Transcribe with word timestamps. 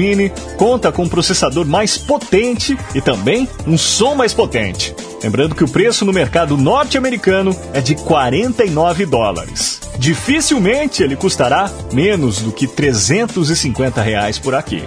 Mini 0.00 0.32
conta 0.56 0.90
com 0.90 1.02
um 1.02 1.08
processador 1.08 1.66
mais 1.66 1.98
potente 1.98 2.76
e 2.94 3.00
também 3.02 3.46
um 3.66 3.76
som 3.76 4.14
mais 4.14 4.32
potente. 4.32 4.94
Lembrando 5.22 5.54
que 5.54 5.62
o 5.62 5.68
preço 5.68 6.06
no 6.06 6.12
mercado 6.12 6.56
norte-americano 6.56 7.54
é 7.74 7.82
de 7.82 7.94
49 7.94 9.04
dólares. 9.04 9.80
Dificilmente 9.98 11.02
ele 11.02 11.14
custará 11.14 11.70
menos 11.92 12.38
do 12.38 12.50
que 12.50 12.66
350 12.66 14.00
reais 14.00 14.38
por 14.38 14.54
aqui. 14.54 14.82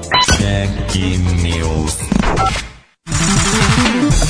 News. 1.44 2.23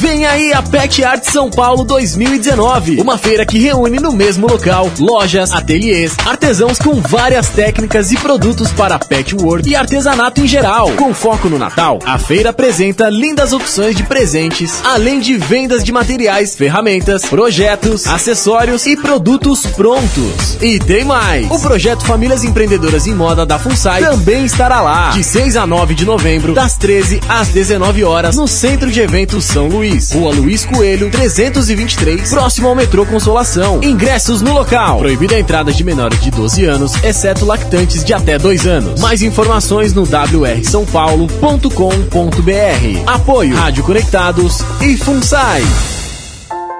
Vem 0.03 0.25
aí 0.25 0.51
a 0.51 0.61
Pet 0.61 1.01
Art 1.01 1.23
São 1.23 1.49
Paulo 1.49 1.85
2019, 1.85 2.99
uma 2.99 3.17
feira 3.17 3.45
que 3.45 3.57
reúne 3.57 4.01
no 4.01 4.11
mesmo 4.11 4.45
local 4.45 4.91
lojas, 4.99 5.53
ateliês, 5.53 6.17
artesãos 6.25 6.77
com 6.77 6.95
várias 6.99 7.47
técnicas 7.47 8.11
e 8.11 8.17
produtos 8.17 8.69
para 8.73 8.99
patchwork 8.99 9.69
e 9.69 9.77
artesanato 9.77 10.41
em 10.41 10.45
geral. 10.45 10.91
Com 10.97 11.13
foco 11.13 11.47
no 11.47 11.57
Natal, 11.57 11.99
a 12.05 12.17
feira 12.17 12.49
apresenta 12.49 13.09
lindas 13.09 13.53
opções 13.53 13.95
de 13.95 14.03
presentes, 14.03 14.81
além 14.83 15.21
de 15.21 15.37
vendas 15.37 15.81
de 15.85 15.93
materiais, 15.93 16.53
ferramentas, 16.53 17.23
projetos, 17.23 18.05
acessórios 18.05 18.85
e 18.85 18.97
produtos 18.97 19.65
prontos. 19.67 20.57
E 20.61 20.79
tem 20.79 21.05
mais! 21.05 21.49
O 21.49 21.57
projeto 21.61 22.03
Famílias 22.03 22.43
Empreendedoras 22.43 23.07
em 23.07 23.15
Moda 23.15 23.45
da 23.45 23.57
FUNSAI 23.57 24.01
também 24.01 24.43
estará 24.43 24.81
lá, 24.81 25.11
de 25.11 25.23
6 25.23 25.55
a 25.55 25.65
9 25.65 25.95
de 25.95 26.05
novembro, 26.05 26.53
das 26.53 26.75
13 26.75 27.21
às 27.29 27.47
19 27.47 28.03
horas, 28.03 28.35
no 28.35 28.49
Centro 28.49 28.91
de 28.91 28.99
Eventos 28.99 29.45
São 29.45 29.69
Luís. 29.69 29.92
Rua 30.13 30.33
Luiz 30.33 30.65
Coelho, 30.65 31.11
323, 31.11 32.29
próximo 32.29 32.67
ao 32.67 32.75
metrô 32.75 33.05
Consolação. 33.05 33.79
Ingressos 33.83 34.41
no 34.41 34.51
local. 34.53 34.97
Proibida 34.99 35.35
a 35.35 35.39
entrada 35.39 35.71
de 35.71 35.83
menores 35.83 36.19
de 36.21 36.31
12 36.31 36.65
anos, 36.65 36.95
exceto 37.03 37.45
lactantes 37.45 38.03
de 38.03 38.11
até 38.13 38.39
2 38.39 38.65
anos. 38.65 38.99
Mais 38.99 39.21
informações 39.21 39.93
no 39.93 40.03
wrsaopaulo.com.br. 40.03 43.03
Apoio 43.05 43.55
Rádio 43.55 43.83
Conectados 43.83 44.61
e 44.81 44.97
FUNSAI. 44.97 45.61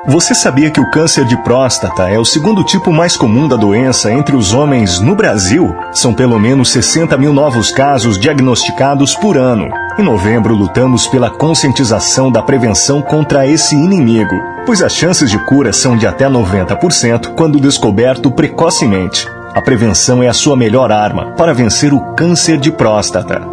Você 0.05 0.35
sabia 0.35 0.69
que 0.69 0.81
o 0.81 0.91
câncer 0.91 1.23
de 1.23 1.37
próstata 1.43 2.09
é 2.09 2.19
o 2.19 2.25
segundo 2.25 2.61
tipo 2.61 2.91
mais 2.91 3.15
comum 3.15 3.47
da 3.47 3.55
doença 3.55 4.11
entre 4.11 4.35
os 4.35 4.53
homens 4.53 4.99
no 4.99 5.15
Brasil? 5.15 5.73
São 5.93 6.13
pelo 6.13 6.37
menos 6.37 6.71
60 6.73 7.17
mil 7.17 7.31
novos 7.31 7.71
casos 7.71 8.19
diagnosticados 8.19 9.15
por 9.15 9.37
ano. 9.37 9.69
Em 9.97 10.03
novembro, 10.03 10.53
lutamos 10.53 11.07
pela 11.07 11.29
conscientização 11.29 12.29
da 12.29 12.43
prevenção 12.43 13.01
contra 13.01 13.47
esse 13.47 13.75
inimigo, 13.75 14.35
pois 14.65 14.81
as 14.81 14.93
chances 14.93 15.31
de 15.31 15.39
cura 15.45 15.71
são 15.71 15.95
de 15.95 16.05
até 16.05 16.27
90% 16.27 17.33
quando 17.33 17.57
descoberto 17.57 18.29
precocemente. 18.29 19.25
A 19.55 19.61
prevenção 19.61 20.21
é 20.21 20.27
a 20.27 20.33
sua 20.33 20.57
melhor 20.57 20.91
arma 20.91 21.31
para 21.37 21.53
vencer 21.53 21.93
o 21.93 22.13
câncer 22.13 22.57
de 22.57 22.71
próstata. 22.71 23.52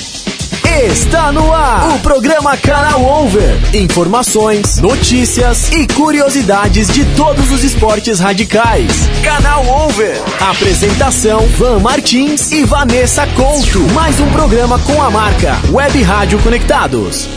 Está 0.71 1.33
no 1.33 1.51
ar 1.51 1.95
o 1.95 1.99
programa 1.99 2.55
Canal 2.55 3.03
Over. 3.03 3.75
Informações, 3.75 4.79
notícias 4.79 5.69
e 5.69 5.85
curiosidades 5.85 6.87
de 6.87 7.03
todos 7.13 7.51
os 7.51 7.61
esportes 7.61 8.21
radicais. 8.21 8.89
Canal 9.21 9.65
Over. 9.67 10.15
Apresentação: 10.39 11.45
Van 11.57 11.79
Martins 11.79 12.53
e 12.53 12.63
Vanessa 12.63 13.27
Couto. 13.35 13.79
Mais 13.93 14.17
um 14.21 14.31
programa 14.31 14.79
com 14.79 15.01
a 15.01 15.11
marca 15.11 15.59
Web 15.73 16.01
Rádio 16.03 16.39
Conectados. 16.39 17.27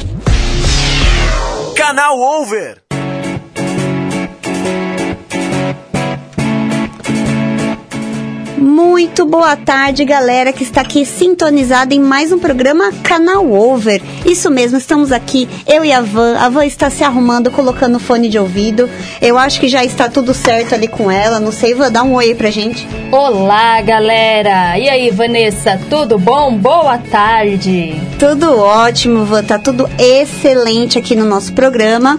Canal 1.74 2.16
Over. 2.16 2.83
Muito 8.64 9.26
boa 9.26 9.54
tarde, 9.56 10.06
galera 10.06 10.50
que 10.50 10.62
está 10.62 10.80
aqui 10.80 11.04
sintonizada 11.04 11.94
em 11.94 12.00
mais 12.00 12.32
um 12.32 12.38
programa 12.38 12.90
Canal 13.02 13.52
Over. 13.52 14.00
Isso 14.24 14.50
mesmo, 14.50 14.78
estamos 14.78 15.12
aqui, 15.12 15.46
eu 15.66 15.84
e 15.84 15.92
a 15.92 16.00
Van. 16.00 16.38
A 16.38 16.48
Van 16.48 16.64
está 16.64 16.88
se 16.88 17.04
arrumando, 17.04 17.50
colocando 17.50 17.98
fone 17.98 18.26
de 18.26 18.38
ouvido. 18.38 18.88
Eu 19.20 19.36
acho 19.36 19.60
que 19.60 19.68
já 19.68 19.84
está 19.84 20.08
tudo 20.08 20.32
certo 20.32 20.74
ali 20.74 20.88
com 20.88 21.10
ela. 21.10 21.38
Não 21.38 21.52
sei, 21.52 21.74
Van, 21.74 21.92
dá 21.92 22.02
um 22.02 22.14
oi 22.14 22.28
aí 22.28 22.34
pra 22.34 22.50
gente. 22.50 22.88
Olá, 23.12 23.82
galera! 23.82 24.78
E 24.78 24.88
aí, 24.88 25.10
Vanessa, 25.10 25.78
tudo 25.90 26.18
bom? 26.18 26.56
Boa 26.56 26.96
tarde! 26.96 28.00
Tudo 28.18 28.58
ótimo, 28.58 29.26
Van. 29.26 29.44
Tá 29.44 29.58
tudo 29.58 29.86
excelente 29.98 30.98
aqui 30.98 31.14
no 31.14 31.26
nosso 31.26 31.52
programa. 31.52 32.18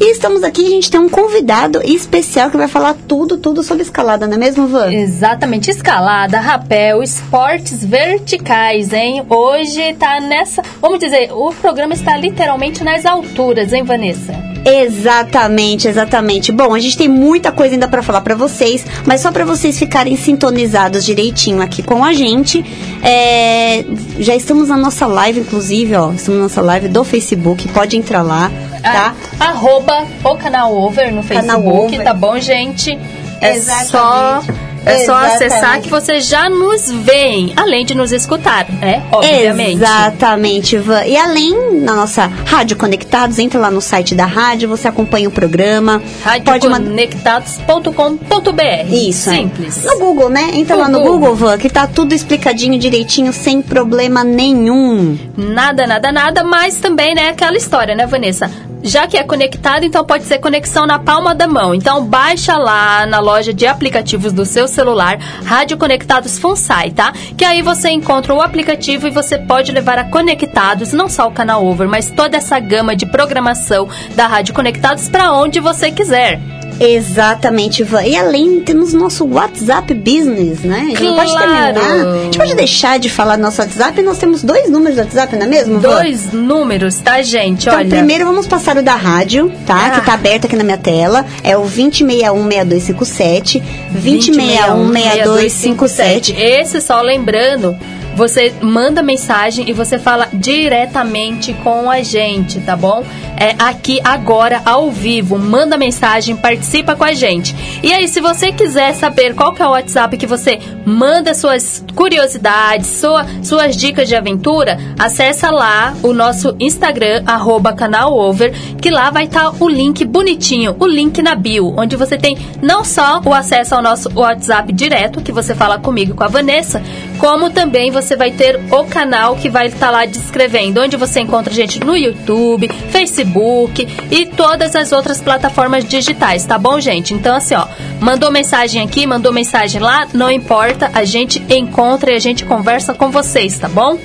E 0.00 0.10
estamos 0.10 0.42
aqui, 0.42 0.66
a 0.66 0.70
gente 0.70 0.90
tem 0.90 1.00
um 1.00 1.08
convidado 1.08 1.80
especial 1.84 2.50
que 2.50 2.56
vai 2.56 2.68
falar 2.68 2.94
tudo, 3.06 3.38
tudo 3.38 3.62
sobre 3.62 3.82
escalada, 3.82 4.26
não 4.26 4.34
é 4.34 4.38
mesmo, 4.38 4.66
Van? 4.66 4.92
Exatamente, 4.92 5.70
escalada, 5.70 6.40
rapel, 6.40 7.02
esportes 7.02 7.84
verticais, 7.84 8.92
hein? 8.92 9.24
Hoje 9.28 9.94
tá 9.94 10.20
nessa, 10.20 10.62
vamos 10.80 10.98
dizer, 10.98 11.32
o 11.32 11.52
programa 11.54 11.94
está 11.94 12.16
literalmente 12.16 12.82
nas 12.82 13.06
alturas, 13.06 13.72
hein, 13.72 13.84
Vanessa? 13.84 14.53
Exatamente, 14.64 15.88
exatamente. 15.88 16.50
Bom, 16.50 16.74
a 16.74 16.80
gente 16.80 16.96
tem 16.96 17.08
muita 17.08 17.52
coisa 17.52 17.74
ainda 17.74 17.86
para 17.86 18.02
falar 18.02 18.22
para 18.22 18.34
vocês, 18.34 18.84
mas 19.04 19.20
só 19.20 19.30
para 19.30 19.44
vocês 19.44 19.78
ficarem 19.78 20.16
sintonizados 20.16 21.04
direitinho 21.04 21.60
aqui 21.60 21.82
com 21.82 22.02
a 22.02 22.12
gente, 22.14 22.64
é, 23.02 23.84
já 24.18 24.34
estamos 24.34 24.68
na 24.68 24.76
nossa 24.76 25.06
live, 25.06 25.40
inclusive, 25.40 25.94
ó, 25.94 26.12
estamos 26.12 26.38
na 26.38 26.44
nossa 26.44 26.62
live 26.62 26.88
do 26.88 27.04
Facebook, 27.04 27.68
pode 27.68 27.96
entrar 27.96 28.22
lá, 28.22 28.50
tá? 28.82 29.14
Ah, 29.38 29.50
arroba 29.50 30.06
o 30.24 30.36
canal 30.36 30.74
Over 30.74 31.12
no 31.12 31.22
Facebook, 31.22 31.68
over. 31.68 32.02
tá 32.02 32.14
bom, 32.14 32.38
gente? 32.38 32.98
É 33.40 33.56
Exatamente. 33.56 33.90
só 33.90 34.42
é 34.86 35.02
Exatamente. 35.02 35.06
só 35.06 35.14
acessar 35.14 35.80
que 35.80 35.88
você 35.88 36.20
já 36.20 36.50
nos 36.50 36.90
vê, 36.90 37.52
além 37.56 37.84
de 37.84 37.94
nos 37.94 38.12
escutar, 38.12 38.66
né? 38.70 39.02
Obviamente. 39.10 39.82
Exatamente, 39.82 40.76
Ivan. 40.76 41.04
E 41.04 41.16
além 41.16 41.80
na 41.80 41.94
nossa 41.94 42.26
Rádio 42.26 42.76
Conectados, 42.76 43.38
entra 43.38 43.58
lá 43.58 43.70
no 43.70 43.80
site 43.80 44.14
da 44.14 44.26
rádio, 44.26 44.68
você 44.68 44.86
acompanha 44.88 45.26
o 45.28 45.32
programa. 45.32 46.02
Radioconectados.com.br. 46.22 48.90
Isso. 48.90 49.30
Simples. 49.30 49.84
É. 49.84 49.88
No 49.88 49.98
Google, 49.98 50.30
né? 50.30 50.50
Entra 50.54 50.76
no 50.76 50.82
lá 50.82 50.88
no 50.88 50.98
Google, 50.98 51.14
Google, 51.14 51.36
Van, 51.36 51.58
que 51.58 51.70
tá 51.70 51.86
tudo 51.86 52.14
explicadinho 52.14 52.78
direitinho, 52.78 53.32
sem 53.32 53.62
problema 53.62 54.22
nenhum. 54.22 55.18
Nada, 55.36 55.86
nada, 55.86 56.12
nada, 56.12 56.44
mas 56.44 56.76
também, 56.76 57.14
né, 57.14 57.28
aquela 57.28 57.56
história, 57.56 57.94
né, 57.94 58.06
Vanessa? 58.06 58.50
já 58.84 59.06
que 59.06 59.16
é 59.16 59.24
conectado, 59.24 59.84
então 59.84 60.04
pode 60.04 60.24
ser 60.24 60.38
conexão 60.38 60.86
na 60.86 60.98
palma 60.98 61.34
da 61.34 61.48
mão. 61.48 61.74
Então 61.74 62.04
baixa 62.04 62.58
lá 62.58 63.06
na 63.06 63.18
loja 63.18 63.52
de 63.52 63.66
aplicativos 63.66 64.30
do 64.30 64.44
seu 64.44 64.68
celular, 64.74 65.18
Rádio 65.44 65.78
Conectados 65.78 66.38
FUNSAI, 66.38 66.90
tá? 66.90 67.12
Que 67.36 67.44
aí 67.44 67.62
você 67.62 67.90
encontra 67.90 68.34
o 68.34 68.40
aplicativo 68.40 69.06
e 69.06 69.10
você 69.10 69.38
pode 69.38 69.72
levar 69.72 69.98
a 69.98 70.04
Conectados, 70.04 70.92
não 70.92 71.08
só 71.08 71.28
o 71.28 71.32
canal 71.32 71.64
Over, 71.64 71.88
mas 71.88 72.10
toda 72.10 72.36
essa 72.36 72.58
gama 72.58 72.96
de 72.96 73.06
programação 73.06 73.88
da 74.14 74.26
Rádio 74.26 74.54
Conectados 74.54 75.08
para 75.08 75.32
onde 75.32 75.60
você 75.60 75.90
quiser. 75.90 76.63
Exatamente, 76.80 77.82
Ivan. 77.82 78.02
E 78.04 78.16
além, 78.16 78.60
temos 78.60 78.92
nosso 78.92 79.24
WhatsApp 79.26 79.92
Business, 79.94 80.60
né? 80.60 80.80
A 80.80 80.84
gente 80.88 81.02
não 81.02 81.16
pode 81.16 81.30
Claro. 81.30 81.74
terminar. 81.80 82.06
A 82.06 82.22
gente 82.24 82.38
pode 82.38 82.54
deixar 82.54 82.98
de 82.98 83.08
falar 83.08 83.36
nosso 83.36 83.60
WhatsApp. 83.60 84.00
Nós 84.02 84.18
temos 84.18 84.42
dois 84.42 84.68
números 84.70 84.96
do 84.96 85.02
WhatsApp, 85.02 85.36
não 85.36 85.46
é 85.46 85.48
mesmo, 85.48 85.78
Ivan? 85.78 85.94
Dois 85.94 86.32
números, 86.32 86.96
tá, 87.00 87.22
gente? 87.22 87.66
Então, 87.68 87.78
Olha. 87.78 87.88
primeiro 87.88 88.24
vamos 88.24 88.46
passar 88.46 88.76
o 88.76 88.82
da 88.82 88.94
rádio, 88.96 89.52
tá? 89.66 89.86
Ah. 89.86 89.90
Que 90.00 90.06
tá 90.06 90.14
aberto 90.14 90.46
aqui 90.46 90.56
na 90.56 90.64
minha 90.64 90.78
tela. 90.78 91.24
É 91.42 91.56
o 91.56 91.62
2061-6257. 91.64 93.62
2061-6257. 94.02 96.34
Esse 96.36 96.80
só 96.80 97.00
lembrando, 97.00 97.76
você 98.14 98.52
manda 98.60 99.02
mensagem 99.02 99.68
e 99.68 99.72
você 99.72 99.98
fala 99.98 100.28
diretamente 100.32 101.52
com 101.62 101.90
a 101.90 102.02
gente, 102.02 102.60
tá 102.60 102.76
bom? 102.76 103.04
É 103.36 103.54
aqui 103.58 104.00
agora 104.04 104.62
ao 104.64 104.90
vivo, 104.90 105.38
manda 105.38 105.76
mensagem, 105.76 106.36
participa 106.36 106.94
com 106.94 107.04
a 107.04 107.12
gente. 107.12 107.54
E 107.82 107.92
aí, 107.92 108.06
se 108.08 108.20
você 108.20 108.52
quiser 108.52 108.94
saber 108.94 109.34
qual 109.34 109.52
que 109.52 109.62
é 109.62 109.66
o 109.66 109.70
WhatsApp 109.70 110.16
que 110.16 110.26
você 110.26 110.58
manda 110.86 111.34
suas 111.34 111.84
curiosidades, 111.94 112.86
sua- 112.88 113.26
suas 113.42 113.76
dicas 113.76 114.08
de 114.08 114.14
aventura, 114.14 114.78
acessa 114.98 115.50
lá 115.50 115.94
o 116.02 116.12
nosso 116.12 116.54
Instagram 116.60 117.22
arroba 117.26 117.72
canal 117.72 118.16
over, 118.16 118.52
que 118.80 118.90
lá 118.90 119.10
vai 119.10 119.24
estar 119.24 119.52
o 119.60 119.68
link 119.68 120.04
bonitinho, 120.04 120.76
o 120.78 120.86
link 120.86 121.20
na 121.20 121.34
bio, 121.34 121.74
onde 121.76 121.96
você 121.96 122.16
tem 122.16 122.38
não 122.62 122.84
só 122.84 123.20
o 123.24 123.34
acesso 123.34 123.74
ao 123.74 123.82
nosso 123.82 124.08
WhatsApp 124.14 124.72
direto, 124.72 125.20
que 125.20 125.32
você 125.32 125.54
fala 125.54 125.78
comigo 125.78 126.12
e 126.12 126.14
com 126.14 126.24
a 126.24 126.28
Vanessa, 126.28 126.82
como 127.24 127.48
também 127.48 127.90
você 127.90 128.16
vai 128.16 128.30
ter 128.30 128.60
o 128.70 128.84
canal 128.84 129.34
que 129.34 129.48
vai 129.48 129.68
estar 129.68 129.90
lá 129.90 130.04
descrevendo, 130.04 130.82
onde 130.82 130.94
você 130.94 131.20
encontra 131.20 131.50
a 131.50 131.56
gente 131.56 131.80
no 131.80 131.96
YouTube, 131.96 132.68
Facebook 132.90 133.88
e 134.10 134.26
todas 134.26 134.76
as 134.76 134.92
outras 134.92 135.22
plataformas 135.22 135.86
digitais, 135.86 136.44
tá 136.44 136.58
bom, 136.58 136.78
gente? 136.78 137.14
Então, 137.14 137.34
assim, 137.34 137.54
ó, 137.54 137.66
mandou 137.98 138.30
mensagem 138.30 138.82
aqui, 138.82 139.06
mandou 139.06 139.32
mensagem 139.32 139.80
lá, 139.80 140.06
não 140.12 140.30
importa, 140.30 140.90
a 140.92 141.02
gente 141.06 141.42
encontra 141.48 142.12
e 142.12 142.14
a 142.14 142.20
gente 142.20 142.44
conversa 142.44 142.92
com 142.92 143.10
vocês, 143.10 143.58
tá 143.58 143.70
bom? 143.70 143.98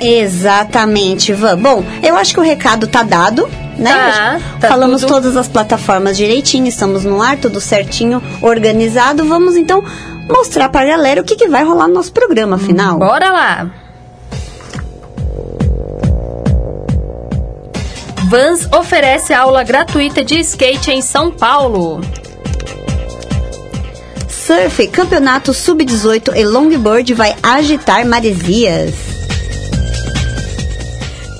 Exatamente, 0.00 1.32
Ivan. 1.32 1.58
Bom, 1.58 1.84
eu 2.02 2.16
acho 2.16 2.32
que 2.32 2.40
o 2.40 2.42
recado 2.42 2.86
tá 2.86 3.02
dado, 3.02 3.46
né? 3.76 3.92
Tá, 3.92 4.40
tá 4.58 4.68
Falamos 4.68 5.02
tudo. 5.02 5.12
todas 5.12 5.36
as 5.36 5.48
plataformas 5.48 6.16
direitinho, 6.16 6.66
estamos 6.66 7.04
no 7.04 7.20
ar, 7.20 7.36
tudo 7.36 7.60
certinho, 7.60 8.22
organizado. 8.40 9.22
Vamos 9.26 9.54
então 9.54 9.84
mostrar 10.28 10.68
pra 10.68 10.84
galera 10.84 11.20
o 11.20 11.24
que, 11.24 11.36
que 11.36 11.48
vai 11.48 11.64
rolar 11.64 11.88
no 11.88 11.94
nosso 11.94 12.12
programa, 12.12 12.56
afinal. 12.56 12.98
Bora 12.98 13.30
lá! 13.30 13.70
Vans 18.28 18.66
oferece 18.72 19.34
aula 19.34 19.62
gratuita 19.62 20.24
de 20.24 20.38
skate 20.40 20.90
em 20.90 21.02
São 21.02 21.30
Paulo. 21.30 22.00
Surf, 24.26 24.86
campeonato 24.88 25.52
sub-18 25.52 26.34
e 26.34 26.44
longboard 26.44 27.12
vai 27.14 27.36
agitar 27.42 28.06
maresias. 28.06 29.11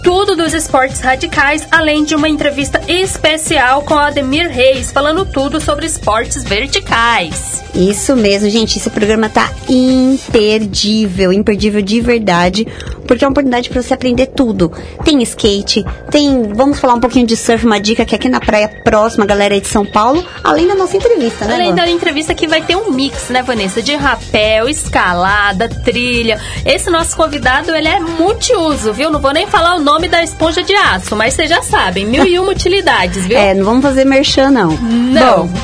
Tudo 0.03 0.35
dos 0.35 0.53
esportes 0.53 1.01
radicais, 1.01 1.67
além 1.71 2.05
de 2.05 2.15
uma 2.15 2.29
entrevista 2.29 2.81
especial 2.89 3.83
com 3.83 3.95
Ademir 3.95 4.51
Reis, 4.51 4.91
falando 4.91 5.25
tudo 5.25 5.61
sobre 5.61 5.87
esportes 5.87 6.43
verticais. 6.43 7.63
Isso 7.75 8.15
mesmo, 8.15 8.51
gente. 8.51 8.79
Esse 8.79 8.91
programa 8.91 9.29
tá 9.29 9.51
imperdível, 9.69 11.33
imperdível 11.33 11.81
de 11.81 12.01
verdade, 12.01 12.67
porque 13.07 13.25
é 13.25 13.27
uma 13.27 13.33
oportunidade 13.33 13.71
para 13.71 13.81
você 13.81 13.95
aprender 13.95 14.27
tudo. 14.27 14.71
Tem 15.05 15.23
skate, 15.23 15.85
tem, 16.11 16.53
vamos 16.53 16.79
falar 16.81 16.95
um 16.95 17.01
pouquinho 17.01 17.27
de 17.27 17.37
surf, 17.37 17.65
uma 17.65 17.81
dica 17.81 18.05
que 18.05 18.15
é 18.15 18.17
aqui 18.17 18.29
na 18.29 18.41
praia 18.41 18.69
próxima, 18.85 19.25
galera 19.25 19.59
de 19.59 19.67
São 19.67 19.87
Paulo, 19.87 20.25
além 20.45 20.67
da 20.67 20.75
nossa 20.75 20.97
entrevista, 20.97 21.47
né? 21.47 21.55
Além 21.55 21.71
Van? 21.71 21.77
da 21.77 21.89
entrevista 21.89 22.35
que 22.35 22.47
vai 22.47 22.61
ter 22.61 22.77
um 22.77 22.91
mix, 22.91 23.31
né, 23.31 23.43
Vanessa? 23.43 23.81
De 23.81 23.95
rapel, 23.95 24.69
escalada, 24.69 25.69
trilha. 25.69 26.39
Esse 26.67 26.91
nosso 26.91 27.17
convidado, 27.17 27.75
ele 27.75 27.89
é 27.89 28.01
multiuso, 28.01 28.93
viu? 28.93 29.11
Não 29.11 29.21
vou 29.21 29.33
nem 29.33 29.47
falar 29.47 29.77
o 29.77 29.81
nome 29.81 29.92
da 30.01 30.23
esponja 30.23 30.63
de 30.63 30.75
aço, 30.75 31.15
mas 31.17 31.35
vocês 31.35 31.49
já 31.49 31.63
sabem, 31.63 32.05
mil 32.07 32.27
e 32.27 32.39
uma 32.39 32.51
utilidades, 32.51 33.27
viu? 33.27 33.39
É, 33.39 33.55
não 33.55 33.65
vamos 33.65 33.83
fazer 33.83 34.05
merchan, 34.05 34.51
não. 34.51 34.71
Não. 34.77 35.47
Bom, 35.47 35.55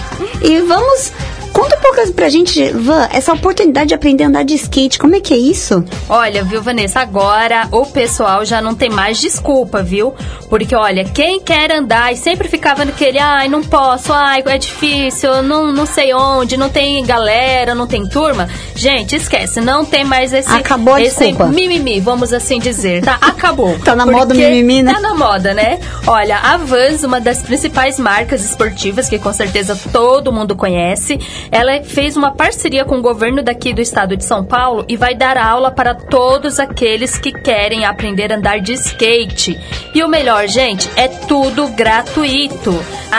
e 0.41 0.61
vamos. 0.61 1.13
Conta 1.59 1.77
um 1.77 1.81
pouco 1.81 2.13
pra 2.13 2.29
gente, 2.29 2.71
Van, 2.71 3.09
essa 3.13 3.33
oportunidade 3.33 3.89
de 3.89 3.95
aprender 3.95 4.23
a 4.23 4.29
andar 4.29 4.45
de 4.45 4.55
skate, 4.55 4.97
como 4.97 5.17
é 5.17 5.21
que 5.21 5.35
é 5.35 5.37
isso? 5.37 5.85
Olha, 6.09 6.45
viu, 6.45 6.63
Vanessa, 6.63 7.01
agora 7.01 7.67
o 7.73 7.85
pessoal 7.85 8.45
já 8.45 8.63
não 8.63 8.77
tem 8.77 8.89
mais 8.89 9.21
desculpa, 9.21 9.83
viu? 9.83 10.15
Porque, 10.49 10.77
olha, 10.77 11.05
quem 11.05 11.41
quer 11.41 11.73
andar 11.73 12.13
e 12.13 12.17
sempre 12.17 12.49
ficava 12.49 12.85
naquele, 12.85 13.19
ai, 13.19 13.49
não 13.49 13.61
posso, 13.65 14.13
ai, 14.13 14.41
é 14.47 14.57
difícil, 14.57 15.43
não, 15.43 15.73
não 15.73 15.85
sei 15.85 16.15
onde, 16.15 16.57
não 16.57 16.69
tem 16.69 17.05
galera, 17.05 17.75
não 17.75 17.89
tem 17.89 18.07
turma. 18.07 18.49
Gente, 18.77 19.17
esquece, 19.17 19.61
não 19.61 19.85
tem 19.85 20.05
mais 20.05 20.33
esse, 20.33 20.49
Acabou 20.49 20.95
a 20.95 21.03
esse 21.03 21.19
desculpa. 21.19 21.47
mimimi, 21.47 21.99
vamos 21.99 22.33
assim 22.33 22.61
dizer, 22.61 23.03
tá? 23.03 23.19
Acabou. 23.21 23.77
Tá 23.89 23.97
na 23.97 24.05
moda 24.05 24.35
o 24.35 24.37
mimimi, 24.37 24.83
né? 24.83 24.93
Tá 24.93 25.01
na 25.01 25.15
moda, 25.15 25.55
né? 25.55 25.81
Olha, 26.07 26.37
a 26.39 26.57
Vans, 26.59 27.03
uma 27.05 27.21
das 27.21 27.43
principais 27.43 27.99
marcas 27.99 28.45
esportivas 28.45 29.09
que 29.09 29.19
com 29.19 29.33
certeza 29.33 29.79
todo 29.91 30.31
mundo 30.31 30.55
conhece, 30.55 31.19
ela 31.51 31.83
fez 31.83 32.17
uma 32.17 32.33
parceria 32.33 32.85
com 32.85 32.99
o 32.99 33.03
governo 33.03 33.43
daqui 33.43 33.73
do 33.73 33.81
estado 33.81 34.17
de 34.17 34.25
São 34.25 34.45
Paulo 34.45 34.85
e 34.89 34.97
vai 34.97 35.15
dar 35.15 35.37
aula 35.37 35.71
para 35.71 35.95
todos 35.95 36.59
aqueles 36.59 37.19
que 37.19 37.33
querem 37.33 37.85
aprender 37.85 38.33
a 38.33 38.37
andar 38.37 38.61
de 38.61 38.75
skate. 38.75 39.59
E 39.95 40.03
o 40.03 40.09
melhor, 40.09 40.47
gente, 40.47 40.91
é 40.97 41.09
tudo 41.09 41.69
gratuito. 41.69 42.73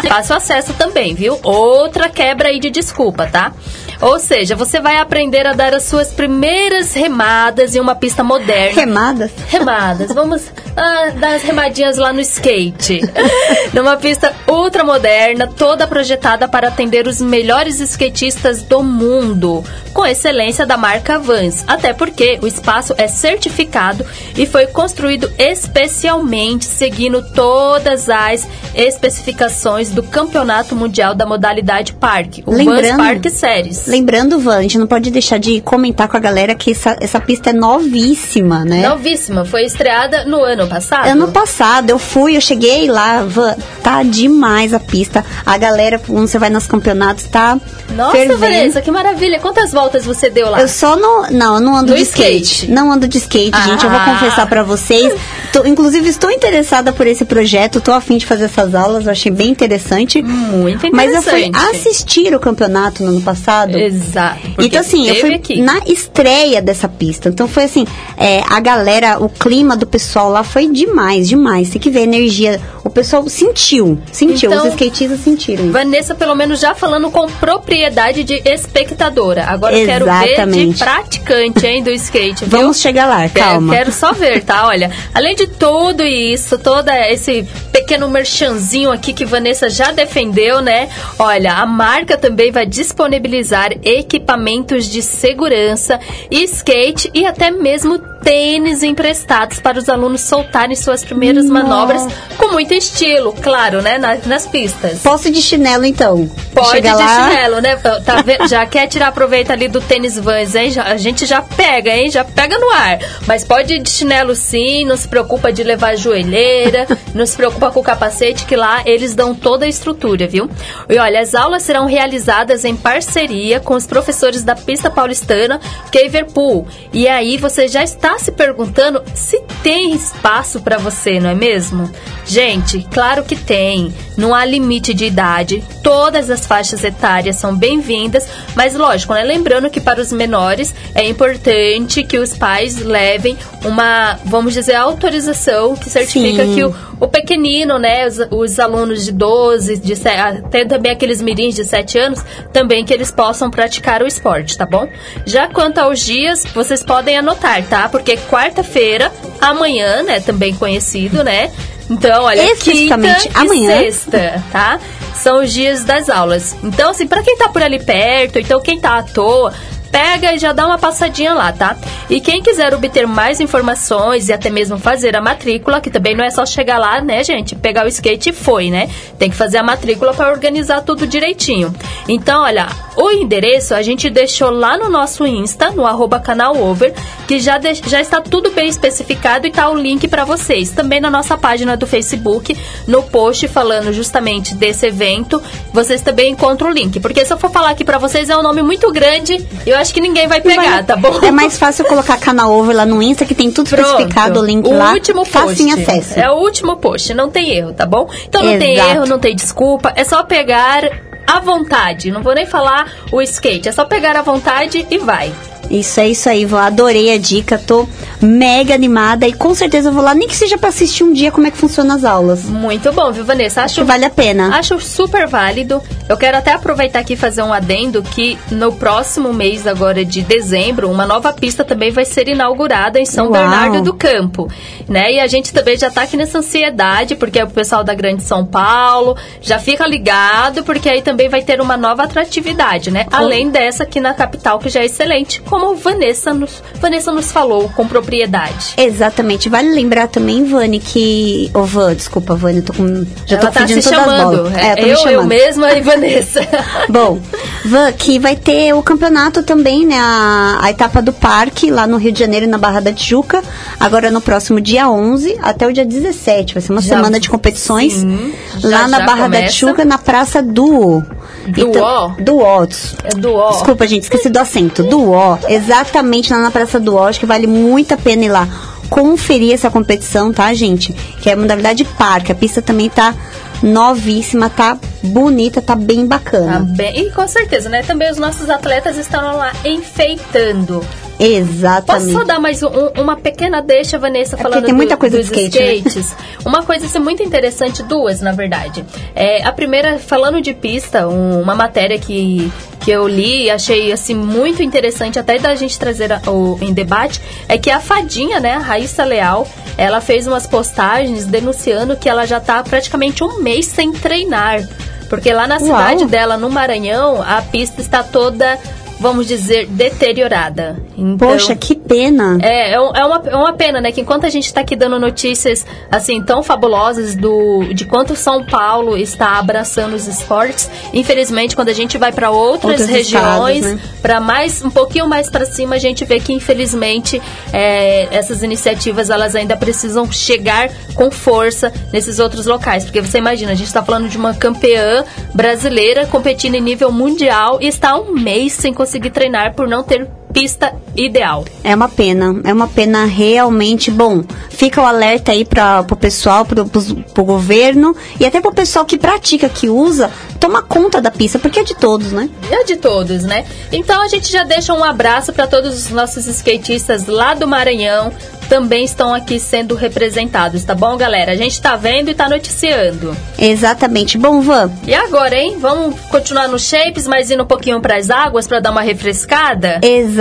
Fácil 0.08 0.36
acesso 0.36 0.74
também, 0.74 1.14
viu? 1.16 1.40
Outra 1.44 2.10
quebra 2.10 2.50
aí 2.50 2.60
de 2.60 2.70
desculpa, 2.70 3.26
tá? 3.28 3.54
Ou 4.01 4.18
seja, 4.19 4.56
você 4.56 4.80
vai 4.80 4.98
aprender 4.98 5.46
a 5.46 5.54
dar 5.54 5.74
as 5.74 5.84
suas 5.84 6.10
primeiras 6.10 6.94
remadas 6.94 7.75
em 7.75 7.80
uma 7.80 7.96
pista 7.96 8.24
moderna. 8.24 8.80
Remadas? 8.80 9.31
Remadas, 9.48 10.13
vamos 10.13 10.44
ah, 10.78 11.12
dar 11.19 11.36
as 11.36 11.44
remadinhas 11.44 11.98
lá 11.98 12.13
no 12.13 12.22
skate. 12.22 13.01
Numa 13.74 13.98
pista 13.98 14.34
ultra 14.48 14.84
moderna, 14.86 15.48
toda 15.48 15.86
projetada 15.86 16.48
para 16.48 16.69
atender 16.69 17.07
os 17.07 17.19
melhores 17.22 17.80
skatistas 17.81 18.62
do 18.63 18.81
mundo, 18.81 19.63
com 19.94 20.06
excelência 20.06 20.66
da 20.66 20.78
marca 20.78 21.19
Vans. 21.19 21.66
Até 21.68 21.92
porque 21.92 22.40
o 22.42 22.48
espaço 22.48 22.94
é 22.98 23.07
certificado 23.07 24.06
e 24.38 24.45
foi 24.45 24.68
construído 24.68 25.30
especialmente 25.38 26.66
seguindo 26.66 27.22
todas 27.34 28.10
as 28.10 28.48
especificações 28.74 29.90
do 29.90 30.04
Campeonato 30.04 30.75
Mundial 30.75 31.13
da 31.13 31.25
modalidade 31.25 31.94
Parque, 31.94 32.44
o 32.45 32.52
Vans 32.52 32.66
Lembrando- 32.66 32.98
Park 32.98 33.25
Series. 33.30 33.89
Lembrando, 33.90 34.40
Van, 34.40 34.58
a 34.58 34.62
gente 34.62 34.78
não 34.78 34.86
pode 34.86 35.10
deixar 35.10 35.40
de 35.40 35.60
comentar 35.62 36.08
com 36.08 36.16
a 36.16 36.20
galera 36.20 36.54
que 36.54 36.72
essa, 36.72 36.96
essa 37.02 37.20
pista 37.20 37.50
é 37.50 37.54
novíssima, 37.54 38.64
né? 38.64 38.88
Novíssima, 38.88 39.44
foi 39.46 39.64
estreada 39.66 40.26
no 40.26 40.44
ano 40.44 40.68
passado. 40.68 41.08
Ano 41.08 41.31
passado 41.31 41.90
eu 41.90 41.98
fui, 41.98 42.38
eu 42.38 42.42
cheguei 42.42 42.88
lá, 42.88 43.24
Van, 43.24 43.56
tá 43.84 44.04
demais 44.04 44.74
a 44.76 44.80
pista. 44.80 45.26
A 45.44 45.58
galera, 45.58 45.98
quando 46.00 46.28
você 46.28 46.38
vai 46.38 46.52
nos 46.52 46.68
campeonatos, 46.68 47.24
tá 47.26 47.60
Nossa, 47.96 48.12
fervendo. 48.12 48.38
Vanessa, 48.40 48.81
que 48.81 48.92
maravilha. 48.92 49.40
Quantas 49.40 49.72
voltas 49.72 50.06
você 50.06 50.30
deu 50.30 50.52
lá? 50.52 50.62
Eu 50.62 50.68
só 50.68 50.96
não. 50.96 51.30
Não, 51.31 51.56
eu 51.56 51.60
não 51.60 51.76
ando 51.76 51.92
No 51.92 51.98
de 51.98 52.04
skate. 52.04 52.44
skate. 52.44 52.72
Não 52.72 52.92
ando 52.92 53.08
de 53.08 53.18
skate, 53.18 53.58
gente. 53.64 53.84
Eu 53.84 53.90
vou 53.90 54.00
Ah. 54.00 54.06
confessar 54.06 54.48
pra 54.48 54.62
vocês. 54.62 55.12
Tô- 55.52 55.66
inclusive, 55.66 56.08
estou 56.08 56.30
interessada 56.30 56.94
por 56.94 57.08
esse 57.08 57.26
projeto. 57.26 57.81
Tô 57.81 57.92
afim 57.92 58.18
de 58.18 58.26
fazer 58.28 58.46
essas 58.46 58.76
aulas. 58.76 59.06
Eu 59.06 59.12
achei 59.12 59.31
bem 59.31 59.50
interessante. 59.50 60.22
Muito 60.22 60.86
interessante. 60.86 60.92
Mas 60.94 61.16
eu 61.16 61.22
fui 61.24 61.52
assistir 61.72 62.36
o 62.36 62.40
campeonato 62.40 63.02
no 63.04 63.10
ano 63.10 63.22
passado. 63.22 63.79
Exato. 63.86 64.40
Então, 64.59 64.80
assim, 64.81 65.07
eu 65.07 65.16
fui 65.16 65.33
aqui. 65.33 65.62
na 65.62 65.80
estreia 65.86 66.62
dessa 66.62 66.88
pista. 66.88 67.30
Então, 67.30 67.48
foi 67.48 67.64
assim, 67.64 67.86
é, 68.18 68.42
a 68.50 68.59
galera, 68.59 69.19
o 69.24 69.30
clima 69.30 69.76
do 69.76 69.86
pessoal 69.88 70.30
lá 70.30 70.44
foi 70.44 70.68
demais, 70.68 71.28
demais. 71.28 71.69
Tem 71.69 71.81
que 71.81 71.90
ver 71.90 72.00
a 72.00 72.04
energia. 72.04 72.59
O 72.83 72.90
pessoal 72.90 73.28
sentiu, 73.30 74.00
sentiu. 74.12 74.52
Então, 74.52 74.66
Os 74.68 74.74
skatistas 74.74 75.19
sentiram. 75.21 75.71
Vanessa, 75.71 76.16
pelo 76.16 76.36
menos, 76.36 76.59
já 76.59 76.74
falando 76.74 77.09
com 77.12 77.28
propriedade 77.28 78.24
de 78.24 78.42
espectadora. 78.45 79.45
Agora 79.45 79.78
eu 79.78 79.86
quero 79.86 80.06
ver 80.06 80.45
de 80.48 80.78
praticante, 80.78 81.66
hein, 81.68 81.83
do 81.83 81.92
skate, 81.92 82.45
viu? 82.45 82.59
Vamos 82.59 82.80
chegar 82.80 83.06
lá, 83.07 83.28
Quero- 83.30 83.33
calma. 83.33 83.74
Quero 83.76 83.92
só 83.92 84.12
ver, 84.14 84.44
tá? 84.44 84.68
Olha, 84.68 84.92
além 85.14 85.36
de 85.36 85.48
tudo 85.48 86.04
isso, 86.04 86.57
todo 86.57 86.90
esse 86.90 87.45
pequeno 87.90 88.08
merchanzinho 88.08 88.92
aqui 88.92 89.12
que 89.14 89.26
Vanessa 89.26 89.68
já 89.68 89.92
defendeu, 89.92 90.62
né? 90.62 90.90
Olha, 91.18 91.54
a 91.54 91.66
marca 91.66 92.16
também 92.16 92.52
vai 92.52 92.64
disponibilizar 92.64 93.72
equipamentos 93.81 94.86
de 94.86 95.02
segurança, 95.02 96.00
skate 96.30 97.10
e 97.16 97.26
até 97.26 97.50
mesmo 97.50 97.98
tênis 98.23 98.83
emprestados 98.83 99.59
para 99.59 99.78
os 99.78 99.90
alunos 99.90 100.21
soltarem 100.21 100.76
suas 100.76 101.04
primeiras 101.04 101.45
Nossa. 101.45 101.64
manobras 101.68 102.07
com 102.38 102.49
muito 102.49 102.73
estilo, 102.73 103.33
claro, 103.33 103.81
né? 103.81 103.97
Nas, 103.97 104.26
nas 104.26 104.45
pistas. 104.47 104.99
Posso 104.99 105.28
ir 105.28 105.31
de 105.31 105.42
chinelo, 105.42 105.85
então? 105.85 106.30
Pode 106.54 106.69
Chega 106.71 106.90
de 106.92 106.95
lá, 106.95 107.30
chinelo, 107.30 107.61
né? 107.61 107.76
Tá 107.76 108.23
já 108.47 108.66
quer 108.66 108.88
tirar 108.88 109.11
proveito 109.11 109.52
ali 109.52 109.68
do 109.68 109.81
tênis 109.81 110.18
Vans, 110.18 110.56
hein? 110.56 110.71
Já- 110.71 110.83
a 110.83 110.97
gente 110.97 111.26
já 111.26 111.42
pega, 111.42 111.95
hein? 111.95 112.09
Já 112.09 112.23
pega 112.23 112.57
no 112.57 112.69
ar. 112.71 112.99
Mas 113.28 113.44
pode 113.44 113.73
ir 113.73 113.81
de 113.81 113.90
chinelo 113.90 114.35
sim, 114.35 114.85
não 114.85 114.97
se 114.97 115.07
preocupa 115.07 115.52
de 115.52 115.64
levar 115.64 115.95
joelheira, 115.95 116.88
não 117.14 117.26
se 117.26 117.35
preocupa 117.35 117.71
com 117.71 117.80
o 117.80 117.83
capacete, 117.83 118.45
que 118.45 118.56
lá 118.56 118.81
eles 118.85 119.16
dão 119.16 119.33
toda 119.33 119.66
a 119.66 119.69
estrutura, 119.69 120.28
viu? 120.28 120.49
E 120.90 120.97
olha, 120.97 121.21
as 121.21 121.35
aulas 121.35 121.64
serão 121.64 121.85
realizadas 121.85 122.66
em 122.66 122.76
parceria 122.76 123.59
com 123.59 123.73
os 123.76 123.85
professores 123.85 124.44
da 124.44 124.56
pista 124.56 124.90
paulistana 124.90 125.59
Caverpool. 125.92 126.68
E 126.94 127.07
aí 127.07 127.38
você 127.38 127.68
já 127.68 127.83
está 128.09 128.18
se 128.18 128.31
perguntando 128.31 129.04
se 129.13 129.39
tem 129.61 129.94
espaço 129.94 130.61
para 130.61 130.78
você, 130.78 131.19
não 131.19 131.30
é 131.30 131.35
mesmo? 131.35 131.89
Gente, 132.25 132.87
claro 132.92 133.23
que 133.23 133.35
tem. 133.35 133.94
Não 134.18 134.33
há 134.33 134.44
limite 134.45 134.94
de 134.94 135.06
idade. 135.06 135.63
Todas 135.83 136.30
as 136.30 136.45
faixas 136.45 136.83
etárias 136.83 137.35
são 137.35 137.56
bem-vindas, 137.56 138.28
mas 138.56 138.75
lógico, 138.75 139.13
né? 139.13 139.23
Lembrando 139.23 139.69
que 139.69 139.80
para 139.80 140.01
os 140.01 140.11
menores 140.11 140.73
é 140.94 141.07
importante 141.07 142.04
que 142.04 142.18
os 142.18 142.35
pais 142.35 142.78
levem 142.78 143.37
uma, 143.63 144.19
vamos 144.25 144.54
dizer, 144.54 144.75
autorização 144.75 145.75
que 145.75 145.89
certifica 145.89 146.45
Sim. 146.45 146.56
que 146.56 146.63
o, 146.63 146.75
o 146.99 147.07
pequenino, 147.07 147.80
né, 147.80 148.07
os, 148.07 148.19
os 148.31 148.59
alunos 148.59 149.06
de 149.06 149.11
12, 149.11 149.78
de 149.78 149.94
até 150.09 150.66
também 150.66 150.92
aqueles 150.92 151.21
mirins 151.21 151.56
de 151.56 151.66
7 151.66 151.97
anos, 151.97 152.25
também 152.51 152.83
que 152.83 152.94
eles 152.94 153.11
possam 153.11 153.49
praticar 153.49 154.01
o 154.01 154.07
esporte, 154.07 154.57
tá 154.57 154.66
bom? 154.66 154.87
Já 155.25 155.47
quanto 155.47 155.78
aos 155.80 155.99
dias, 155.99 156.45
vocês 156.54 156.83
podem 156.83 157.18
anotar, 157.18 157.63
tá? 157.63 157.87
Porque 158.00 158.18
quarta-feira, 158.30 159.12
amanhã, 159.42 160.04
né, 160.04 160.20
também 160.20 160.56
conhecido, 160.56 161.24
né? 161.24 161.52
Então, 161.90 162.24
olha, 162.24 162.42
quinta 162.42 162.54
Especificamente 162.54 163.28
e 163.28 163.38
amanhã. 163.38 163.78
sexta, 163.80 164.44
tá? 164.52 164.80
São 165.16 165.44
os 165.44 165.52
dias 165.52 165.84
das 165.84 166.10
aulas. 166.10 166.56
Então, 166.64 166.92
assim, 166.92 167.08
pra 167.08 167.22
quem 167.24 167.36
tá 167.36 167.50
por 167.50 167.62
ali 167.62 167.80
perto, 167.80 168.40
então 168.40 168.62
quem 168.62 168.80
tá 168.80 168.98
à 169.00 169.04
toa, 169.04 169.54
pega 169.92 170.34
e 170.34 170.40
já 170.40 170.52
dá 170.54 170.66
uma 170.66 170.78
passadinha 170.78 171.34
lá, 171.34 171.52
tá? 171.52 171.76
E 172.10 172.19
quem 172.22 172.42
quiser 172.42 172.74
obter 172.74 173.08
mais 173.08 173.40
informações 173.40 174.30
e 174.30 174.34
até 174.34 174.50
mesmo 174.50 174.78
fazer 174.78 175.16
a 175.16 175.22
matrícula, 175.22 175.81
que 175.81 175.90
também 175.90 176.16
não 176.16 176.24
é 176.24 176.30
só 176.30 176.46
chegar 176.46 176.78
lá, 176.78 177.02
né, 177.02 177.24
gente? 177.24 177.56
Pegar 177.56 177.86
o 177.86 177.88
skate 177.90 178.30
e 178.30 178.34
foi, 178.34 178.69
né? 178.69 178.90
Tem 179.18 179.30
que 179.30 179.36
fazer 179.36 179.58
a 179.58 179.64
matrícula 179.64 180.14
para 180.14 180.31
organizar 180.31 180.81
tudo 180.81 181.06
direitinho. 181.08 181.74
Então, 182.08 182.44
olha, 182.44 182.68
o 182.96 183.12
endereço 183.12 183.74
a 183.74 183.81
gente 183.81 184.10
deixou 184.10 184.50
lá 184.50 184.78
no 184.78 184.90
nosso 184.90 185.26
Insta, 185.26 185.72
no 185.72 185.86
arroba 185.86 186.19
canalover, 186.19 186.94
que 187.28 187.40
já, 187.40 187.58
de- 187.58 187.81
já 187.88 188.02
está 188.02 188.22
tudo 188.22 188.52
bem 188.52 188.68
especificado 188.68 189.48
e 189.48 189.52
tá 189.52 189.69
o 189.69 189.76
link 189.78 190.08
para 190.08 190.26
vocês. 190.26 190.72
Também 190.72 191.00
na 191.00 191.10
nossa 191.10 191.38
página 191.38 191.78
do 191.78 191.86
Facebook, 191.88 192.58
no 192.88 193.04
post 193.04 193.48
falando 193.48 193.94
justamente 193.94 194.54
desse 194.56 194.88
evento, 194.88 195.42
vocês 195.74 196.02
também 196.02 196.31
encontram 196.31 196.69
o 196.69 196.74
link. 196.74 197.00
Porque 197.00 197.24
se 197.26 197.31
eu 197.34 197.38
for 197.38 197.52
falar 197.52 197.69
aqui 197.72 197.84
para 197.84 197.98
vocês, 197.98 198.30
é 198.30 198.38
um 198.38 198.42
nome 198.44 198.62
muito 198.62 198.92
grande 198.92 199.46
eu 199.66 199.78
acho 199.80 199.94
que 199.94 200.02
ninguém 200.02 200.28
vai 200.28 200.42
pegar, 200.42 200.83
tá 200.83 200.95
bom? 200.95 201.19
É 201.21 201.31
mais 201.31 201.57
fácil 201.57 201.86
colocar 201.86 202.18
canal 202.18 202.52
over 202.52 202.76
lá 202.76 202.86
no 202.86 203.02
Insta, 203.02 203.26
que 203.26 203.33
tem 203.36 203.52
tudo 203.52 203.69
Pronto. 203.69 203.86
especificado, 203.88 204.40
o 204.40 204.45
link 204.45 204.68
o 204.68 204.74
lá. 204.74 204.94
último 204.94 205.26
post. 205.26 205.71
acesso. 205.71 206.19
É 206.19 206.30
o 206.30 206.36
último 206.36 206.78
post, 206.78 207.14
não 207.14 207.30
tem 207.30 207.52
erro, 207.52 207.74
tá 207.74 207.86
bom? 207.86 208.09
Então 208.28 208.44
não 208.44 208.57
tem 208.59 208.76
Exato. 208.76 208.90
erro, 208.92 209.06
não 209.06 209.19
tem 209.19 209.36
desculpa, 209.36 209.94
é 209.95 210.04
só 210.04 210.24
pegar 210.24 210.90
à 211.28 211.40
vontade. 211.40 212.12
Não 212.12 212.21
vou 212.24 212.33
nem 212.33 212.45
falar 212.45 212.92
o 213.12 213.21
skate, 213.21 213.69
é 213.69 213.71
só 213.71 213.86
pegar 213.86 214.16
à 214.16 214.21
vontade 214.21 214.86
e 214.90 214.98
vai. 214.98 215.31
Isso 215.69 215.99
é 215.99 216.09
isso 216.09 216.30
aí, 216.30 216.45
vou 216.45 216.59
adorei 216.59 217.14
a 217.14 217.18
dica, 217.18 217.57
tô 217.57 217.88
mega 218.21 218.73
animada 218.73 219.28
e 219.28 219.33
com 219.33 219.54
certeza 219.54 219.92
vou 219.92 220.04
lá, 220.04 220.14
nem 220.14 220.28
que 220.28 220.35
seja 220.35 220.57
pra 220.57 220.69
assistir 220.69 221.04
um 221.04 221.14
dia 221.14 221.31
como 221.31 221.47
é 221.47 221.52
que 221.52 221.57
funcionam 221.57 221.95
as 221.95 222.04
aulas. 222.04 222.44
Muito 222.44 222.92
bom, 222.92 223.11
viu, 223.11 223.23
Vanessa? 223.23 223.64
Acho 223.64 223.85
vale 223.85 224.06
a 224.06 224.09
pena. 224.09 224.56
Acho 224.57 224.80
super 224.80 225.28
válido. 225.28 225.81
Eu 226.07 226.18
quero 226.18 226.38
até 226.38 226.54
aproveitar 226.54 226.99
aqui 226.99 227.14
e 227.14 227.18
fazer 227.18 227.44
um 227.44 227.54
adendo 227.54 228.02
que 228.02 228.38
no 228.52 228.73
próximo 228.73 229.31
mês 229.31 229.68
agora 229.68 230.04
de 230.04 230.21
dezembro, 230.21 230.90
uma 230.90 231.06
nova 231.06 231.31
pista 231.31 231.64
também 231.64 231.92
vai 231.92 232.04
ser 232.04 232.28
inaugurada 232.28 232.99
em 232.99 233.06
São 233.06 233.26
Uau. 233.26 233.33
Bernardo 233.33 233.81
do 233.81 233.94
Campo, 233.94 234.52
né? 234.88 235.14
E 235.14 235.19
a 235.19 235.28
gente 235.28 235.54
também 235.54 235.78
já 235.78 235.92
tá 235.92 236.02
aqui 236.02 236.18
nessa 236.18 236.40
ansiedade, 236.40 237.16
porque 237.16 237.40
é 237.40 237.44
o 237.44 237.49
pessoal 237.49 237.83
da 237.83 237.94
Grande 237.94 238.23
São 238.23 238.45
Paulo, 238.45 239.16
já 239.42 239.59
fica 239.59 239.85
ligado, 239.88 240.64
porque 240.64 240.90
aí 240.90 241.02
também 241.02 241.30
vai 241.30 241.44
ter 241.44 241.61
uma 241.61 241.78
nova 241.78 242.04
atratividade, 242.04 242.90
né? 242.90 243.06
Além 243.11 243.49
dessa 243.49 243.83
aqui 243.83 243.99
na 243.99 244.14
capital, 244.14 244.57
que 244.57 244.69
já 244.69 244.81
é 244.81 244.85
excelente, 244.85 245.42
como 245.59 245.75
Vanessa 245.75 246.33
nos, 246.33 246.63
Vanessa 246.80 247.11
nos 247.11 247.31
falou 247.31 247.69
com 247.75 247.87
propriedade. 247.87 248.73
Exatamente. 248.78 249.49
Vale 249.49 249.69
lembrar 249.73 250.07
também, 250.07 250.45
Vani, 250.45 250.80
que. 250.80 251.51
Ô, 251.54 251.63
Van, 251.63 251.94
desculpa, 251.94 252.35
Vani, 252.35 252.57
eu 252.59 252.63
tô 252.63 252.73
com. 252.73 253.06
Já 253.25 253.37
Ela 253.37 253.45
tô 253.47 253.51
tá 253.51 253.59
pedindo 253.61 253.81
se 253.81 253.89
todas 253.89 253.99
as 253.99 254.06
chamando. 254.18 254.37
bolas. 254.37 254.56
É, 254.56 254.75
tô 254.75 254.81
me 254.83 254.87
eu, 254.89 254.94
eu 254.95 254.97
chamando. 255.04 255.28
mesma 255.28 255.73
e 255.73 255.81
Vanessa. 255.81 256.39
Bom, 256.89 257.19
Van, 257.66 257.92
que 257.92 258.18
vai 258.19 258.35
ter 258.35 258.73
o 258.73 258.81
campeonato 258.81 259.44
também, 259.44 259.85
né? 259.85 259.97
A, 259.99 260.59
a 260.61 260.69
etapa 260.69 261.01
do 261.01 261.11
parque 261.13 261.69
lá 261.69 261.85
no 261.85 261.97
Rio 261.97 262.11
de 262.11 262.19
Janeiro, 262.19 262.47
na 262.47 262.57
Barra 262.57 262.80
da 262.80 262.94
Tijuca. 262.94 263.44
Agora 263.80 264.09
no 264.11 264.21
próximo 264.21 264.61
dia 264.61 264.89
11 264.89 265.37
até 265.42 265.68
o 265.68 265.73
dia 265.73 265.85
17. 265.85 266.54
Vai 266.54 266.61
ser 266.61 266.71
uma 266.71 266.81
Já- 266.81 266.95
semana 266.95 267.19
de 267.19 267.30
competições 267.30 267.94
sim, 267.94 268.33
já- 268.57 268.69
lá 268.69 268.87
na 268.87 268.99
já 268.99 269.06
Barra 269.06 269.18
da 269.28 269.37
começa. 269.37 269.54
Tijuca, 269.54 269.85
na 269.85 269.97
Praça 269.97 270.42
do. 270.42 271.04
Do 271.47 271.71
Ó. 271.81 272.11
É 272.18 273.28
ó. 273.28 273.49
Desculpa, 273.51 273.87
gente, 273.87 274.04
esqueci 274.04 274.30
do 274.30 274.37
acento. 274.37 274.83
Do 274.83 275.11
Ó. 275.11 275.37
Exatamente 275.50 276.32
lá 276.32 276.40
na 276.40 276.52
Praça 276.52 276.80
do 276.80 276.96
que 277.20 277.26
vale 277.26 277.48
muito 277.48 277.94
a 277.94 277.98
pena 277.98 278.26
ir 278.26 278.30
lá 278.30 278.48
conferir 278.90 279.54
essa 279.54 279.70
competição, 279.70 280.34
tá, 280.34 280.54
gente? 280.54 280.94
Que 281.22 281.30
é 281.30 281.36
modalidade 281.36 281.86
parque. 281.86 282.32
A 282.32 282.36
pista 282.36 282.62
também 282.62 282.90
tá 282.90 283.14
novíssima, 283.61 284.49
tá 284.49 284.78
bonita, 285.04 285.61
tá 285.61 285.75
bem 285.75 286.07
Tá 286.07 286.18
bacana. 286.18 286.59
bem. 286.59 287.07
E 287.07 287.11
com 287.11 287.28
certeza, 287.28 287.69
né? 287.69 287.83
Também 287.83 288.09
os 288.11 288.18
nossos 288.18 288.49
atletas 288.49 288.97
estão 288.97 289.21
lá 289.37 289.51
enfeitando. 289.66 290.83
Exatamente. 291.21 291.85
Posso 292.06 292.11
só 292.19 292.23
dar 292.23 292.39
mais 292.39 292.63
um- 292.63 292.69
uma 292.97 293.18
pequena 293.18 293.61
deixa, 293.61 293.99
Vanessa, 293.99 294.37
porque 294.37 294.49
falando 294.51 294.66
tem 294.66 294.73
muita 294.73 294.95
do- 294.95 294.99
coisa 294.99 295.18
dos 295.18 295.25
skate, 295.25 295.59
né? 295.59 295.73
skates? 295.75 296.16
Uma 296.45 296.63
coisa 296.63 296.85
assim, 296.85 296.99
muito 296.99 297.21
interessante, 297.21 297.83
duas, 297.83 298.21
na 298.21 298.31
verdade. 298.31 298.85
É, 299.13 299.44
a 299.44 299.51
primeira, 299.51 299.99
falando 299.99 300.39
de 300.42 300.54
pista, 300.54 301.09
um- 301.09 301.42
uma 301.42 301.54
matéria 301.56 301.99
que, 301.99 302.49
que 302.80 302.89
eu 302.89 303.06
li 303.06 303.44
e 303.44 303.49
achei 303.51 303.92
assim, 303.92 304.16
muito 304.16 304.63
interessante, 304.63 305.19
até 305.19 305.37
da 305.37 305.54
gente 305.56 305.78
trazer 305.78 306.13
a- 306.13 306.21
o, 306.25 306.57
em 306.61 306.71
debate, 306.71 307.19
é 307.49 307.57
que 307.57 307.69
a 307.69 307.81
fadinha, 307.81 308.39
né, 308.39 308.54
a 308.54 308.59
Raíssa 308.59 309.04
Leal, 309.04 309.45
ela 309.78 309.99
fez 309.99 310.25
umas 310.25 310.47
postagens 310.47 311.25
denunciando 311.25 311.97
que 311.97 312.07
ela 312.07 312.25
já 312.25 312.39
tá 312.39 312.63
praticamente 312.63 313.25
um 313.25 313.42
mês 313.42 313.49
sem 313.64 313.92
treinar. 313.92 314.68
Porque 315.10 315.34
lá 315.34 315.48
na 315.48 315.58
Uau. 315.58 315.66
cidade 315.66 316.06
dela, 316.06 316.38
no 316.38 316.50
Maranhão, 316.50 317.22
a 317.22 317.42
pista 317.42 317.82
está 317.82 318.04
toda, 318.04 318.60
vamos 319.00 319.28
dizer, 319.28 319.66
deteriorada. 319.68 320.78
Então, 320.98 321.30
Poxa, 321.30 321.56
que 321.56 321.74
pena. 321.76 322.38
é, 322.42 322.72
é, 322.72 322.74
é 322.74 322.80
uma, 322.80 323.24
é 323.26 323.36
uma 323.36 323.54
pena, 323.54 323.80
né? 323.80 323.92
Que 323.92 324.02
enquanto 324.02 324.26
a 324.26 324.30
gente 324.30 324.46
está 324.46 324.62
aqui 324.62 324.76
dando 324.76 325.00
notícias 325.00 325.66
assim 325.90 326.22
tão 326.22 326.44
fabulosas 326.44 327.16
do 327.16 327.74
de 327.74 327.86
quanto 327.86 328.16
São 328.16 328.44
Paulo 328.44 328.98
está 328.98 329.40
abraçando 329.40 329.96
os 329.96 330.08
esportes, 330.08 330.70
infelizmente 330.94 331.56
quando 331.56 331.70
a 331.70 331.74
gente 331.74 331.98
vai 331.98 332.12
para 332.12 332.30
outras 332.30 332.82
Outros 332.82 332.90
regiões, 332.90 333.66
né? 333.66 333.80
para 334.02 334.20
mais 334.20 334.64
um 334.64 334.70
pouquinho 334.70 335.08
mais 335.08 335.30
para 335.30 335.46
cima, 335.46 335.76
a 335.76 335.80
gente 335.80 336.04
vê 336.04 336.20
que 336.20 336.34
infelizmente 336.34 337.22
é, 337.54 338.08
essas 338.12 338.44
iniciativas 338.44 339.10
elas 339.10 339.36
ainda 339.36 339.56
precisam 339.56 340.12
chegar 340.12 340.70
com 340.94 341.10
força 341.10 341.72
nesses 341.94 342.20
outros 342.20 342.46
locais, 342.46 342.84
porque 342.84 343.02
você 343.02 343.18
imagina, 343.18 343.54
a 343.54 343.56
gente 343.56 343.68
está 343.68 343.84
falando 343.84 344.10
de 344.10 344.18
uma 344.18 344.34
campeã 344.34 345.06
brasileira 345.34 346.06
competindo 346.06 346.56
em 346.56 346.62
nível 346.62 346.92
mundial 346.92 347.60
e 347.62 347.68
está 347.68 347.98
um 347.98 348.12
mês 348.12 348.54
sem 348.54 348.74
conseguir 348.74 348.89
treinar 349.10 349.54
por 349.54 349.68
não 349.68 349.84
ter 349.84 350.08
pista 350.33 350.74
ideal. 350.95 351.45
É 351.64 351.76
uma 351.76 351.90
pena, 351.90 352.40
é 352.44 352.54
uma 352.54 352.68
pena 352.68 353.06
realmente. 353.06 353.92
Bom, 353.92 354.24
fica 354.50 354.81
o 354.81 354.86
alerta 354.86 355.31
aí 355.31 355.45
para 355.45 355.86
o 355.90 355.95
pessoal, 355.95 356.45
para 356.45 356.62
o 356.62 357.26
governo 357.26 357.95
e 358.19 358.26
até 358.26 358.42
para 358.42 358.52
o 358.52 358.54
pessoal 358.54 358.86
que 358.86 358.98
pratica, 358.98 359.50
que 359.50 359.69
usa, 359.69 360.12
toma 360.40 360.62
conta 360.62 361.02
da 361.02 361.12
pista, 361.12 361.40
porque 361.40 361.59
é 361.59 361.64
de 361.64 361.76
todos, 361.76 362.12
né? 362.12 362.30
É 362.50 362.64
de 362.64 362.76
todos, 362.76 363.24
né? 363.24 363.45
Então 363.71 364.02
a 364.02 364.07
gente 364.07 364.31
já 364.31 364.44
deixa 364.44 364.74
um 364.74 364.83
abraço 364.83 365.33
para 365.33 365.48
todos 365.48 365.74
os 365.76 365.90
nossos 365.90 366.28
skatistas 366.28 367.07
lá 367.07 367.33
do 367.33 367.48
Maranhão, 367.48 368.12
também 368.50 368.83
estão 368.83 369.14
aqui 369.14 369.40
sendo 369.40 369.76
representados, 369.76 370.64
tá 370.64 370.74
bom, 370.74 370.98
galera? 370.98 371.31
A 371.31 371.36
gente 371.36 371.62
tá 371.62 371.76
vendo 371.76 372.09
e 372.09 372.16
tá 372.16 372.28
noticiando. 372.28 373.16
Exatamente. 373.38 374.18
Bom, 374.18 374.42
Van, 374.42 374.71
E 374.88 374.94
agora, 374.94 375.36
hein? 375.36 375.57
Vamos 375.59 376.00
continuar 376.09 376.48
nos 376.48 376.64
shapes, 376.64 377.06
mas 377.06 377.30
indo 377.30 377.44
um 377.44 377.45
pouquinho 377.45 377.80
para 377.80 377.98
as 377.98 378.09
águas 378.09 378.48
para 378.48 378.59
dar 378.59 378.71
uma 378.71 378.81
refrescada? 378.81 379.80
Exatamente. 379.83 380.19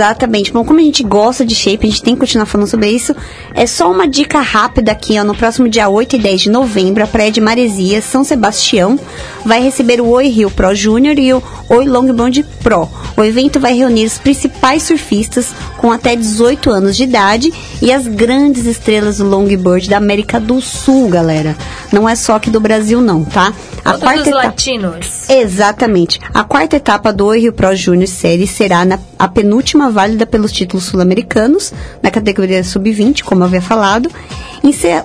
Bom, 0.53 0.63
como 0.63 0.79
a 0.79 0.83
gente 0.83 1.03
gosta 1.03 1.45
de 1.45 1.53
shape, 1.55 1.87
a 1.87 1.89
gente 1.89 2.03
tem 2.03 2.13
que 2.13 2.19
continuar 2.19 2.45
falando 2.45 2.67
sobre 2.67 2.89
isso. 2.89 3.15
É 3.53 3.65
só 3.65 3.91
uma 3.91 4.07
dica 4.07 4.39
rápida 4.39 4.91
aqui, 4.91 5.19
ó. 5.19 5.23
No 5.23 5.35
próximo 5.35 5.67
dia 5.67 5.89
8 5.89 6.15
e 6.15 6.19
10 6.19 6.41
de 6.41 6.49
novembro, 6.49 7.03
a 7.03 7.07
Praia 7.07 7.31
de 7.31 7.41
Maresias, 7.41 8.03
São 8.05 8.23
Sebastião, 8.23 8.99
vai 9.45 9.61
receber 9.61 10.01
o 10.01 10.07
Oi 10.07 10.27
Rio 10.27 10.49
Pro 10.49 10.73
Júnior 10.73 11.17
e 11.17 11.33
o 11.33 11.43
Oi 11.69 11.85
Longboard 11.85 12.43
Pro. 12.63 12.89
O 13.17 13.23
evento 13.23 13.59
vai 13.59 13.73
reunir 13.73 14.05
os 14.05 14.17
principais 14.17 14.83
surfistas 14.83 15.47
com 15.77 15.91
até 15.91 16.15
18 16.15 16.69
anos 16.69 16.95
de 16.95 17.03
idade 17.03 17.53
e 17.81 17.91
as 17.91 18.07
grandes 18.07 18.65
estrelas 18.65 19.17
do 19.17 19.27
longboard 19.27 19.89
da 19.89 19.97
América 19.97 20.39
do 20.39 20.61
Sul, 20.61 21.09
galera. 21.09 21.55
Não 21.91 22.07
é 22.07 22.15
só 22.15 22.35
aqui 22.35 22.49
do 22.49 22.59
Brasil, 22.59 23.01
não, 23.01 23.23
tá? 23.23 23.53
A 23.83 23.91
Todos 23.91 23.99
quarta 24.03 24.21
os 24.21 24.27
etapa... 24.27 24.43
latinos. 24.45 25.29
Exatamente. 25.29 26.19
A 26.33 26.43
quarta 26.43 26.75
etapa 26.75 27.11
do 27.11 27.31
Rio 27.31 27.51
Pro 27.53 27.75
Júnior 27.75 28.07
Série 28.07 28.45
será 28.45 28.85
na, 28.85 28.99
a 29.17 29.27
penúltima 29.27 29.89
válida 29.89 30.25
pelos 30.25 30.51
títulos 30.51 30.85
sul-americanos, 30.85 31.73
na 32.01 32.11
categoria 32.11 32.63
sub-20, 32.63 33.23
como 33.23 33.41
eu 33.41 33.47
havia 33.47 33.61
falado. 33.61 34.09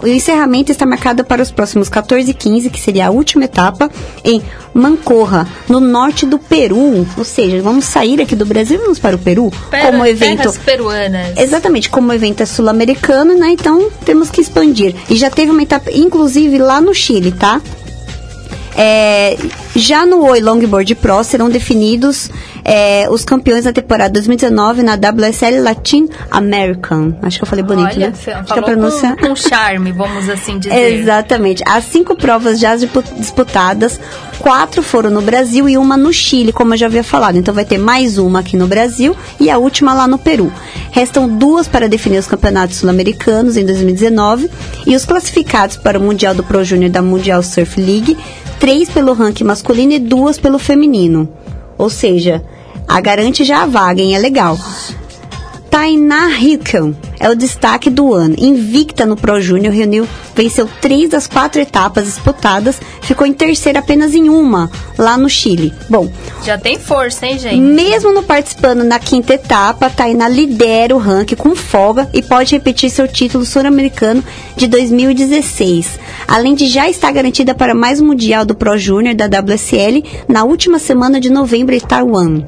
O 0.03 0.07
encerramento 0.07 0.73
está 0.73 0.85
marcado 0.87 1.25
para 1.25 1.43
os 1.43 1.51
próximos 1.51 1.89
14 1.89 2.31
e 2.31 2.35
15, 2.35 2.71
que 2.71 2.81
seria 2.81 3.09
a 3.09 3.11
última 3.11 3.45
etapa, 3.45 3.91
em 4.25 4.43
Mancorra, 4.73 5.49
no 5.69 5.81
norte 5.81 6.27
do 6.27 6.39
Peru. 6.39 7.07
Ou 7.17 7.25
seja, 7.25 7.63
vamos 7.63 7.85
sair 7.85 8.21
aqui 8.21 8.35
do 8.35 8.45
Brasil 8.45 8.79
e 8.79 8.83
vamos 8.83 8.99
para 8.99 9.17
o 9.17 9.19
Peru. 9.19 9.53
Pera, 9.71 9.87
como 9.91 10.05
evento. 10.05 10.53
peruanas. 10.65 11.37
Exatamente, 11.37 11.89
como 11.89 12.11
o 12.11 12.13
evento 12.13 12.43
é 12.43 12.47
sul-americano, 12.47 13.35
né? 13.35 13.51
Então 13.51 13.91
temos 14.05 14.31
que 14.31 14.41
expandir. 14.41 14.95
E 15.09 15.17
já 15.17 15.31
teve 15.31 15.51
uma 15.51 15.63
etapa, 15.63 15.91
inclusive, 15.93 16.59
lá 16.59 16.81
no 16.81 16.95
Chile, 16.95 17.33
tá? 17.33 17.61
É, 18.77 19.37
já 19.77 20.05
no 20.05 20.25
Oi 20.25 20.41
Longboard 20.41 20.95
Pro 20.97 21.23
serão 21.23 21.49
definidos 21.49 22.31
é, 22.65 23.07
os 23.09 23.25
campeões 23.25 23.65
da 23.65 23.73
temporada 23.73 24.13
2019 24.15 24.83
na 24.83 24.95
WSL 24.95 25.63
Latin 25.63 26.09
American. 26.31 27.15
Acho 27.23 27.39
que 27.39 27.45
eu 27.45 27.49
falei 27.49 27.65
bonito, 27.65 27.95
Olha, 27.95 28.09
né? 28.09 28.15
Acho 28.17 28.53
que 28.53 28.59
a 28.59 28.63
pronúncia... 28.63 29.17
Com, 29.17 29.29
com 29.29 29.37
charme, 29.37 29.93
vamos 29.93 30.29
assim 30.29 30.59
dizer. 30.61 30.93
Exatamente. 30.93 31.63
As 31.67 31.85
cinco 31.85 32.17
provas 32.17 32.59
já 32.59 32.75
disputadas, 32.75 34.01
quatro 34.39 34.83
foram 34.83 35.11
no 35.11 35.21
Brasil 35.21 35.69
e 35.69 35.77
uma 35.77 35.97
no 35.97 36.13
Chile, 36.13 36.53
como 36.53 36.75
eu 36.75 36.79
já 36.79 36.87
havia 36.87 37.05
falado. 37.05 37.37
Então 37.37 37.55
vai 37.55 37.65
ter 37.65 37.79
mais 37.79 38.19
uma 38.19 38.41
aqui 38.41 38.57
no 38.57 38.67
Brasil 38.67 39.17
e 39.39 39.51
a 39.51 39.59
última 39.59 39.95
lá 39.95 40.09
no 40.09 40.19
Peru. 40.19 40.53
Restam 40.91 41.29
duas 41.29 41.69
para 41.69 41.89
definir 41.89 42.19
os 42.19 42.27
campeonatos 42.27 42.77
sul-americanos 42.77 43.57
em 43.57 43.65
2019 43.65 44.51
e 44.87 44.97
os 44.97 45.05
classificados 45.05 45.77
para 45.77 45.99
o 45.99 46.03
Mundial 46.03 46.35
do 46.35 46.43
Pro 46.43 46.65
Júnior 46.65 46.91
da 46.91 47.03
Mundial 47.03 47.43
Surf 47.43 47.81
League 47.81 48.17
três 48.59 48.89
pelo 48.89 49.13
ranking 49.13 49.45
masculino 49.45 49.93
e 49.93 49.99
duas 49.99 50.39
pelo 50.39 50.59
feminino. 50.59 51.29
Ou 51.77 51.91
seja, 51.91 52.45
a 52.87 53.01
garante 53.01 53.45
já 53.45 53.63
a 53.63 53.67
vaga, 53.67 54.01
hein? 54.01 54.15
É 54.15 54.19
legal. 54.19 54.59
Tainá 55.75 56.31
Hilton 56.31 56.95
é 57.19 57.29
o 57.29 57.35
destaque 57.35 57.91
do 57.91 58.15
ano. 58.15 58.37
Invicta 58.39 59.05
no 59.05 59.17
Pro 59.17 59.41
Júnior, 59.41 59.75
reuniu, 59.75 60.07
venceu 60.33 60.69
três 60.81 61.11
das 61.11 61.27
quatro 61.27 61.61
etapas 61.61 62.05
disputadas, 62.05 62.81
ficou 63.03 63.27
em 63.27 63.33
terceira 63.33 63.81
apenas 63.81 64.15
em 64.15 64.29
uma, 64.29 64.71
lá 64.97 65.17
no 65.17 65.29
Chile. 65.29 65.75
Bom. 65.91 66.09
Já 66.45 66.57
tem 66.57 66.79
força, 66.79 67.27
hein, 67.27 67.41
gente? 67.41 67.61
Mesmo 67.61 68.13
no 68.13 68.23
participando 68.23 68.85
na 68.85 69.01
quinta 69.01 69.35
etapa, 69.35 69.91
Tainá 69.91 70.29
lidera 70.29 70.95
o 70.95 70.99
ranking 70.99 71.35
com 71.35 71.57
folga 71.57 72.09
e 72.15 72.23
pode 72.23 72.55
repetir 72.55 72.89
seu 72.89 73.09
título 73.09 73.45
sul-americano 73.45 74.23
de 74.57 74.69
2016. 74.69 75.99
Além 76.29 76.55
de 76.55 76.69
já 76.69 76.89
estar 76.89 77.11
garantida 77.11 77.53
para 77.53 77.75
mais 77.75 78.01
um 78.01 78.07
Mundial 78.07 78.45
do 78.45 78.55
Pro 78.55 78.79
Júnior 78.79 79.17
da 79.17 79.27
WSL 79.27 80.05
na 80.29 80.45
última 80.45 80.79
semana 80.79 81.21
de 81.21 81.31
novembro 81.31 81.75
em 81.75 81.81
Taiwan. 81.81 82.45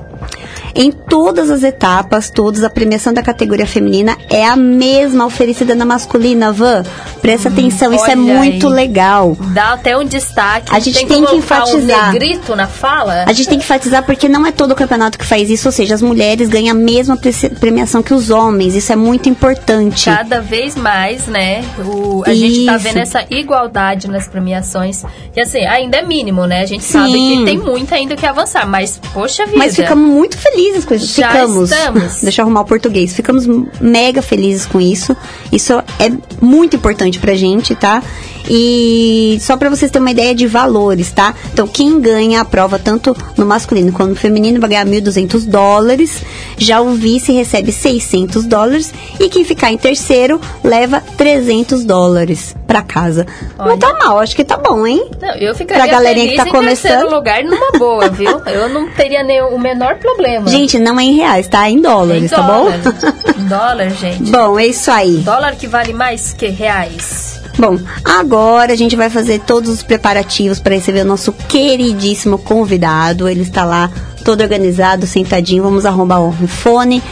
Em 0.75 0.93
todas 0.93 1.51
as 1.51 1.63
etapas, 1.63 2.29
todas, 2.29 2.63
a 2.63 2.69
premiação 2.69 3.13
da 3.13 3.23
categoria 3.23 3.67
feminina 3.67 4.15
é 4.29 4.45
a 4.45 4.55
mesma 4.55 5.25
oferecida 5.25 5.75
na 5.75 5.87
masculina, 5.87 6.53
Van. 6.53 6.83
Presta 7.23 7.49
hum, 7.49 7.53
atenção, 7.53 7.95
isso 7.95 8.11
é 8.11 8.15
muito 8.15 8.67
aí. 8.67 8.73
legal. 8.75 9.37
Dá 9.55 9.73
até 9.73 9.97
um 9.97 10.05
destaque. 10.05 10.75
A 10.75 10.79
gente 10.79 10.99
tem, 10.99 11.07
tem 11.07 11.25
que, 11.25 11.31
que 11.31 11.37
enfatizar. 11.37 12.11
Um 12.11 12.13
negrito 12.13 12.55
na 12.55 12.67
fala. 12.67 13.25
A 13.27 13.33
gente 13.33 13.49
tem 13.49 13.59
que 13.59 13.65
enfatizar 13.65 14.05
porque 14.05 14.29
não 14.29 14.45
é 14.45 14.53
todo 14.53 14.73
o 14.73 14.75
campeonato 14.75 15.19
que 15.19 15.25
faz 15.25 15.49
isso, 15.49 15.67
ou 15.67 15.73
seja, 15.73 15.95
as 15.95 16.03
mulheres 16.03 16.49
ganham 16.49 16.73
a 16.73 16.79
mesma 16.79 17.19
premiação 17.59 18.03
que 18.03 18.13
os 18.13 18.29
homens. 18.29 18.75
Isso 18.75 18.93
é 18.93 18.97
muito 18.97 19.31
importante. 19.31 20.05
Cada 20.05 20.43
vez 20.43 20.77
mais, 20.77 21.27
né? 21.27 21.65
O, 21.79 22.23
a 22.27 22.33
isso. 22.33 22.55
gente 22.55 22.67
tá 22.67 22.77
vendo 22.77 22.99
essa 22.99 23.25
igualdade 23.31 24.09
nas 24.09 24.29
premiações. 24.29 25.05
E 25.35 25.41
assim, 25.41 25.65
ainda 25.65 25.97
é 25.97 26.03
mínimo, 26.03 26.45
né? 26.45 26.61
A 26.61 26.67
gente 26.67 26.85
Sim. 26.85 26.93
sabe 26.93 27.13
que 27.13 27.45
tem 27.45 27.59
muito 27.59 27.95
ainda 27.95 28.15
que 28.15 28.27
avançar, 28.27 28.67
mas 28.69 29.01
poxa 29.15 29.47
vida. 29.47 29.59
Mas 29.59 29.75
ficamos 29.75 30.16
muito 30.17 30.39
felizes 30.39 30.85
com 30.85 30.95
isso. 30.95 31.21
Já 31.21 31.31
ficamos. 31.31 31.71
Estamos. 31.71 32.21
Deixa 32.23 32.41
eu 32.41 32.45
arrumar 32.45 32.63
o 32.63 32.65
português. 32.65 33.13
Ficamos 33.13 33.47
mega 33.81 34.23
felizes 34.23 34.67
com 34.67 34.81
isso. 34.81 35.17
Isso 35.53 35.73
é 35.99 36.11
muito 36.41 36.77
importante 36.77 37.19
pra 37.19 37.35
gente, 37.35 37.75
tá? 37.75 38.03
E 38.49 39.39
só 39.41 39.57
para 39.57 39.69
vocês 39.69 39.91
terem 39.91 40.05
uma 40.05 40.11
ideia 40.11 40.35
de 40.35 40.47
valores, 40.47 41.11
tá? 41.11 41.35
Então, 41.53 41.67
quem 41.67 42.01
ganha 42.01 42.41
a 42.41 42.45
prova 42.45 42.79
tanto 42.79 43.17
no 43.37 43.45
masculino 43.45 43.93
quanto 43.93 44.11
no 44.11 44.17
feminino 44.17 44.61
vai 44.61 44.71
ganhar 44.71 44.87
1.200 44.87 45.47
dólares. 45.47 46.23
Já 46.57 46.81
o 46.81 46.93
vice 46.93 47.33
recebe 47.33 47.73
600 47.73 48.45
dólares. 48.45 48.95
E 49.19 49.29
quem 49.29 49.45
ficar 49.45 49.73
em 49.73 49.79
terceiro 49.79 50.41
leva 50.63 51.01
300 51.01 51.85
dólares 51.85 52.55
para 52.67 52.83
casa. 52.83 53.27
Olha. 53.59 53.71
Não 53.71 53.79
tá 53.79 53.95
mal, 53.95 54.19
acho 54.19 54.37
que 54.37 54.45
tá 54.45 54.57
bom, 54.57 54.87
hein? 54.87 55.09
Não, 55.21 55.35
eu 55.37 55.55
ficaria 55.55 55.85
pra 55.85 55.93
galerinha 55.93 56.29
que 56.29 56.37
tá 56.37 56.47
começando. 56.47 57.11
lugar 57.11 57.43
numa 57.43 57.73
boa, 57.79 58.09
viu? 58.09 58.43
eu 58.47 58.69
não 58.69 58.91
teria 58.91 59.23
nenhum, 59.23 59.49
o 59.49 59.59
menor 59.59 59.99
problema. 60.07 60.49
Gente, 60.49 60.79
não 60.79 60.99
é 60.99 61.05
em 61.05 61.15
reais, 61.15 61.49
tá? 61.49 61.67
É 61.67 61.73
em 61.73 61.81
dólares, 61.81 62.25
em 62.25 62.29
tá 62.29 62.41
dólar. 62.41 62.79
bom? 62.79 63.41
Em 63.41 63.45
dólar, 63.47 63.91
gente. 63.91 64.31
Bom, 64.31 64.59
é 64.59 64.67
isso 64.67 64.91
aí. 64.91 65.19
Dólar 65.19 65.57
que 65.57 65.67
vale 65.67 65.93
mais 65.93 66.33
que 66.33 66.47
reais. 66.47 67.41
Bom, 67.59 67.79
agora 68.05 68.73
a 68.73 68.77
gente 68.77 68.95
vai 68.97 69.09
fazer 69.09 69.41
todos 69.41 69.71
os 69.71 69.83
preparativos 69.83 70.59
para 70.61 70.75
receber 70.75 71.01
o 71.01 71.05
nosso 71.07 71.33
queridíssimo 71.33 72.39
convidado. 72.39 73.29
Ele 73.29 73.43
está 73.43 73.65
lá 73.65 73.91
todo 74.25 74.43
organizado, 74.43 75.07
sentadinho. 75.07 75.63
Vamos 75.63 75.87
arrombar 75.87 76.21
o 76.21 76.33
fone, 76.47 77.03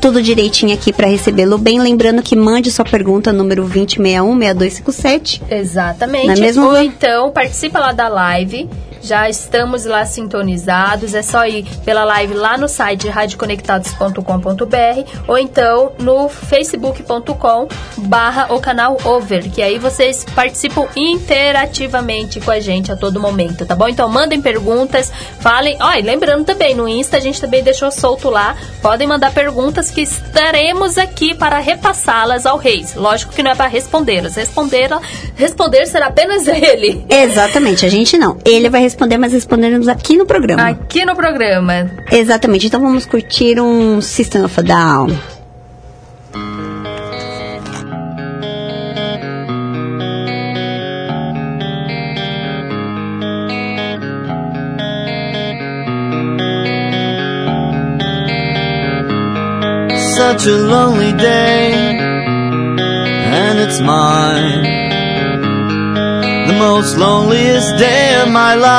tudo 0.00 0.22
direitinho 0.22 0.74
aqui 0.74 0.92
para 0.92 1.06
recebê-lo 1.06 1.56
bem. 1.56 1.80
Lembrando 1.80 2.22
que 2.22 2.36
mande 2.36 2.70
sua 2.70 2.84
pergunta 2.84 3.32
número 3.32 3.66
2061-6257. 3.68 5.40
Exatamente. 5.50 6.26
Não 6.26 6.34
é 6.34 6.38
mesmo? 6.38 6.66
Ou 6.66 6.76
então 6.76 7.30
participa 7.30 7.78
lá 7.78 7.92
da 7.92 8.08
live 8.08 8.68
já 9.04 9.28
estamos 9.28 9.84
lá 9.84 10.04
sintonizados. 10.06 11.14
É 11.14 11.22
só 11.22 11.46
ir 11.46 11.64
pela 11.84 12.04
live 12.04 12.34
lá 12.34 12.56
no 12.56 12.68
site 12.68 13.08
radioconectados.com.br 13.08 15.10
ou 15.28 15.38
então 15.38 15.92
no 15.98 16.28
facebook.com 16.28 17.68
barra 17.98 18.52
o 18.52 18.60
canal 18.60 18.96
Over, 19.04 19.50
que 19.50 19.62
aí 19.62 19.78
vocês 19.78 20.24
participam 20.34 20.86
interativamente 20.96 22.40
com 22.40 22.50
a 22.50 22.60
gente 22.60 22.90
a 22.90 22.96
todo 22.96 23.20
momento, 23.20 23.66
tá 23.66 23.76
bom? 23.76 23.88
Então 23.88 24.08
mandem 24.08 24.40
perguntas, 24.40 25.12
falem. 25.40 25.76
E 25.98 26.02
lembrando 26.02 26.44
também, 26.44 26.74
no 26.74 26.88
Insta 26.88 27.18
a 27.18 27.20
gente 27.20 27.40
também 27.40 27.62
deixou 27.62 27.90
solto 27.90 28.30
lá. 28.30 28.56
Podem 28.80 29.06
mandar 29.06 29.32
perguntas 29.32 29.90
que 29.90 30.00
estaremos 30.00 30.98
aqui 30.98 31.34
para 31.34 31.58
repassá-las 31.58 32.46
ao 32.46 32.56
Reis. 32.56 32.94
Lógico 32.94 33.32
que 33.32 33.42
não 33.42 33.50
é 33.50 33.54
para 33.54 33.66
respondê-las. 33.66 34.36
Responder, 34.36 34.90
responder 35.36 35.86
será 35.86 36.06
apenas 36.06 36.46
ele. 36.48 37.04
Exatamente, 37.08 37.84
a 37.84 37.88
gente 37.88 38.16
não. 38.16 38.38
Ele 38.44 38.70
vai 38.70 38.80
responder 38.94 39.18
mas 39.18 39.32
responderemos 39.32 39.88
aqui 39.88 40.16
no 40.16 40.24
programa. 40.24 40.68
Aqui 40.68 41.04
no 41.04 41.16
programa. 41.16 41.90
Exatamente. 42.10 42.68
Então 42.68 42.80
vamos 42.80 43.04
curtir 43.04 43.60
um 43.60 44.00
System 44.00 44.44
of 44.44 44.60
a 44.60 44.62
Down. 44.62 45.18
Such 60.16 60.46
a 60.46 60.56
lonely 60.56 61.12
day, 61.14 61.72
and 63.32 63.58
it's 63.58 63.80
mine. 63.80 65.03
Most 66.66 66.96
loneliest 66.96 67.76
day 67.76 68.04
of 68.22 68.28
my 68.30 68.54
life. 68.54 68.74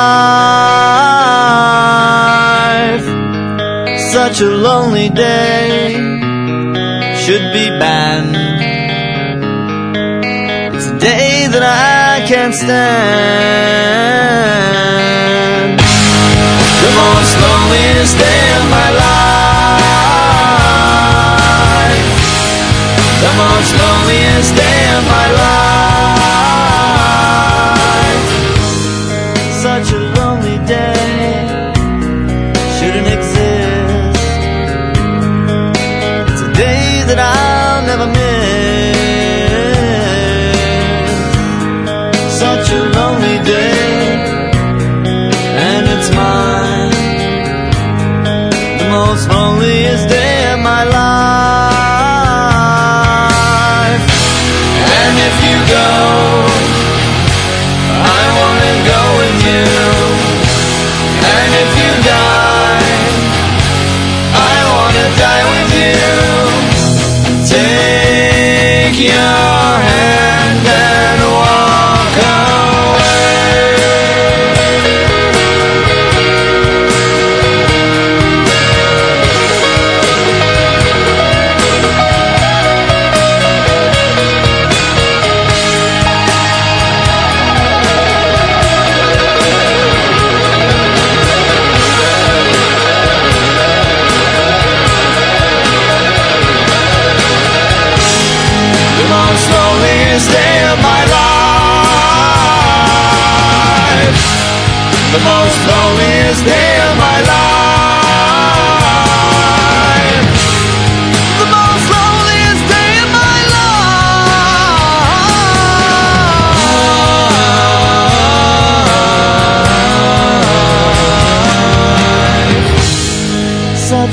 Such 4.12 4.40
a 4.40 4.50
lonely 4.68 5.08
day 5.08 5.92
should 7.22 7.52
be 7.52 7.66
banned. 7.82 8.34
It's 10.74 10.88
a 10.88 10.98
day 10.98 11.46
that 11.54 11.62
I 11.62 12.26
can't 12.30 12.54
stand. 12.62 12.76
The 16.86 16.92
most 17.02 17.32
loneliest 17.46 18.14
day 18.26 18.42
of 18.58 18.64
my 18.78 18.88
life. 19.04 19.22
The 23.24 23.32
most 23.42 23.70
loneliest 23.82 24.50
day 24.62 24.80
of 24.98 25.04
my 25.14 25.26
life. 25.40 25.75
loneliest 49.28 50.08
day 50.08 50.52
of 50.52 50.58
my 50.60 50.84
life. 50.84 50.96
And 54.98 55.14
if 55.28 55.36
you 55.46 55.56
go, 55.76 55.90
I 58.18 58.22
wanna 58.40 58.74
go 58.92 59.02
with 59.20 59.38
you. 59.50 59.66
And 61.34 61.50
if 61.64 61.70
you 61.82 61.92
die, 62.14 62.90
I 64.52 64.56
wanna 64.74 65.06
die 65.24 65.44
with 65.54 65.70
you. 65.82 66.06
Take 67.52 68.98
your 68.98 69.34
hand. 69.88 70.25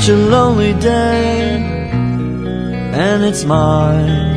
Such 0.04 0.12
a 0.12 0.16
lonely 0.18 0.74
day 0.74 1.56
and 2.92 3.24
it's 3.24 3.44
mine. 3.44 4.36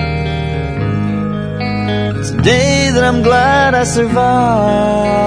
It's 2.16 2.30
a 2.30 2.42
day 2.42 2.90
that 2.94 3.04
I'm 3.04 3.22
glad 3.22 3.76
I 3.76 3.84
survived. 3.84 5.27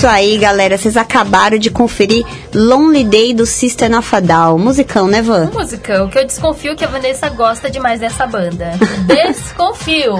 Isso 0.00 0.06
aí, 0.06 0.38
galera. 0.38 0.78
Vocês 0.78 0.96
acabaram 0.96 1.58
de 1.58 1.68
conferir 1.70 2.24
Lonely 2.54 3.04
Day 3.04 3.34
do 3.34 3.44
System 3.44 3.94
of 3.94 4.16
a 4.16 4.20
Down. 4.20 4.56
Musicão, 4.58 5.06
né, 5.06 5.20
Van? 5.20 5.50
Musicão, 5.52 6.08
que 6.08 6.18
eu 6.18 6.24
desconfio 6.26 6.74
que 6.74 6.82
a 6.82 6.88
Vanessa 6.88 7.28
gosta 7.28 7.68
demais 7.70 8.00
dessa 8.00 8.26
banda. 8.26 8.70
Desconfio. 9.06 10.14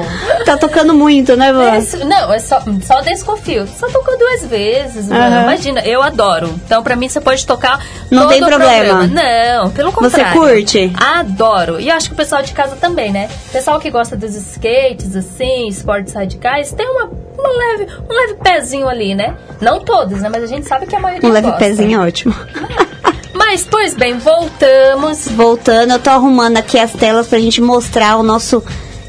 Tá 0.44 0.58
tocando 0.58 0.92
muito, 0.92 1.34
né, 1.34 1.50
Van? 1.50 1.78
Des- 1.78 1.94
Não, 2.04 2.30
é 2.30 2.38
só, 2.38 2.60
só 2.82 3.00
desconfio. 3.00 3.66
Só 3.78 3.88
tocou 3.88 4.18
duas 4.18 4.44
vezes, 4.46 5.08
mano. 5.08 5.22
Aham. 5.36 5.42
Imagina, 5.44 5.80
eu 5.80 6.02
adoro. 6.02 6.48
Então, 6.66 6.82
pra 6.82 6.94
mim, 6.94 7.08
você 7.08 7.20
pode 7.20 7.46
tocar 7.46 7.82
Não 8.10 8.22
todo 8.24 8.32
tem 8.32 8.42
o 8.42 8.46
problema. 8.46 8.98
programa. 8.98 9.06
Não, 9.06 9.70
pelo 9.70 9.90
Você 9.92 10.00
contrário. 10.18 10.40
curte? 10.40 10.92
Adoro. 10.94 11.80
E 11.80 11.88
eu 11.88 11.94
acho 11.96 12.08
que 12.08 12.12
o 12.12 12.16
pessoal 12.16 12.42
de 12.42 12.52
casa 12.52 12.76
também, 12.76 13.10
né? 13.10 13.30
Pessoal 13.50 13.80
que 13.80 13.90
gosta 13.90 14.14
dos 14.14 14.34
skates, 14.36 15.16
assim, 15.16 15.68
esportes 15.68 16.12
radicais, 16.12 16.70
tem 16.72 16.86
uma, 16.86 17.10
uma 17.40 17.48
leve, 17.78 17.86
um 18.08 18.14
leve 18.14 18.34
pezinho 18.42 18.88
ali, 18.88 19.14
né? 19.14 19.34
Não 19.60 19.80
todos, 19.80 20.20
né? 20.20 20.28
Mas 20.28 20.44
a 20.44 20.46
gente 20.46 20.66
sabe 20.68 20.86
que 20.86 20.94
a 20.94 21.00
maioria 21.00 21.28
Um 21.28 21.32
leve 21.32 21.48
gosta. 21.48 21.58
pezinho 21.64 22.00
é 22.00 22.06
ótimo. 22.06 22.34
Mas, 23.34 23.66
pois 23.68 23.94
bem, 23.94 24.18
voltamos. 24.18 25.26
Voltando, 25.28 25.92
eu 25.92 25.98
tô 25.98 26.10
arrumando 26.10 26.56
aqui 26.58 26.78
as 26.78 26.92
telas 26.92 27.26
pra 27.26 27.38
gente 27.38 27.60
mostrar 27.60 28.16
o 28.16 28.22
nosso 28.22 28.62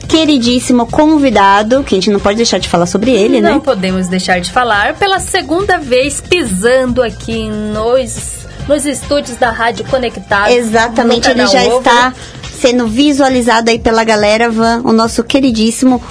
queridíssimo 0.08 0.88
convidado, 0.88 1.84
que 1.84 1.96
a 1.96 1.98
gente 1.98 2.10
não 2.10 2.20
pode 2.20 2.38
deixar 2.38 2.58
de 2.58 2.68
falar 2.68 2.86
sobre 2.86 3.12
ele, 3.12 3.40
Não 3.40 3.56
né? 3.56 3.62
podemos 3.64 4.08
deixar 4.08 4.42
de 4.42 4.52
falar 4.52 4.96
pela 4.96 5.20
segunda 5.20 5.78
vez 5.78 6.20
pisando 6.20 7.02
aqui 7.02 7.50
nos, 7.50 8.46
nos 8.68 8.86
estúdios 8.86 9.38
da 9.38 9.52
Rádio 9.52 9.86
Conectado. 9.86 10.50
Exatamente, 10.52 11.30
ele 11.30 11.46
já 11.48 11.62
Over. 11.64 11.78
está 11.78 12.14
sendo 12.60 12.88
visualizado 12.88 13.70
aí 13.70 13.80
pela 13.80 14.04
galera, 14.04 14.50
Van, 14.50 14.82
o 14.84 14.92
nosso 14.92 15.24
queridíssimo. 15.24 16.02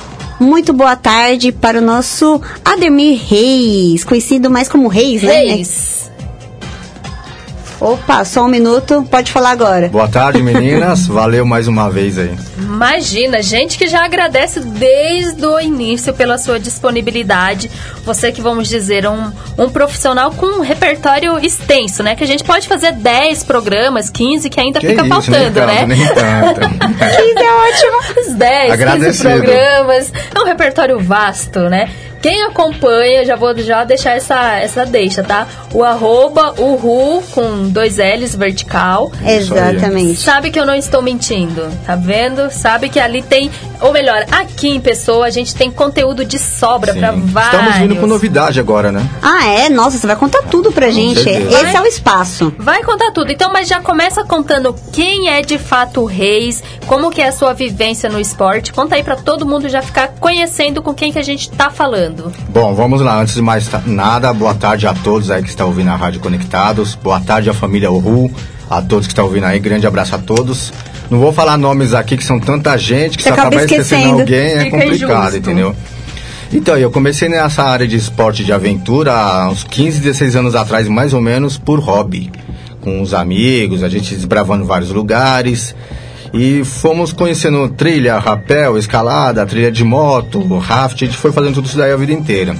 Muito 0.40 0.72
boa 0.72 0.96
tarde 0.96 1.52
para 1.52 1.78
o 1.78 1.82
nosso 1.82 2.40
Ademir 2.64 3.20
Reis, 3.22 4.02
conhecido 4.04 4.48
mais 4.48 4.70
como 4.70 4.88
Reis, 4.88 5.22
né? 5.22 5.44
Reis. 5.44 5.99
Opa, 7.80 8.24
só 8.26 8.44
um 8.44 8.48
minuto, 8.48 9.06
pode 9.10 9.32
falar 9.32 9.52
agora. 9.52 9.88
Boa 9.88 10.06
tarde, 10.06 10.42
meninas. 10.42 11.06
Valeu 11.08 11.46
mais 11.46 11.66
uma 11.66 11.88
vez 11.90 12.18
aí. 12.18 12.36
Imagina, 12.58 13.40
gente 13.42 13.78
que 13.78 13.88
já 13.88 14.04
agradece 14.04 14.60
desde 14.60 15.46
o 15.46 15.58
início 15.58 16.12
pela 16.12 16.36
sua 16.36 16.60
disponibilidade. 16.60 17.70
Você 18.04 18.30
que, 18.32 18.42
vamos 18.42 18.68
dizer, 18.68 19.06
um, 19.06 19.32
um 19.56 19.70
profissional 19.70 20.30
com 20.32 20.58
um 20.58 20.60
repertório 20.60 21.38
extenso, 21.38 22.02
né? 22.02 22.14
Que 22.14 22.22
a 22.22 22.26
gente 22.26 22.44
pode 22.44 22.68
fazer 22.68 22.92
10 22.92 23.44
programas, 23.44 24.10
15, 24.10 24.50
que 24.50 24.60
ainda 24.60 24.78
Que 24.78 24.88
fica 24.88 25.00
isso, 25.00 25.08
faltando, 25.08 25.60
nem 25.86 25.98
né? 25.98 26.08
tanto, 26.14 26.60
nem 26.60 26.68
tanto. 26.68 27.00
15 27.00 27.38
é 27.38 27.52
ótimo. 27.52 28.20
Os 28.28 28.34
10, 28.34 28.62
15 28.62 28.72
Agradecido. 28.72 29.28
programas. 29.30 30.12
É 30.34 30.38
um 30.38 30.44
repertório 30.44 30.98
vasto, 31.00 31.60
né? 31.70 31.88
Quem 32.20 32.42
acompanha, 32.42 33.24
já 33.24 33.34
vou 33.34 33.56
já 33.56 33.82
deixar 33.84 34.10
essa, 34.10 34.58
essa 34.58 34.84
deixa, 34.84 35.22
tá? 35.22 35.46
O 35.72 35.82
arroba, 35.82 36.54
o 36.58 36.74
Ru, 36.74 37.22
com 37.30 37.68
dois 37.68 37.96
L's 37.96 38.34
vertical. 38.34 39.10
Exatamente. 39.24 40.20
Sabe 40.20 40.50
que 40.50 40.60
eu 40.60 40.66
não 40.66 40.74
estou 40.74 41.00
mentindo, 41.00 41.70
tá 41.86 41.96
vendo? 41.96 42.50
Sabe 42.50 42.88
que 42.88 43.00
ali 43.00 43.22
tem, 43.22 43.50
ou 43.80 43.92
melhor, 43.92 44.26
aqui 44.30 44.68
em 44.68 44.80
pessoa 44.80 45.26
a 45.26 45.30
gente 45.30 45.54
tem 45.54 45.70
conteúdo 45.70 46.24
de 46.24 46.38
sobra 46.38 46.92
pra 46.92 47.12
Sim. 47.12 47.20
vários. 47.26 47.60
Estamos 47.60 47.76
vindo 47.78 47.96
com 47.96 48.06
novidade 48.06 48.60
agora, 48.60 48.92
né? 48.92 49.08
Ah, 49.22 49.46
é? 49.46 49.68
Nossa, 49.70 49.96
você 49.96 50.06
vai 50.06 50.16
contar 50.16 50.42
tudo 50.42 50.70
pra 50.72 50.90
gente. 50.90 51.26
Esse 51.26 51.76
é 51.76 51.80
o 51.80 51.86
espaço. 51.86 52.52
Vai 52.58 52.82
contar 52.82 53.12
tudo. 53.12 53.32
Então, 53.32 53.50
mas 53.52 53.66
já 53.66 53.80
começa 53.80 54.24
contando 54.24 54.74
quem 54.92 55.30
é 55.30 55.40
de 55.40 55.56
fato 55.58 56.02
o 56.02 56.04
Reis, 56.04 56.62
como 56.86 57.10
que 57.10 57.22
é 57.22 57.28
a 57.28 57.32
sua 57.32 57.54
vivência 57.54 58.10
no 58.10 58.20
esporte. 58.20 58.72
Conta 58.72 58.96
aí 58.96 59.02
pra 59.02 59.16
todo 59.16 59.46
mundo 59.46 59.68
já 59.68 59.80
ficar 59.80 60.08
conhecendo 60.20 60.82
com 60.82 60.92
quem 60.92 61.12
que 61.12 61.18
a 61.18 61.22
gente 61.22 61.50
tá 61.50 61.70
falando. 61.70 62.09
Bom, 62.48 62.74
vamos 62.74 63.00
lá. 63.00 63.20
Antes 63.20 63.34
de 63.34 63.42
mais 63.42 63.68
nada, 63.86 64.32
boa 64.32 64.54
tarde 64.54 64.86
a 64.86 64.94
todos 64.94 65.30
aí 65.30 65.42
que 65.42 65.48
estão 65.48 65.68
ouvindo 65.68 65.90
a 65.90 65.96
Rádio 65.96 66.20
Conectados. 66.20 66.94
Boa 66.94 67.20
tarde 67.20 67.48
à 67.50 67.54
família 67.54 67.90
Uhu, 67.90 68.30
a 68.68 68.82
todos 68.82 69.06
que 69.06 69.12
estão 69.12 69.24
ouvindo 69.26 69.44
aí. 69.44 69.58
Grande 69.58 69.86
abraço 69.86 70.14
a 70.14 70.18
todos. 70.18 70.72
Não 71.10 71.18
vou 71.18 71.32
falar 71.32 71.56
nomes 71.56 71.92
aqui 71.94 72.16
que 72.16 72.24
são 72.24 72.38
tanta 72.38 72.76
gente 72.76 73.16
que 73.16 73.22
Você 73.22 73.28
se 73.28 73.32
acaba 73.32 73.48
acabar 73.48 73.64
esquecendo 73.64 74.00
esquecendo. 74.00 74.20
alguém 74.20 74.38
é 74.52 74.64
Fica 74.64 74.78
complicado, 74.78 75.20
injusto. 75.22 75.36
entendeu? 75.38 75.76
Então, 76.52 76.76
eu 76.76 76.90
comecei 76.90 77.28
nessa 77.28 77.62
área 77.62 77.86
de 77.86 77.96
esporte 77.96 78.44
de 78.44 78.52
aventura 78.52 79.12
há 79.12 79.48
uns 79.50 79.62
15, 79.62 80.00
16 80.00 80.34
anos 80.36 80.54
atrás, 80.56 80.88
mais 80.88 81.12
ou 81.14 81.20
menos, 81.20 81.56
por 81.56 81.78
hobby. 81.78 82.30
Com 82.80 83.00
os 83.02 83.14
amigos, 83.14 83.82
a 83.84 83.88
gente 83.88 84.14
desbravando 84.14 84.64
vários 84.64 84.90
lugares. 84.90 85.74
E 86.32 86.64
fomos 86.64 87.12
conhecendo 87.12 87.68
trilha, 87.68 88.18
rapel, 88.18 88.78
escalada, 88.78 89.44
trilha 89.44 89.70
de 89.70 89.82
moto, 89.82 90.40
raft, 90.58 91.02
a 91.02 91.06
gente 91.06 91.16
foi 91.16 91.32
fazendo 91.32 91.54
tudo 91.54 91.66
isso 91.66 91.76
daí 91.76 91.92
a 91.92 91.96
vida 91.96 92.12
inteira. 92.12 92.54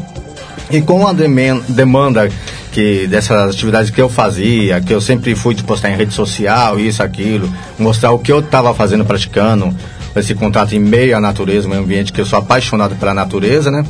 E 0.70 0.80
com 0.80 1.06
a 1.06 1.12
demanda 1.12 2.28
que 2.72 3.06
dessas 3.06 3.50
atividades 3.50 3.90
que 3.90 4.00
eu 4.00 4.08
fazia, 4.08 4.80
que 4.80 4.92
eu 4.92 5.00
sempre 5.00 5.34
fui 5.34 5.54
de 5.54 5.64
postar 5.64 5.90
em 5.90 5.96
rede 5.96 6.14
social, 6.14 6.78
isso, 6.78 7.02
aquilo, 7.02 7.48
mostrar 7.78 8.12
o 8.12 8.18
que 8.18 8.30
eu 8.30 8.40
estava 8.40 8.72
fazendo, 8.74 9.04
praticando, 9.04 9.74
esse 10.14 10.34
contato 10.34 10.74
em 10.74 10.78
meio 10.78 11.16
à 11.16 11.20
natureza, 11.20 11.68
meio 11.68 11.82
ambiente, 11.82 12.12
que 12.12 12.20
eu 12.20 12.26
sou 12.26 12.38
apaixonado 12.38 12.94
pela 12.96 13.14
natureza, 13.14 13.70
né? 13.70 13.84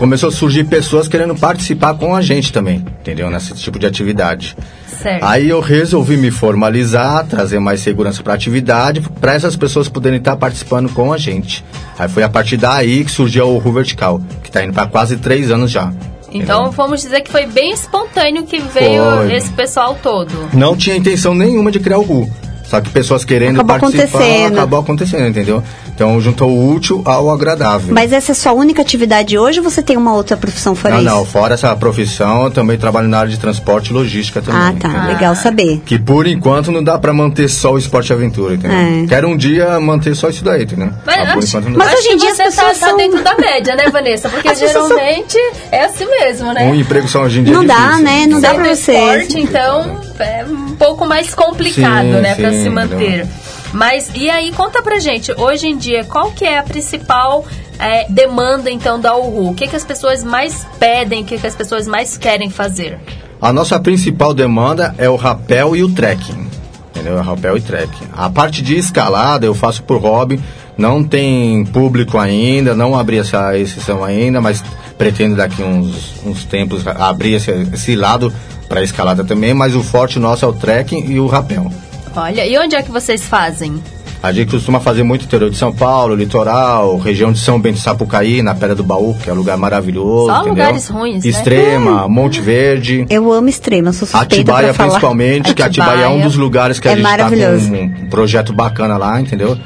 Começou 0.00 0.30
a 0.30 0.32
surgir 0.32 0.64
pessoas 0.64 1.06
querendo 1.06 1.34
participar 1.34 1.92
com 1.92 2.16
a 2.16 2.22
gente 2.22 2.50
também, 2.54 2.76
entendeu? 3.02 3.28
Nesse 3.28 3.52
tipo 3.52 3.78
de 3.78 3.84
atividade. 3.84 4.56
Certo. 4.86 5.22
Aí 5.22 5.50
eu 5.50 5.60
resolvi 5.60 6.16
me 6.16 6.30
formalizar, 6.30 7.26
trazer 7.26 7.58
mais 7.58 7.82
segurança 7.82 8.22
para 8.22 8.32
a 8.32 8.36
atividade, 8.36 9.02
para 9.20 9.34
essas 9.34 9.56
pessoas 9.56 9.90
poderem 9.90 10.16
estar 10.16 10.36
participando 10.36 10.88
com 10.88 11.12
a 11.12 11.18
gente. 11.18 11.62
Aí 11.98 12.08
foi 12.08 12.22
a 12.22 12.30
partir 12.30 12.56
daí 12.56 13.04
que 13.04 13.10
surgiu 13.10 13.48
o 13.48 13.58
Ru 13.58 13.72
Vertical, 13.72 14.22
que 14.42 14.48
está 14.48 14.64
indo 14.64 14.72
para 14.72 14.86
quase 14.86 15.18
três 15.18 15.50
anos 15.50 15.70
já. 15.70 15.92
Então 16.32 16.60
entendeu? 16.60 16.70
vamos 16.72 17.02
dizer 17.02 17.20
que 17.20 17.30
foi 17.30 17.44
bem 17.44 17.70
espontâneo 17.70 18.44
que 18.44 18.58
veio 18.58 19.02
Foi. 19.04 19.34
esse 19.34 19.50
pessoal 19.50 19.98
todo. 20.02 20.32
não 20.54 20.74
tinha 20.74 20.96
intenção 20.96 21.34
nenhuma 21.34 21.70
de 21.70 21.78
criar 21.78 21.98
o 21.98 22.02
Ru. 22.02 22.26
Só 22.64 22.80
que 22.80 22.88
pessoas 22.88 23.24
querendo 23.24 23.56
Acabou 23.60 23.80
participar, 23.80 24.18
acontecendo. 24.18 24.52
acabou 24.52 24.78
acontecendo, 24.78 25.26
entendeu? 25.26 25.60
Então 26.00 26.18
juntou 26.18 26.48
o 26.48 26.72
útil 26.74 27.02
ao 27.04 27.28
agradável. 27.30 27.92
Mas 27.92 28.10
essa 28.10 28.30
é 28.30 28.32
a 28.32 28.34
sua 28.34 28.52
única 28.54 28.80
atividade 28.80 29.36
hoje 29.36 29.58
ou 29.60 29.64
você 29.64 29.82
tem 29.82 29.98
uma 29.98 30.14
outra 30.14 30.34
profissão 30.34 30.74
fora 30.74 30.94
não, 30.94 31.00
isso? 31.02 31.10
não, 31.10 31.24
fora 31.26 31.52
essa 31.52 31.76
profissão, 31.76 32.44
eu 32.44 32.50
também 32.50 32.78
trabalho 32.78 33.06
na 33.06 33.18
área 33.18 33.30
de 33.30 33.38
transporte 33.38 33.90
e 33.90 33.92
logística 33.92 34.40
também. 34.40 34.58
Ah, 34.62 34.72
tá. 34.80 34.88
entendeu? 34.88 35.08
Legal 35.08 35.34
saber. 35.36 35.82
Que 35.84 35.98
por 35.98 36.26
enquanto 36.26 36.72
não 36.72 36.82
dá 36.82 36.98
pra 36.98 37.12
manter 37.12 37.50
só 37.50 37.74
o 37.74 37.78
esporte 37.78 38.08
e 38.08 38.12
aventura, 38.14 38.54
entendeu? 38.54 38.78
É. 39.04 39.06
Quero 39.06 39.28
um 39.28 39.36
dia 39.36 39.78
manter 39.78 40.16
só 40.16 40.30
isso 40.30 40.42
daí, 40.42 40.62
entendeu? 40.62 40.88
Mas, 41.04 41.16
Ah, 41.18 41.34
acho, 41.34 41.46
enquanto 41.48 41.68
não 41.68 41.76
Mas 41.78 41.90
dá. 41.90 41.98
hoje 41.98 42.08
em 42.08 42.16
dia 42.16 42.30
as 42.30 42.36
você 42.36 42.42
tá, 42.44 42.48
pessoas 42.50 42.78
tá 42.78 42.86
são- 42.88 42.96
dentro 42.96 43.22
da 43.22 43.36
média, 43.36 43.76
né, 43.76 43.90
Vanessa? 43.90 44.28
Porque 44.30 44.48
As 44.48 44.58
pessoas 44.58 44.88
são- 44.88 44.96
geralmente 44.96 45.36
é 45.70 45.84
assim 45.84 46.06
mesmo, 46.06 46.50
né? 46.54 46.64
Um 46.64 46.74
emprego 46.76 47.08
só 47.08 47.24
hoje 47.24 47.40
em 47.40 47.44
dia 47.44 47.52
Não 47.52 47.64
é 47.64 47.66
dá, 47.66 47.74
difícil. 47.74 48.04
né? 48.04 48.26
Não 48.26 48.40
dá 48.40 48.48
Sem 48.52 48.58
pra 48.58 48.74
você. 48.74 48.92
esporte, 48.94 49.38
então 49.38 50.00
é 50.18 50.46
um 50.48 50.76
pouco 50.76 51.04
mais 51.06 51.34
complicado, 51.34 52.06
Sim, 52.06 52.20
né, 52.22 52.34
para 52.36 52.52
se 52.52 52.70
manter. 52.70 53.26
Mas 53.72 54.10
e 54.14 54.28
aí, 54.28 54.52
conta 54.52 54.82
pra 54.82 54.98
gente, 54.98 55.32
hoje 55.32 55.68
em 55.68 55.76
dia, 55.76 56.04
qual 56.04 56.32
que 56.32 56.44
é 56.44 56.58
a 56.58 56.62
principal 56.62 57.44
é, 57.78 58.06
demanda 58.08 58.70
então 58.70 59.00
da 59.00 59.16
Uhu? 59.16 59.50
O 59.50 59.54
que, 59.54 59.68
que 59.68 59.76
as 59.76 59.84
pessoas 59.84 60.24
mais 60.24 60.66
pedem, 60.78 61.22
o 61.22 61.24
que, 61.24 61.38
que 61.38 61.46
as 61.46 61.54
pessoas 61.54 61.86
mais 61.86 62.18
querem 62.18 62.50
fazer? 62.50 62.98
A 63.40 63.52
nossa 63.52 63.78
principal 63.80 64.34
demanda 64.34 64.94
é 64.98 65.08
o 65.08 65.16
rapel 65.16 65.74
e 65.74 65.82
o 65.82 65.88
trekking. 65.94 66.48
Entendeu? 66.90 67.18
É 67.18 67.22
rapel 67.22 67.56
e 67.56 67.60
trekking. 67.60 68.08
A 68.12 68.28
parte 68.28 68.60
de 68.60 68.76
escalada 68.76 69.46
eu 69.46 69.54
faço 69.54 69.82
por 69.82 69.98
hobby. 69.98 70.40
Não 70.76 71.02
tem 71.02 71.64
público 71.64 72.18
ainda, 72.18 72.74
não 72.74 72.98
abri 72.98 73.18
essa 73.18 73.56
exceção 73.56 74.02
ainda, 74.02 74.40
mas 74.40 74.62
pretendo 74.98 75.36
daqui 75.36 75.62
uns, 75.62 76.14
uns 76.24 76.44
tempos 76.44 76.86
abrir 76.86 77.34
esse, 77.34 77.50
esse 77.72 77.94
lado 77.94 78.32
para 78.68 78.82
escalada 78.82 79.24
também. 79.24 79.54
Mas 79.54 79.74
o 79.74 79.82
forte 79.82 80.18
nosso 80.18 80.44
é 80.44 80.48
o 80.48 80.52
trekking 80.52 81.10
e 81.10 81.20
o 81.20 81.26
rapel. 81.26 81.70
Olha, 82.16 82.46
e 82.46 82.58
onde 82.58 82.74
é 82.74 82.82
que 82.82 82.90
vocês 82.90 83.22
fazem? 83.22 83.82
A 84.22 84.32
gente 84.32 84.50
costuma 84.50 84.78
fazer 84.80 85.02
muito 85.02 85.24
interior 85.24 85.48
de 85.48 85.56
São 85.56 85.72
Paulo, 85.72 86.14
litoral, 86.14 86.98
região 86.98 87.32
de 87.32 87.38
São 87.38 87.58
Bento 87.58 87.76
de 87.76 87.80
Sapucaí, 87.80 88.42
na 88.42 88.54
Pedra 88.54 88.74
do 88.74 88.84
Baú, 88.84 89.14
que 89.14 89.30
é 89.30 89.32
um 89.32 89.36
lugar 89.36 89.56
maravilhoso. 89.56 90.26
Só 90.26 90.32
entendeu? 90.42 90.50
lugares 90.52 90.88
ruins, 90.88 91.24
né? 91.24 91.30
Extrema, 91.30 92.06
Monte 92.06 92.38
Verde. 92.38 93.06
Eu 93.08 93.32
amo 93.32 93.48
extrema, 93.48 93.92
sou 93.94 94.06
suspeita 94.06 94.34
Atibaia 94.34 94.74
principalmente, 94.74 95.54
que 95.54 95.62
Atibaia 95.62 96.04
é 96.04 96.08
um 96.08 96.20
dos 96.20 96.36
lugares 96.36 96.78
que 96.78 96.86
a 96.86 96.92
É 96.92 96.96
gente 96.96 97.02
tá 97.04 97.10
maravilhoso. 97.10 97.70
com 97.70 97.76
um 97.76 98.08
projeto 98.10 98.52
bacana 98.52 98.98
lá, 98.98 99.18
entendeu? 99.18 99.56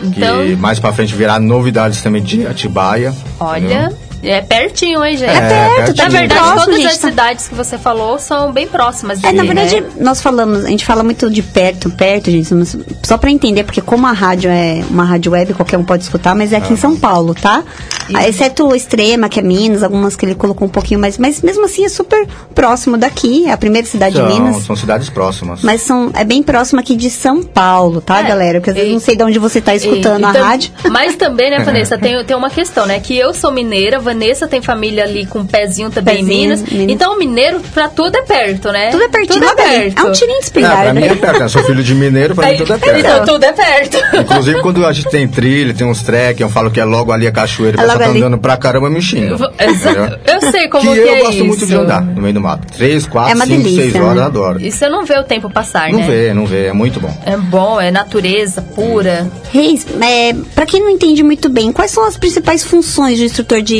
Então- 0.00 0.44
Que 0.46 0.54
mais 0.54 0.78
pra 0.78 0.92
frente 0.92 1.12
virá 1.14 1.40
novidades 1.40 2.00
também 2.00 2.22
de 2.22 2.46
Atibaia. 2.46 3.12
Olha, 3.40 3.58
entendeu? 3.64 3.98
É 4.24 4.40
pertinho, 4.40 5.04
hein, 5.04 5.16
gente? 5.16 5.30
É 5.30 5.40
perto, 5.40 5.78
Na 5.78 5.84
pertinho. 5.84 6.10
verdade, 6.10 6.40
Próximo, 6.40 6.60
todas 6.64 6.76
gente, 6.80 6.86
as 6.92 6.98
tá- 6.98 7.08
cidades 7.08 7.48
que 7.48 7.54
você 7.54 7.78
falou 7.78 8.18
são 8.18 8.52
bem 8.52 8.66
próximas. 8.66 9.22
É, 9.22 9.32
na 9.32 9.42
daqui, 9.42 9.54
verdade, 9.54 9.80
né? 9.80 9.86
nós 10.00 10.20
falamos, 10.22 10.64
a 10.64 10.68
gente 10.68 10.84
fala 10.84 11.02
muito 11.02 11.30
de 11.30 11.42
perto, 11.42 11.90
perto, 11.90 12.30
gente, 12.30 12.52
mas 12.54 12.76
só 13.02 13.16
pra 13.18 13.30
entender, 13.30 13.64
porque 13.64 13.80
como 13.80 14.06
a 14.06 14.12
rádio 14.12 14.50
é 14.50 14.82
uma 14.90 15.04
rádio 15.04 15.32
web, 15.32 15.54
qualquer 15.54 15.76
um 15.78 15.84
pode 15.84 16.02
escutar, 16.04 16.34
mas 16.34 16.52
é 16.52 16.56
aqui 16.56 16.72
em 16.72 16.76
São 16.76 16.96
Paulo, 16.96 17.34
tá? 17.34 17.62
Ah, 18.14 18.28
Exceto 18.28 18.66
o 18.66 18.74
Extrema, 18.74 19.28
que 19.28 19.38
é 19.40 19.42
Minas, 19.42 19.82
algumas 19.82 20.14
que 20.16 20.24
ele 20.26 20.34
colocou 20.34 20.66
um 20.66 20.70
pouquinho 20.70 21.00
mais, 21.00 21.18
mas 21.18 21.40
mesmo 21.42 21.64
assim 21.64 21.84
é 21.84 21.88
super 21.88 22.26
próximo 22.54 22.96
daqui, 22.96 23.46
é 23.46 23.52
a 23.52 23.56
primeira 23.56 23.86
cidade 23.86 24.14
de 24.14 24.20
São, 24.20 24.28
Minas. 24.28 24.62
são 24.64 24.76
cidades 24.76 25.08
próximas. 25.10 25.62
Mas 25.62 25.82
são, 25.82 26.10
é 26.14 26.24
bem 26.24 26.42
próximo 26.42 26.80
aqui 26.80 26.96
de 26.96 27.10
São 27.10 27.42
Paulo, 27.42 28.00
tá, 28.00 28.20
É, 28.20 28.22
galera? 28.24 28.58
Porque 28.60 28.70
às 28.70 28.76
vezes 28.76 28.90
e- 28.90 28.92
não 28.94 29.00
sei 29.00 29.16
de 29.16 29.22
onde 29.22 29.38
você 29.38 29.60
tá 29.60 29.74
escutando 29.74 30.22
E- 30.22 30.24
a 30.24 30.30
rádio. 30.32 30.72
Mas 30.90 31.16
também, 31.16 31.50
né, 31.50 31.60
Vanessa, 31.64 31.96
tem, 31.98 32.22
tem 32.24 32.36
uma 32.36 32.50
questão, 32.50 32.86
né? 32.86 33.00
Que 33.00 33.16
eu 33.16 33.32
sou 33.34 33.50
mineira, 33.52 33.98
Vanessa 33.98 34.13
tem 34.48 34.62
família 34.62 35.04
ali 35.04 35.26
com 35.26 35.40
um 35.40 35.46
pezinho 35.46 35.90
também 35.90 36.20
em 36.20 36.26
Pezinho, 36.26 36.40
Minas. 36.42 36.62
Minas. 36.62 36.92
Então, 36.92 37.18
mineiro, 37.18 37.60
pra 37.72 37.88
tudo 37.88 38.16
é 38.16 38.22
perto, 38.22 38.70
né? 38.72 38.90
Tudo 38.90 39.02
é 39.04 39.08
pertinho, 39.08 39.40
Tudo 39.46 39.60
é 39.60 39.64
perto. 39.64 39.98
É 39.98 40.02
um 40.08 40.12
tirinho 40.12 40.40
de 40.40 40.46
É, 40.46 40.50
pra 40.50 40.60
espingarda. 40.60 40.94
mim 40.94 41.04
é 41.04 41.14
perto, 41.14 41.38
né? 41.40 41.48
Sou 41.48 41.62
filho 41.64 41.82
de 41.82 41.94
mineiro, 41.94 42.34
pra 42.34 42.48
mim 42.50 42.56
tudo 42.58 42.72
é 42.74 42.78
perto. 42.78 42.98
Então, 43.00 43.24
tudo 43.24 43.44
é 43.44 43.52
perto. 43.52 43.96
Inclusive, 44.20 44.60
quando 44.62 44.86
a 44.86 44.92
gente 44.92 45.08
tem 45.08 45.26
trilha, 45.28 45.74
tem 45.74 45.86
uns 45.86 46.02
trekking, 46.02 46.42
eu 46.42 46.48
falo 46.50 46.70
que 46.70 46.80
é 46.80 46.84
logo 46.84 47.12
ali 47.12 47.26
a 47.26 47.32
cachoeira, 47.32 47.76
o 47.76 47.80
É 47.80 47.82
pessoal 47.84 47.98
tá 47.98 48.04
ali. 48.06 48.18
andando 48.18 48.38
pra 48.38 48.56
caramba 48.56 48.88
me 48.90 49.00
xinga. 49.02 49.34
Entendeu? 49.34 50.18
Eu 50.34 50.50
sei 50.50 50.68
como 50.68 50.82
que 50.94 51.00
que, 51.02 51.08
eu 51.08 51.14
é 51.14 51.20
gosto 51.20 51.44
muito 51.44 51.56
isso. 51.58 51.66
de 51.66 51.74
andar 51.74 52.02
no 52.02 52.20
meio 52.20 52.34
do 52.34 52.40
mato. 52.40 52.66
Três, 52.76 53.06
É 53.06 53.08
quatro, 53.08 53.34
uma 53.36 53.46
cinco, 53.46 53.62
delícia, 53.62 53.82
seis 53.82 53.94
horas, 53.94 54.14
né? 54.16 54.20
eu 54.22 54.26
adoro. 54.26 54.60
E 54.60 54.70
você 54.70 54.88
não 54.88 55.04
vê 55.04 55.18
o 55.18 55.24
tempo 55.24 55.48
passar, 55.50 55.90
Não 55.90 56.00
né? 56.00 56.06
vê, 56.06 56.34
não 56.34 56.44
vê, 56.46 56.66
é 56.66 56.72
muito 56.72 57.00
bom. 57.00 57.14
É 57.24 57.36
bom, 57.36 57.80
é 57.80 57.90
natureza 57.90 58.60
pura. 58.62 59.26
Reis, 59.52 59.86
é, 60.00 60.34
para 60.54 60.66
quem 60.66 60.80
não 60.80 60.90
entende 60.90 61.22
muito 61.22 61.48
bem, 61.48 61.72
quais 61.72 61.90
são 61.90 62.04
as 62.04 62.16
principais 62.16 62.62
funções 62.64 63.18
do 63.18 63.24
instrutor 63.24 63.62
de, 63.62 63.74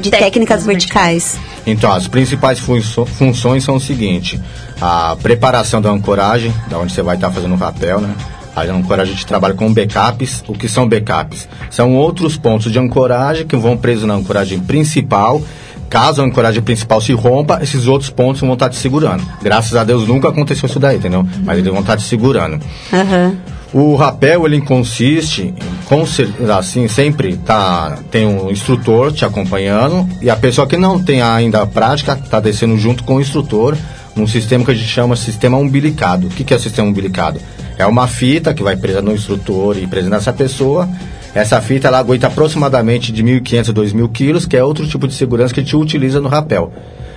de 0.00 0.10
Técnicas 0.10 0.20
técnicas 0.20 0.66
verticais? 0.66 1.38
Então, 1.66 1.92
as 1.92 2.08
principais 2.08 2.58
funções 2.58 3.64
são 3.64 3.76
o 3.76 3.80
seguinte: 3.80 4.40
a 4.80 5.16
preparação 5.22 5.80
da 5.80 5.90
ancoragem, 5.90 6.52
da 6.68 6.78
onde 6.78 6.92
você 6.92 7.02
vai 7.02 7.16
estar 7.16 7.30
fazendo 7.30 7.54
o 7.54 7.56
rapel, 7.56 8.00
né? 8.00 8.14
A 8.54 8.62
ancoragem 8.64 9.14
a 9.14 9.16
gente 9.16 9.26
trabalha 9.26 9.54
com 9.54 9.72
backups. 9.72 10.44
O 10.46 10.52
que 10.52 10.68
são 10.68 10.86
backups? 10.86 11.48
São 11.70 11.94
outros 11.94 12.36
pontos 12.36 12.70
de 12.70 12.78
ancoragem 12.78 13.46
que 13.46 13.56
vão 13.56 13.76
presos 13.76 14.04
na 14.04 14.14
ancoragem 14.14 14.60
principal. 14.60 15.40
Caso 15.88 16.22
a 16.22 16.24
ancoragem 16.24 16.62
principal 16.62 17.00
se 17.00 17.12
rompa, 17.12 17.60
esses 17.62 17.86
outros 17.86 18.08
pontos 18.08 18.40
vão 18.40 18.54
estar 18.54 18.70
te 18.70 18.76
segurando. 18.76 19.22
Graças 19.42 19.74
a 19.76 19.84
Deus 19.84 20.08
nunca 20.08 20.28
aconteceu 20.28 20.66
isso 20.66 20.78
daí, 20.78 20.96
entendeu? 20.96 21.26
Mas 21.44 21.58
eles 21.58 21.70
vão 21.70 21.80
estar 21.80 21.96
te 21.96 22.02
segurando. 22.02 22.58
Aham. 22.92 23.36
O 23.72 23.94
rapel 23.94 24.44
ele 24.46 24.60
consiste 24.60 25.54
em 25.90 26.50
assim 26.50 26.88
sempre 26.88 27.36
tá 27.36 27.98
tem 28.10 28.26
um 28.26 28.50
instrutor 28.50 29.12
te 29.12 29.24
acompanhando 29.24 30.08
e 30.20 30.30
a 30.30 30.36
pessoa 30.36 30.66
que 30.66 30.76
não 30.76 31.02
tem 31.02 31.22
ainda 31.22 31.62
a 31.62 31.66
prática 31.66 32.16
tá 32.16 32.40
descendo 32.40 32.76
junto 32.78 33.04
com 33.04 33.16
o 33.16 33.20
instrutor 33.20 33.76
num 34.14 34.26
sistema 34.26 34.64
que 34.64 34.70
a 34.70 34.74
gente 34.74 34.88
chama 34.88 35.16
sistema 35.16 35.56
umbilicado. 35.56 36.26
O 36.26 36.30
que, 36.30 36.44
que 36.44 36.52
é 36.52 36.56
o 36.56 36.60
sistema 36.60 36.88
umbilicado? 36.88 37.40
É 37.78 37.86
uma 37.86 38.06
fita 38.06 38.52
que 38.52 38.62
vai 38.62 38.76
presa 38.76 39.00
no 39.00 39.12
instrutor 39.12 39.78
e 39.78 39.86
presa 39.86 40.10
nessa 40.10 40.32
pessoa. 40.32 40.88
Essa 41.34 41.60
fita 41.62 41.88
ela 41.88 41.98
aguenta 41.98 42.26
aproximadamente 42.26 43.10
de 43.10 43.24
1.500 43.24 43.70
a 43.70 43.72
2.000 43.72 44.12
quilos, 44.12 44.46
que 44.46 44.56
é 44.56 44.62
outro 44.62 44.86
tipo 44.86 45.08
de 45.08 45.14
segurança 45.14 45.54
que 45.54 45.60
a 45.60 45.62
gente 45.62 45.74
utiliza 45.74 46.20
no 46.20 46.28
rapel. 46.28 46.70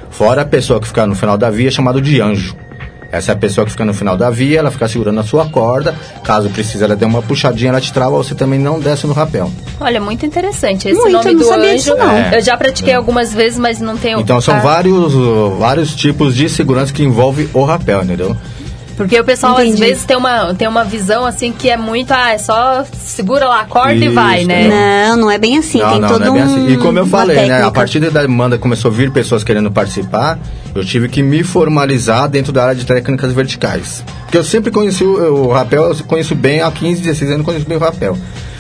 Fora 0.09 0.43
a 0.43 0.45
pessoa 0.45 0.79
que 0.79 0.87
fica 0.87 1.05
no 1.05 1.15
final 1.15 1.37
da 1.37 1.49
via, 1.49 1.69
chamado 1.69 2.01
de 2.01 2.21
anjo. 2.21 2.55
Essa 3.15 3.32
é 3.32 3.34
a 3.34 3.38
pessoa 3.38 3.65
que 3.65 3.71
fica 3.71 3.86
no 3.86 3.93
final 3.93 4.17
da 4.17 4.30
via, 4.30 4.60
ela 4.60 4.69
fica 4.69 4.88
segurando 4.88 5.19
a 5.19 5.23
sua 5.23 5.45
corda. 5.45 5.95
Caso 6.23 6.49
precise, 6.49 6.84
ela 6.84 6.95
dê 6.95 7.06
uma 7.06 7.21
puxadinha, 7.21 7.69
ela 7.69 7.80
te 7.80 7.93
trava, 7.93 8.12
você 8.17 8.36
também 8.36 8.60
não 8.60 8.80
desce 8.80 9.08
no 9.08 9.13
rapel. 9.13 9.49
Olha, 9.80 10.01
muito 10.01 10.25
interessante. 10.25 10.88
Esse 10.88 10.99
Muito, 10.99 11.13
nome 11.13 11.30
eu 11.30 11.34
não 11.34 11.39
do 11.39 11.45
sabia 11.45 11.65
anjo. 11.67 11.75
disso, 11.78 11.95
não. 11.95 12.17
Eu 12.34 12.41
já 12.41 12.58
pratiquei 12.58 12.93
algumas 12.93 13.34
vezes, 13.34 13.58
mas 13.58 13.80
não 13.80 13.97
tenho. 13.97 14.19
Então 14.19 14.41
são 14.41 14.56
ah, 14.56 14.60
vários, 14.60 15.13
vários 15.58 15.95
tipos 15.95 16.36
de 16.36 16.49
segurança 16.49 16.91
que 16.91 17.04
envolve 17.04 17.49
o 17.54 17.63
rapel, 17.63 18.04
entendeu? 18.04 18.36
Porque 18.95 19.19
o 19.19 19.23
pessoal 19.23 19.58
às 19.58 19.65
Entendi. 19.65 19.81
vezes 19.81 20.05
tem 20.05 20.15
uma, 20.15 20.53
tem 20.53 20.67
uma 20.67 20.84
visão 20.84 21.25
assim 21.25 21.51
que 21.51 21.69
é 21.69 21.75
muito, 21.75 22.12
ah, 22.12 22.31
é 22.31 22.38
só 22.38 22.86
segura 22.93 23.47
lá 23.47 23.62
a 23.62 23.65
corda 23.65 23.93
e 23.93 24.05
Isso, 24.05 24.15
vai, 24.15 24.45
né? 24.45 25.10
Não, 25.10 25.17
não 25.17 25.31
é 25.31 25.38
bem 25.38 25.58
assim. 25.58 25.79
não, 25.79 25.91
tem 25.91 25.99
não, 25.99 26.08
todo 26.08 26.25
não 26.25 26.36
é 26.36 26.39
bem 26.39 26.41
um, 26.43 26.45
assim. 26.45 26.73
E 26.73 26.77
como 26.77 26.99
eu 26.99 27.05
falei, 27.05 27.47
né? 27.47 27.63
A 27.63 27.71
partir 27.71 27.99
da 27.99 28.21
demanda 28.21 28.58
começou 28.58 28.89
a 28.89 28.93
vir 28.93 29.12
pessoas 29.12 29.43
querendo 29.43 29.69
participar, 29.69 30.39
eu 30.73 30.84
tive 30.86 31.10
que 31.10 31.21
me 31.21 31.43
formalizar 31.43 32.29
dentro 32.29 32.53
da 32.53 32.63
área 32.63 32.75
de 32.75 32.86
técnicas 32.86 33.34
verticais. 33.34 34.03
Porque 34.23 34.38
eu 34.38 34.43
sempre 34.43 34.71
conheci 34.71 35.03
o, 35.03 35.47
o 35.47 35.51
rapel, 35.51 35.86
eu 35.86 35.95
conheço 36.05 36.34
bem, 36.34 36.62
há 36.62 36.71
15, 36.71 37.01
16 37.01 37.31
anos 37.31 37.39
eu 37.39 37.45
conheço 37.45 37.67
bem 37.67 37.77
o 37.77 37.81
rapel. 37.81 38.17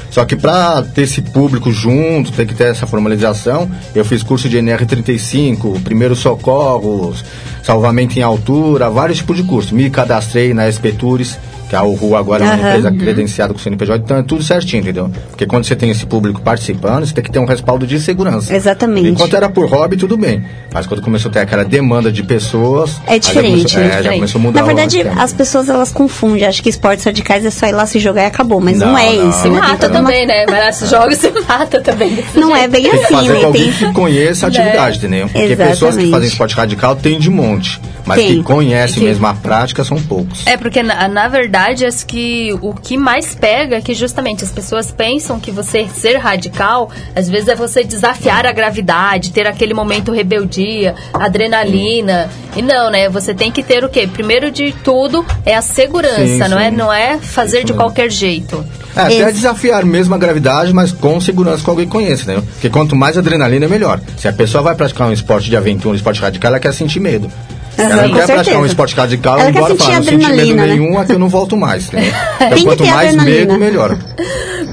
Só 0.09 0.23
que 0.23 0.35
para 0.35 0.81
ter 0.81 1.03
esse 1.03 1.21
público 1.21 1.71
junto, 1.71 2.31
ter 2.31 2.45
que 2.45 2.53
ter 2.53 2.65
essa 2.65 2.87
formalização, 2.87 3.69
eu 3.93 4.05
fiz 4.05 4.23
curso 4.23 4.47
de 4.47 4.57
NR35, 4.57 5.81
primeiros 5.83 6.19
socorros, 6.19 7.23
salvamento 7.61 8.17
em 8.17 8.21
altura, 8.21 8.89
vários 8.89 9.17
tipos 9.17 9.37
de 9.37 9.43
curso. 9.43 9.75
Me 9.75 9.89
cadastrei 9.89 10.53
na 10.53 10.71
SP 10.71 10.93
Tours, 10.97 11.37
que 11.69 11.75
a 11.75 11.83
URU 11.83 12.15
agora 12.15 12.43
é 12.43 12.47
uma 12.47 12.55
empresa 12.55 12.91
credenciada 12.91 13.53
com 13.53 13.59
o 13.59 13.61
CNPJ, 13.61 14.03
então 14.03 14.17
é 14.17 14.23
tudo 14.23 14.43
certinho, 14.43 14.81
entendeu? 14.81 15.09
Porque 15.29 15.45
quando 15.45 15.65
você 15.65 15.75
tem 15.75 15.89
esse 15.89 16.05
público 16.05 16.41
participando, 16.41 17.05
você 17.05 17.13
tem 17.13 17.23
que 17.23 17.31
ter 17.31 17.39
um 17.39 17.45
respaldo 17.45 17.87
de 17.87 17.99
segurança. 17.99 18.55
Exatamente. 18.55 19.09
Enquanto 19.09 19.35
era 19.35 19.49
por 19.49 19.67
hobby, 19.69 19.97
tudo 19.97 20.15
bem. 20.17 20.43
Mas 20.73 20.85
quando 20.85 21.01
começou 21.01 21.29
a 21.29 21.33
ter 21.33 21.39
aquela 21.39 21.63
demanda 21.65 22.11
de 22.11 22.21
pessoas. 22.23 22.91
É 23.07 23.13
aí 23.13 23.21
já 23.21 23.27
diferente, 23.29 23.57
começou, 23.57 23.81
é 23.81 23.85
é, 23.85 23.89
já 23.89 23.95
diferente. 23.97 24.15
começou 24.19 24.39
a 24.39 24.41
mudar 24.43 24.59
Na 24.59 24.63
o 24.63 24.67
verdade, 24.67 24.97
esquema. 24.97 25.23
as 25.23 25.33
pessoas 25.33 25.69
elas 25.69 25.91
confundem. 25.91 26.45
Acham 26.45 26.61
que 26.63 26.69
esportes 26.69 27.03
radicais 27.05 27.45
é 27.45 27.49
só 27.49 27.65
ir 27.67 27.71
lá 27.71 27.85
se 27.85 27.97
jogar 27.99 28.23
e 28.23 28.25
acabou. 28.25 28.59
Mas 28.61 28.77
não, 28.77 28.87
Não, 28.91 28.97
é 28.97 29.13
não. 29.15 29.29
isso, 29.29 29.39
Se 29.41 29.49
né? 29.49 29.59
Mata 29.59 29.87
uma- 29.87 29.93
também, 29.99 30.25
né? 30.27 30.45
Vai 30.45 30.59
lá, 30.65 30.71
se 30.71 30.85
joga, 30.85 31.15
se 31.15 31.31
mata 31.47 31.81
também. 31.81 32.23
Não 32.35 32.55
é 32.55 32.59
jeito. 32.59 32.71
bem 32.71 32.81
Tem 32.83 32.91
que 32.91 32.97
assim, 33.05 33.13
fazer 33.15 33.33
né? 33.33 33.39
com 33.39 33.45
alguém 33.47 33.63
Tem- 33.71 33.73
que 33.87 33.93
conheça 33.93 34.45
a 34.45 34.49
atividade, 34.49 34.97
entendeu? 34.97 35.27
Porque 35.29 35.55
pessoas 35.55 35.77
que 35.77 35.85
Exatamente. 35.85 36.11
fazem 36.11 36.27
esporte 36.29 36.55
radical 36.55 36.95
tem 36.95 37.19
de 37.19 37.29
monte. 37.29 37.79
Mas 38.05 38.19
Tem. 38.19 38.37
que 38.37 38.43
conhecem 38.43 38.97
Tem. 38.99 39.05
mesmo 39.05 39.25
a 39.25 39.33
prática 39.33 39.83
são 39.83 39.97
poucos. 40.01 40.45
É, 40.45 40.55
porque 40.57 40.83
na, 40.83 41.07
na 41.07 41.27
verdade 41.27 41.85
as 41.85 42.03
que, 42.03 42.53
o 42.61 42.73
que 42.73 42.97
mais 42.97 43.33
pega 43.35 43.77
é 43.77 43.81
que 43.81 43.93
justamente 43.95 44.43
as 44.43 44.51
pessoas 44.51 44.91
pensam 44.91 45.39
que 45.39 45.49
você 45.51 45.87
ser 45.87 46.17
radical, 46.17 46.89
às 47.15 47.27
vezes 47.29 47.47
é 47.49 47.55
você 47.55 47.83
desafiar 47.83 48.45
a 48.45 48.51
gravidade, 48.51 49.31
ter 49.31 49.47
aquele 49.47 49.73
momento 49.73 50.11
rebeldia, 50.11 50.93
adrenalina. 51.13 52.29
E 52.55 52.61
não, 52.61 52.89
né? 52.89 53.09
Você 53.09 53.33
tem 53.33 53.51
que 53.51 53.61
ter 53.63 53.83
o 53.83 53.89
quê? 53.89 54.07
Primeiro 54.07 54.51
de 54.51 54.71
tudo 54.83 55.25
é 55.45 55.55
a 55.55 55.61
segurança, 55.61 56.25
Sim, 56.25 56.37
não, 56.49 56.59
É, 56.59 56.71
não 56.71 56.93
é 56.93 57.17
fazer 57.17 57.63
de 57.63 57.73
qualquer 57.73 58.09
jeito. 58.11 58.65
É, 58.95 59.01
até 59.01 59.13
Ex- 59.23 59.33
desafiar 59.35 59.83
mesmo 59.83 60.15
a 60.15 60.17
gravidade, 60.17 60.71
mas 60.73 60.91
com 60.91 61.19
segurança 61.19 61.63
com 61.63 61.71
alguém 61.71 61.85
que 61.85 61.91
conheça, 61.91 62.23
entendeu? 62.23 62.43
Porque 62.43 62.69
quanto 62.69 62.95
mais 62.95 63.17
adrenalina, 63.17 63.67
melhor. 63.67 63.99
Se 64.17 64.27
a 64.27 64.33
pessoa 64.33 64.63
vai 64.63 64.73
praticar 64.75 65.07
um 65.09 65.11
esporte 65.11 65.49
de 65.49 65.57
aventura, 65.57 65.89
um 65.93 65.95
esporte 65.95 66.21
radical, 66.21 66.49
ela 66.49 66.59
quer 66.59 66.73
sentir 66.73 66.99
medo. 67.01 67.29
Aham, 67.77 67.89
ela 67.89 68.09
quer 68.13 68.25
praticar 68.25 68.59
um 68.61 68.65
esporte 68.65 68.95
radical 68.95 69.39
Ela 69.39 69.49
embora 69.49 69.75
falar, 69.75 69.95
não 69.95 70.03
senti 70.03 70.15
medo 70.15 70.25
adrenalina, 70.27 70.65
né? 70.65 70.75
nenhum, 70.75 70.97
aqui 70.99 71.11
eu 71.13 71.19
não 71.19 71.29
volto 71.29 71.57
mais. 71.57 71.87
Entendeu? 71.87 72.13
Então, 72.35 72.49
Tem 72.49 72.63
quanto 72.65 72.85
mais 72.85 73.09
adrenalina. 73.09 73.37
medo, 73.53 73.59
melhor. 73.59 73.97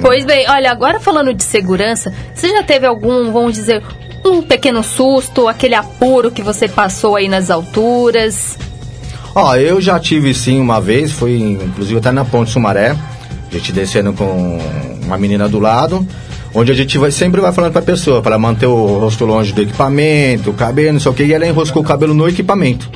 Pois 0.00 0.24
bem, 0.24 0.48
olha, 0.50 0.72
agora 0.72 0.98
falando 0.98 1.32
de 1.32 1.44
segurança, 1.44 2.12
você 2.34 2.48
já 2.48 2.62
teve 2.64 2.84
algum, 2.84 3.30
vamos 3.30 3.52
dizer, 3.52 3.80
um 4.24 4.42
pequeno 4.42 4.82
susto, 4.82 5.46
aquele 5.46 5.76
apuro 5.76 6.30
que 6.30 6.42
você 6.42 6.66
passou 6.66 7.14
aí 7.14 7.28
nas 7.28 7.50
alturas? 7.50 8.58
Ó, 9.32 9.54
eu 9.54 9.80
já 9.80 10.00
tive 10.00 10.34
sim 10.34 10.60
uma 10.60 10.80
vez, 10.80 11.12
foi 11.12 11.36
inclusive 11.38 11.98
até 12.00 12.10
na 12.10 12.24
Ponte 12.24 12.50
Sumaré, 12.50 12.96
a 13.48 13.54
gente 13.54 13.70
descendo 13.70 14.12
com 14.12 14.58
uma 15.04 15.16
menina 15.16 15.48
do 15.48 15.60
lado, 15.60 16.04
onde 16.54 16.72
a 16.72 16.74
gente 16.74 16.98
vai, 16.98 17.10
sempre 17.10 17.40
vai 17.40 17.52
falando 17.52 17.72
pra 17.72 17.82
pessoa, 17.82 18.22
para 18.22 18.38
manter 18.38 18.66
o 18.66 18.98
rosto 18.98 19.24
longe 19.24 19.52
do 19.52 19.62
equipamento, 19.62 20.50
o 20.50 20.54
cabelo, 20.54 20.94
não 20.94 21.00
sei 21.00 21.10
o 21.10 21.14
que, 21.14 21.24
e 21.24 21.32
ela 21.32 21.46
enroscou 21.46 21.82
o 21.82 21.84
cabelo 21.84 22.14
no 22.14 22.28
equipamento. 22.28 22.90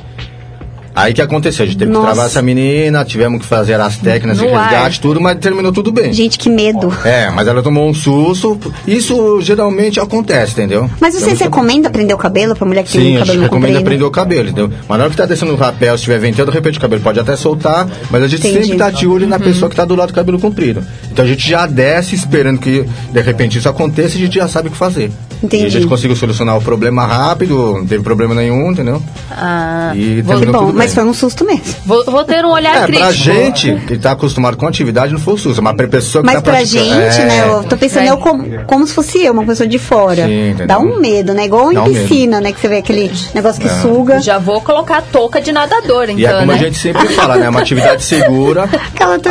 Aí 0.97 1.13
que 1.13 1.21
aconteceu? 1.21 1.63
A 1.65 1.67
gente 1.69 1.77
teve 1.79 1.91
Nossa. 1.93 2.07
que 2.07 2.13
travar 2.15 2.27
essa 2.31 2.41
menina, 2.41 3.05
tivemos 3.05 3.41
que 3.41 3.47
fazer 3.47 3.79
as 3.79 3.99
técnicas 3.99 4.39
de 4.39 4.47
resgate, 4.47 4.99
tudo, 4.99 5.21
mas 5.21 5.37
terminou 5.39 5.71
tudo 5.71 5.93
bem. 5.93 6.11
Gente, 6.11 6.39
que 6.39 6.49
medo. 6.49 6.91
É, 7.05 7.29
mas 7.31 7.47
ela 7.47 7.63
tomou 7.63 7.87
um 7.87 7.93
susto. 7.93 8.59
Isso 8.87 9.39
geralmente 9.43 10.01
acontece, 10.01 10.53
entendeu? 10.53 10.91
Mas 10.99 11.13
vocês 11.15 11.35
Então, 11.35 11.45
recomendam 11.49 11.93
prender 11.93 12.17
o 12.17 12.19
cabelo 12.19 12.57
pra 12.57 12.67
mulher 12.67 12.83
que 12.83 12.93
tem 12.93 13.01
Sim, 13.01 13.07
o 13.09 13.11
a 13.17 13.19
gente 13.19 13.27
cabelo 13.27 13.43
recomenda 13.43 13.67
comprido? 13.75 13.85
prender 13.85 14.07
o 14.07 14.11
cabelo, 14.11 14.49
entendeu? 14.49 14.71
Mas 14.89 14.97
na 14.99 15.05
hora 15.05 15.11
que 15.11 15.17
tá 15.19 15.27
descendo 15.27 15.53
o 15.53 15.57
rapel, 15.57 15.91
se 15.91 15.97
estiver 15.97 16.19
ventando, 16.19 16.51
de 16.51 16.57
repente 16.57 16.79
o 16.79 16.81
cabelo 16.81 17.03
pode 17.03 17.21
até 17.21 17.37
soltar, 17.37 17.87
mas 18.11 18.23
a 18.23 18.27
gente 18.29 18.41
Entendi. 18.47 18.63
sempre 18.65 18.79
tá 18.79 18.91
de 18.91 19.07
olho 19.07 19.27
na 19.29 19.39
pessoa 19.39 19.69
que 19.69 19.77
tá 19.77 19.85
do 19.85 19.95
lado 19.95 20.09
do 20.09 20.15
cabelo 20.15 20.39
comprido. 20.39 20.83
Então 21.13 21.23
a 21.25 21.29
gente 21.29 21.47
já 21.47 21.67
desce 21.67 22.15
esperando 22.15 22.59
que 22.59 22.87
de 23.13 23.21
repente 23.21 23.59
isso 23.59 23.69
aconteça 23.69 24.17
e 24.17 24.23
a 24.23 24.25
gente 24.25 24.35
já 24.37 24.49
sabe 24.49 24.69
o 24.69 24.71
que 24.71 24.79
fazer. 24.79 25.13
Entendi. 25.43 25.65
E 25.65 25.67
a 25.67 25.71
gente 25.71 25.87
conseguiu 25.87 26.17
solucionar 26.17 26.57
o 26.57 26.63
problema 26.63 27.05
rápido, 27.05 27.75
não 27.79 27.87
teve 27.87 28.03
problema 28.03 28.35
nenhum, 28.35 28.73
entendeu? 28.73 29.03
Ah, 29.31 29.93
E 29.95 30.23
terminou 30.23 30.53
Bom, 30.55 30.67
tudo 30.69 30.79
mas 30.87 30.95
foi 30.95 31.05
um 31.05 31.15
susto 31.15 31.45
mesmo. 31.45 31.63
vou, 31.85 32.05
vou 32.05 32.25
ter 32.25 32.45
um 32.45 32.51
olhar 32.51 32.77
É, 32.77 32.87
crítico. 32.87 33.03
pra 33.05 33.13
gente 33.13 33.77
que 33.87 33.99
tá 33.99 34.13
acostumado 34.13 34.57
com 34.57 34.67
atividade 34.67 35.13
não 35.13 35.21
foi 35.21 35.35
o 35.35 35.39
susto, 35.39 35.63
mas 35.63 35.75
pra 35.77 35.89
pessoa 35.89 36.23
que 36.23 36.27
Mas 36.27 36.37
tá 36.37 36.43
pra 36.43 36.65
gente, 36.65 37.21
é, 37.21 37.25
né? 37.25 37.45
Eu 37.49 37.65
tô 37.65 37.77
pensando 37.77 38.05
É. 38.07 38.11
eu 38.11 38.19
como, 38.19 38.45
como 38.67 38.87
se 38.87 38.93
fosse 38.95 39.23
eu, 39.25 39.33
uma 39.33 39.45
pessoa 39.45 39.67
de 39.69 39.79
fora. 39.79 40.27
Sim, 40.27 40.49
entendeu? 40.51 40.67
Dá 40.67 40.79
um 40.79 40.99
medo, 41.01 41.35
né? 41.35 41.45
Igual 41.47 41.73
Dá 41.73 41.81
em 41.81 41.83
um 41.83 41.93
medo. 41.93 42.09
piscina, 42.09 42.41
né? 42.41 42.53
Que 42.53 42.61
você 42.61 42.69
vê 42.69 42.77
aquele 42.79 43.11
negócio 43.35 43.61
que 43.61 43.69
suga. 43.69 44.21
Já 44.21 44.39
vou 44.39 44.61
colocar 44.61 44.99
a 44.99 45.03
touca 45.03 45.41
de 45.41 45.53
nadador, 45.53 46.05
então, 46.05 46.19
E 46.19 46.27
é 46.27 46.33
como 46.33 46.47
né? 46.47 46.55
a 46.55 46.59
gente 46.59 46.79
sempre 46.79 47.07
fala, 47.09 47.37
né? 47.37 47.47
É 47.47 47.49
uma 47.49 47.61
atividade 47.61 48.03
segura. 48.05 48.69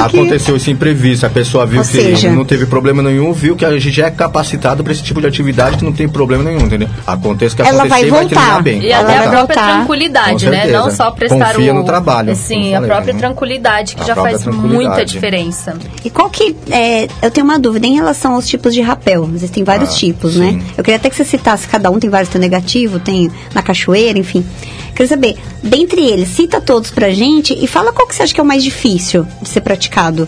Aconteceu 0.03 0.55
isso 0.55 0.69
imprevisto. 0.71 1.25
A 1.25 1.29
pessoa 1.29 1.65
viu 1.65 1.79
Ou 1.79 1.85
que 1.85 1.91
seja- 1.91 2.29
não 2.31 2.45
teve 2.45 2.65
problema 2.65 3.01
nenhum, 3.01 3.31
viu 3.33 3.55
que 3.55 3.65
a 3.65 3.77
gente 3.79 4.01
é 4.01 4.09
capacitado 4.11 4.83
para 4.83 4.93
esse 4.93 5.03
tipo 5.03 5.21
de 5.21 5.27
atividade 5.27 5.77
que 5.77 5.85
não 5.85 5.91
tem 5.93 6.07
problema 6.07 6.43
nenhum, 6.43 6.61
entendeu? 6.61 6.87
Aconteça 7.05 7.53
o 7.53 7.55
que 7.57 7.61
Ela 7.61 7.83
acontecer 7.83 7.89
vai 7.89 8.09
vai 8.09 8.19
voltar. 8.21 8.35
terminar 8.41 8.61
bem. 8.61 8.81
E 8.81 8.91
Ela 8.91 9.03
até 9.03 9.17
vai 9.17 9.27
a 9.27 9.29
própria 9.29 9.55
voltar. 9.61 9.75
tranquilidade, 9.77 10.45
Com 10.45 10.51
né? 10.51 10.57
certeza. 10.61 10.77
Não 10.79 10.91
só 10.91 11.11
prestar 11.11 11.44
Confia 11.53 11.71
o... 11.71 11.75
no 11.75 11.83
trabalho, 11.83 12.35
Sim, 12.35 12.55
como 12.55 12.67
a 12.67 12.71
falei, 12.73 12.89
própria 12.89 13.13
né? 13.13 13.19
tranquilidade, 13.19 13.95
que 13.95 14.01
A 14.01 14.05
já 14.05 14.15
faz 14.15 14.45
muita 14.45 15.05
diferença. 15.05 15.77
E 16.03 16.09
qual 16.09 16.29
que. 16.29 16.55
é, 16.69 17.07
eu 17.21 17.31
tenho 17.31 17.45
uma 17.45 17.59
dúvida 17.59 17.85
em 17.87 17.95
relação 17.95 18.33
aos 18.33 18.47
tipos 18.47 18.73
de 18.73 18.81
rapel. 18.81 19.29
Existem 19.33 19.63
vários 19.63 19.91
Ah, 19.91 19.97
tipos, 19.97 20.35
né? 20.35 20.51
sim. 20.51 20.63
Eu 20.77 20.83
queria 20.83 20.97
até 20.97 21.09
que 21.09 21.15
você 21.15 21.25
citasse 21.25 21.67
cada 21.67 21.89
um, 21.89 21.99
tem 21.99 22.09
vários, 22.09 22.29
tem 22.29 22.39
negativo, 22.41 22.99
tem 22.99 23.31
na 23.53 23.61
cachoeira, 23.61 24.17
enfim. 24.17 24.45
Queria 24.91 25.07
saber, 25.07 25.37
dentre 25.61 26.01
eles, 26.01 26.29
cita 26.29 26.61
todos 26.61 26.89
pra 26.89 27.09
gente 27.09 27.53
e 27.53 27.67
fala 27.67 27.91
qual 27.91 28.07
que 28.07 28.15
você 28.15 28.23
acha 28.23 28.33
que 28.33 28.39
é 28.39 28.43
o 28.43 28.45
mais 28.45 28.63
difícil 28.63 29.25
de 29.41 29.49
ser 29.49 29.61
praticado. 29.61 30.27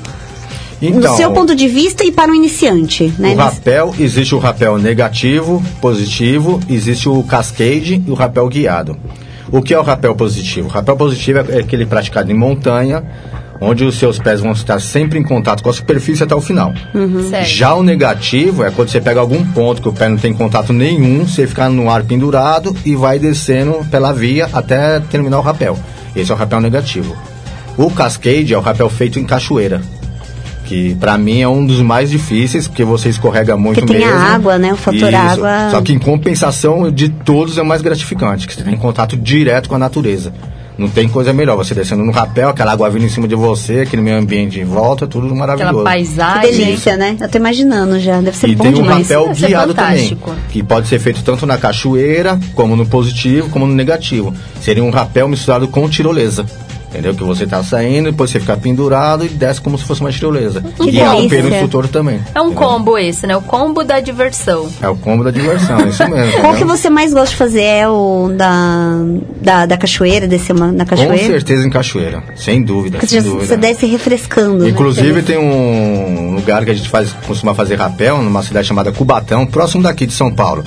Então, 0.81 1.11
no 1.11 1.17
seu 1.17 1.31
ponto 1.31 1.55
de 1.55 1.67
vista 1.67 2.03
e 2.03 2.11
para 2.11 2.31
um 2.31 2.35
iniciante, 2.35 3.11
né? 3.17 3.33
o 3.33 3.35
rapel, 3.35 3.95
existe 3.99 4.35
o 4.35 4.37
rapel 4.37 4.77
negativo, 4.77 5.63
positivo, 5.81 6.59
existe 6.69 7.09
o 7.09 7.23
cascade 7.23 8.03
e 8.05 8.11
o 8.11 8.13
rapel 8.13 8.47
guiado. 8.47 8.95
O 9.51 9.61
que 9.61 9.73
é 9.73 9.79
o 9.79 9.83
rapel 9.83 10.15
positivo? 10.15 10.67
O 10.67 10.71
rapel 10.71 10.95
positivo 10.95 11.39
é 11.39 11.59
aquele 11.59 11.85
praticado 11.85 12.31
em 12.31 12.35
montanha, 12.35 13.03
onde 13.61 13.83
os 13.85 13.97
seus 13.97 14.19
pés 14.19 14.41
vão 14.41 14.51
estar 14.51 14.79
sempre 14.79 15.17
em 15.17 15.23
contato 15.23 15.63
com 15.63 15.69
a 15.69 15.73
superfície 15.73 16.23
até 16.23 16.35
o 16.35 16.41
final. 16.41 16.73
Certo. 17.29 17.47
Já 17.47 17.73
o 17.73 17.83
negativo 17.83 18.63
é 18.63 18.71
quando 18.71 18.89
você 18.89 19.01
pega 19.01 19.19
algum 19.19 19.43
ponto 19.45 19.81
que 19.81 19.89
o 19.89 19.93
pé 19.93 20.09
não 20.09 20.17
tem 20.17 20.33
contato 20.33 20.73
nenhum, 20.73 21.25
você 21.25 21.47
fica 21.47 21.69
no 21.69 21.89
ar 21.89 22.03
pendurado 22.03 22.75
e 22.85 22.95
vai 22.95 23.19
descendo 23.19 23.85
pela 23.89 24.11
via 24.11 24.49
até 24.51 24.99
terminar 24.99 25.39
o 25.39 25.41
rapel. 25.41 25.77
Esse 26.15 26.31
é 26.31 26.33
o 26.33 26.37
rapel 26.37 26.61
negativo. 26.61 27.15
O 27.77 27.91
cascade 27.91 28.53
é 28.53 28.57
o 28.57 28.61
rapel 28.61 28.89
feito 28.89 29.19
em 29.19 29.23
cachoeira. 29.23 29.81
Que 30.67 30.95
pra 30.95 31.17
mim 31.17 31.39
é 31.41 31.47
um 31.47 31.65
dos 31.65 31.81
mais 31.81 32.09
difíceis, 32.09 32.67
porque 32.67 32.83
você 32.83 33.07
escorrega 33.07 33.55
muito 33.55 33.79
Porque 33.79 33.93
tem 33.93 34.03
a 34.03 34.07
mesmo. 34.11 34.19
água, 34.27 34.57
né? 34.57 34.73
O 34.73 34.75
fator 34.75 35.07
Isso. 35.07 35.15
água. 35.15 35.69
Só 35.71 35.81
que 35.81 35.93
em 35.93 35.99
compensação 35.99 36.91
de 36.91 37.07
todos 37.07 37.57
é 37.57 37.61
o 37.61 37.65
mais 37.65 37.81
gratificante, 37.81 38.45
que 38.45 38.53
você 38.53 38.63
tem 38.63 38.75
contato 38.75 39.15
direto 39.15 39.69
com 39.69 39.75
a 39.75 39.79
natureza. 39.79 40.33
Não 40.77 40.87
tem 40.89 41.07
coisa 41.09 41.31
melhor, 41.33 41.55
você 41.55 41.73
descendo 41.73 42.03
no 42.03 42.11
rapel, 42.11 42.49
aquela 42.49 42.71
água 42.73 42.87
vindo 42.89 43.05
em 43.05 43.09
cima 43.09 43.27
de 43.27 43.33
você, 43.33 43.79
aquele 43.79 44.01
meio 44.01 44.17
ambiente 44.17 44.59
em 44.59 44.65
volta, 44.65 45.07
tudo 45.07 45.33
maravilhoso. 45.33 45.79
Aquela 45.79 45.83
Que 45.83 45.83
paisagem. 46.05 46.51
delícia, 46.51 46.95
né? 46.97 47.15
Eu 47.19 47.29
tô 47.29 47.37
imaginando 47.39 47.99
já. 47.99 48.19
Deve 48.21 48.37
ser 48.37 48.49
E 48.49 48.55
bom 48.55 48.63
tem 48.65 48.73
um 48.73 48.83
demais. 48.83 49.07
rapel 49.09 49.27
Deve 49.29 49.47
guiado 49.47 49.73
também, 49.73 50.17
que 50.49 50.61
pode 50.61 50.87
ser 50.87 50.99
feito 50.99 51.23
tanto 51.23 51.47
na 51.47 51.57
cachoeira, 51.57 52.37
como 52.53 52.75
no 52.75 52.85
positivo, 52.85 53.49
como 53.49 53.65
no 53.65 53.73
negativo. 53.73 54.31
Seria 54.61 54.83
um 54.83 54.91
rapel 54.91 55.27
misturado 55.29 55.67
com 55.69 55.89
tirolesa. 55.89 56.45
Entendeu? 56.97 57.13
Que 57.13 57.23
você 57.23 57.45
tá 57.45 57.63
saindo, 57.63 58.09
depois 58.11 58.31
você 58.31 58.39
fica 58.39 58.57
pendurado 58.57 59.23
e 59.23 59.29
desce 59.29 59.61
como 59.61 59.77
se 59.77 59.83
fosse 59.83 60.01
uma 60.01 60.11
tirolesa. 60.11 60.61
Que 60.77 60.89
e 60.89 60.99
acompanha 60.99 61.43
o 61.43 61.47
instrutor 61.49 61.87
também. 61.87 62.19
É 62.33 62.41
um 62.41 62.47
entendeu? 62.47 62.67
combo 62.67 62.97
esse, 62.97 63.27
né? 63.27 63.37
O 63.37 63.41
combo 63.41 63.83
da 63.83 63.99
diversão. 63.99 64.67
É 64.81 64.89
o 64.89 64.95
combo 64.95 65.23
da 65.23 65.29
diversão, 65.29 65.79
é 65.79 65.89
isso 65.89 66.07
mesmo. 66.09 66.41
Qual 66.41 66.55
que 66.55 66.63
você 66.63 66.89
mais 66.89 67.13
gosta 67.13 67.29
de 67.29 67.35
fazer? 67.35 67.61
É 67.61 67.87
o 67.87 68.31
da, 68.35 68.95
da, 69.41 69.65
da 69.67 69.77
cachoeira, 69.77 70.27
descer 70.27 70.53
uma, 70.55 70.71
na 70.71 70.85
Com 70.85 70.95
cachoeira? 70.95 71.17
certeza 71.27 71.67
em 71.67 71.69
cachoeira, 71.69 72.23
sem 72.35 72.63
dúvida. 72.63 72.97
Porque 72.97 73.07
sem 73.13 73.21
já, 73.21 73.29
dúvida. 73.29 73.45
você 73.45 73.57
desce 73.57 73.85
refrescando. 73.85 74.63
né? 74.63 74.69
Inclusive 74.69 75.21
Você- 75.21 75.21
tem 75.21 75.37
um 75.37 76.33
lugar 76.35 76.65
que 76.65 76.71
a 76.71 76.73
gente 76.73 76.89
faz, 76.89 77.11
costuma 77.27 77.53
fazer 77.53 77.75
rapel, 77.75 78.21
numa 78.23 78.41
cidade 78.41 78.67
chamada 78.67 78.91
Cubatão, 78.91 79.45
próximo 79.45 79.83
daqui 79.83 80.05
de 80.07 80.13
São 80.13 80.31
Paulo, 80.33 80.63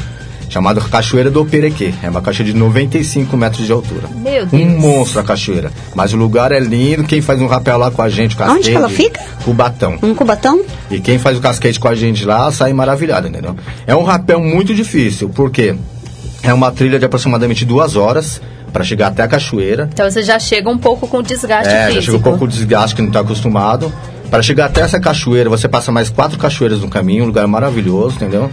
chamado 0.50 0.80
Cachoeira 0.82 1.30
do 1.30 1.44
Perequê. 1.46 1.94
É 2.02 2.10
uma 2.10 2.20
cachoeira 2.20 2.52
de 2.52 2.58
95 2.58 3.34
metros 3.36 3.64
de 3.64 3.72
altura. 3.72 4.08
Meu 4.16 4.44
Deus. 4.44 4.62
Um 4.62 4.78
monstro 4.78 5.20
a 5.20 5.24
cachoeira. 5.24 5.70
Mas 5.94 6.12
o 6.12 6.16
lugar 6.16 6.52
é 6.52 6.58
lindo, 6.60 7.04
quem 7.04 7.22
faz 7.22 7.40
um 7.40 7.46
rapel 7.46 7.78
lá 7.78 7.90
com 7.90 8.02
a 8.02 8.08
gente, 8.10 8.36
o 8.36 8.42
Onde 8.42 8.46
casquete, 8.48 8.70
que 8.70 8.76
ela 8.76 8.88
fica? 8.90 9.20
Cubatão. 9.44 9.96
Um 10.02 10.14
cubatão? 10.14 10.60
E 10.90 11.00
quem 11.00 11.18
faz 11.18 11.38
o 11.38 11.40
casquete 11.40 11.80
com 11.80 11.88
a 11.88 11.94
gente 11.94 12.24
lá 12.26 12.50
sai 12.52 12.72
maravilhado, 12.74 13.28
entendeu? 13.28 13.56
É 13.86 13.94
um 13.96 14.02
rapel 14.02 14.40
muito 14.40 14.74
difícil, 14.74 15.28
porque 15.30 15.74
é 16.42 16.52
uma 16.52 16.70
trilha 16.72 16.98
de 16.98 17.04
aproximadamente 17.04 17.64
duas 17.64 17.94
horas 17.96 18.40
para 18.72 18.84
chegar 18.84 19.08
até 19.08 19.22
a 19.22 19.28
cachoeira. 19.28 19.88
Então 19.92 20.08
você 20.08 20.22
já 20.22 20.38
chega 20.38 20.68
um 20.70 20.78
pouco 20.78 21.06
com 21.08 21.22
desgaste 21.22 21.68
É, 21.72 21.80
já 21.80 21.86
físico. 21.88 22.02
chega 22.04 22.18
um 22.18 22.22
pouco 22.22 22.46
de 22.48 22.54
desgaste 22.56 22.94
que 22.94 23.02
não 23.02 23.08
está 23.08 23.20
acostumado. 23.20 23.92
Para 24.30 24.42
chegar 24.42 24.66
até 24.66 24.80
essa 24.82 25.00
cachoeira, 25.00 25.50
você 25.50 25.68
passa 25.68 25.90
mais 25.90 26.08
quatro 26.08 26.38
cachoeiras 26.38 26.80
no 26.80 26.88
caminho, 26.88 27.24
um 27.24 27.26
lugar 27.26 27.46
maravilhoso, 27.46 28.16
entendeu? 28.16 28.50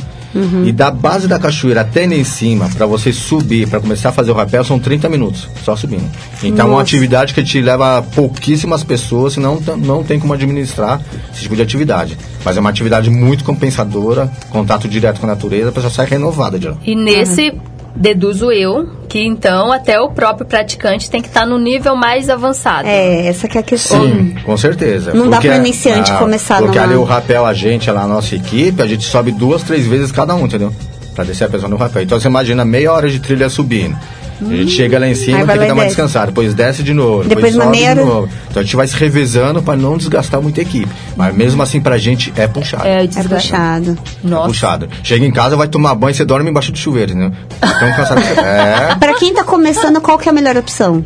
E 0.65 0.71
da 0.71 0.91
base 0.91 1.27
da 1.27 1.39
cachoeira 1.39 1.81
até 1.81 2.05
lá 2.05 2.13
em 2.13 2.23
cima, 2.23 2.69
para 2.75 2.85
você 2.85 3.11
subir, 3.11 3.67
para 3.67 3.79
começar 3.79 4.09
a 4.09 4.11
fazer 4.11 4.29
o 4.31 4.33
rapel, 4.35 4.63
são 4.63 4.77
30 4.77 5.09
minutos, 5.09 5.47
só 5.63 5.75
subindo. 5.75 6.07
Então 6.43 6.65
é 6.65 6.69
uma 6.69 6.71
Nossa. 6.73 6.83
atividade 6.83 7.33
que 7.33 7.43
te 7.43 7.59
leva 7.61 7.97
a 7.97 8.01
pouquíssimas 8.01 8.83
pessoas, 8.83 9.33
senão 9.33 9.59
não 9.77 10.03
tem 10.03 10.19
como 10.19 10.33
administrar 10.33 11.01
esse 11.31 11.41
tipo 11.41 11.55
de 11.55 11.61
atividade. 11.61 12.17
Mas 12.43 12.55
é 12.55 12.59
uma 12.59 12.69
atividade 12.69 13.09
muito 13.09 13.43
compensadora, 13.43 14.31
contato 14.49 14.87
direto 14.87 15.19
com 15.19 15.25
a 15.25 15.29
natureza, 15.29 15.69
a 15.69 15.71
pessoa 15.71 15.91
sai 15.91 16.05
renovada 16.05 16.59
de 16.59 16.67
lá. 16.67 16.77
E 16.85 16.95
nesse, 16.95 17.53
deduzo 17.99 18.51
eu, 18.51 18.87
que 19.09 19.19
então 19.19 19.71
até 19.71 19.99
o 19.99 20.09
próprio 20.09 20.45
praticante 20.45 21.09
tem 21.09 21.21
que 21.21 21.27
estar 21.27 21.45
no 21.45 21.57
nível 21.57 21.95
mais 21.95 22.29
avançado. 22.29 22.87
É, 22.87 23.25
essa 23.27 23.47
que 23.47 23.57
é 23.57 23.61
a 23.61 23.63
questão. 23.63 24.01
Sim, 24.03 24.35
com 24.45 24.55
certeza. 24.57 25.13
Não 25.13 25.29
dá 25.29 25.37
Porque- 25.37 25.49
pro 25.49 25.57
iniciante 25.57 26.11
ah, 26.11 26.17
começar 26.17 26.59
Porque 26.59 26.77
numa- 26.77 26.87
ali 26.91 26.95
o 26.95 27.03
rapel, 27.03 27.45
a 27.45 27.53
gente, 27.53 27.89
lá, 27.89 28.03
a 28.03 28.07
nossa 28.07 28.35
equipe, 28.35 28.81
a 28.81 28.85
gente 28.87 29.03
sobe 29.05 29.31
duas, 29.31 29.63
três 29.63 29.85
vezes 29.87 30.11
cada 30.11 30.35
um, 30.35 30.45
entendeu? 30.45 30.71
Pra 31.15 31.23
descer 31.23 31.45
a 31.45 31.49
pessoa 31.49 31.69
no 31.69 31.77
rapel. 31.77 32.03
Então 32.03 32.19
você 32.19 32.27
imagina 32.27 32.63
meia 32.63 32.91
hora 32.93 33.09
de 33.09 33.19
trilha 33.19 33.49
subindo. 33.49 33.97
A 34.39 34.55
gente 34.55 34.71
chega 34.71 34.99
lá 34.99 35.07
em 35.07 35.15
cima, 35.15 35.37
tem 35.39 35.47
que 35.47 35.53
e 35.63 35.67
dar 35.67 35.73
uma 35.73 35.83
desce. 35.83 35.87
descansada, 35.95 36.27
depois 36.27 36.53
desce 36.53 36.83
de 36.83 36.93
novo, 36.93 37.23
Depois 37.27 37.53
depois, 37.53 37.75
sobe 37.75 37.77
de 37.77 37.95
novo. 37.95 38.29
Então 38.49 38.61
a 38.61 38.63
gente 38.63 38.75
vai 38.75 38.87
se 38.87 38.95
revezando 38.95 39.63
pra 39.63 39.75
não 39.75 39.97
desgastar 39.97 40.39
muito 40.41 40.59
a 40.59 40.63
equipe. 40.63 40.87
Mas 41.15 41.35
mesmo 41.35 41.61
assim 41.63 41.81
pra 41.81 41.97
gente 41.97 42.31
é 42.35 42.47
puxado. 42.47 42.85
É, 42.87 43.03
É 43.03 43.23
puxado. 43.23 43.97
É 44.23 44.27
Nossa. 44.27 44.47
puxado. 44.47 44.89
Chega 45.03 45.25
em 45.25 45.31
casa, 45.31 45.55
vai 45.55 45.67
tomar 45.67 45.95
banho, 45.95 46.13
você 46.13 46.23
dorme 46.23 46.49
embaixo 46.49 46.71
do 46.71 46.77
chuveiro, 46.77 47.15
né? 47.15 47.31
Então 47.57 47.93
cansado. 47.95 48.21
que- 48.21 48.39
é. 48.39 48.95
Pra 48.99 49.13
quem 49.15 49.33
tá 49.33 49.43
começando, 49.43 49.99
qual 50.01 50.17
que 50.19 50.29
é 50.29 50.31
a 50.31 50.35
melhor 50.35 50.55
opção? 50.57 51.03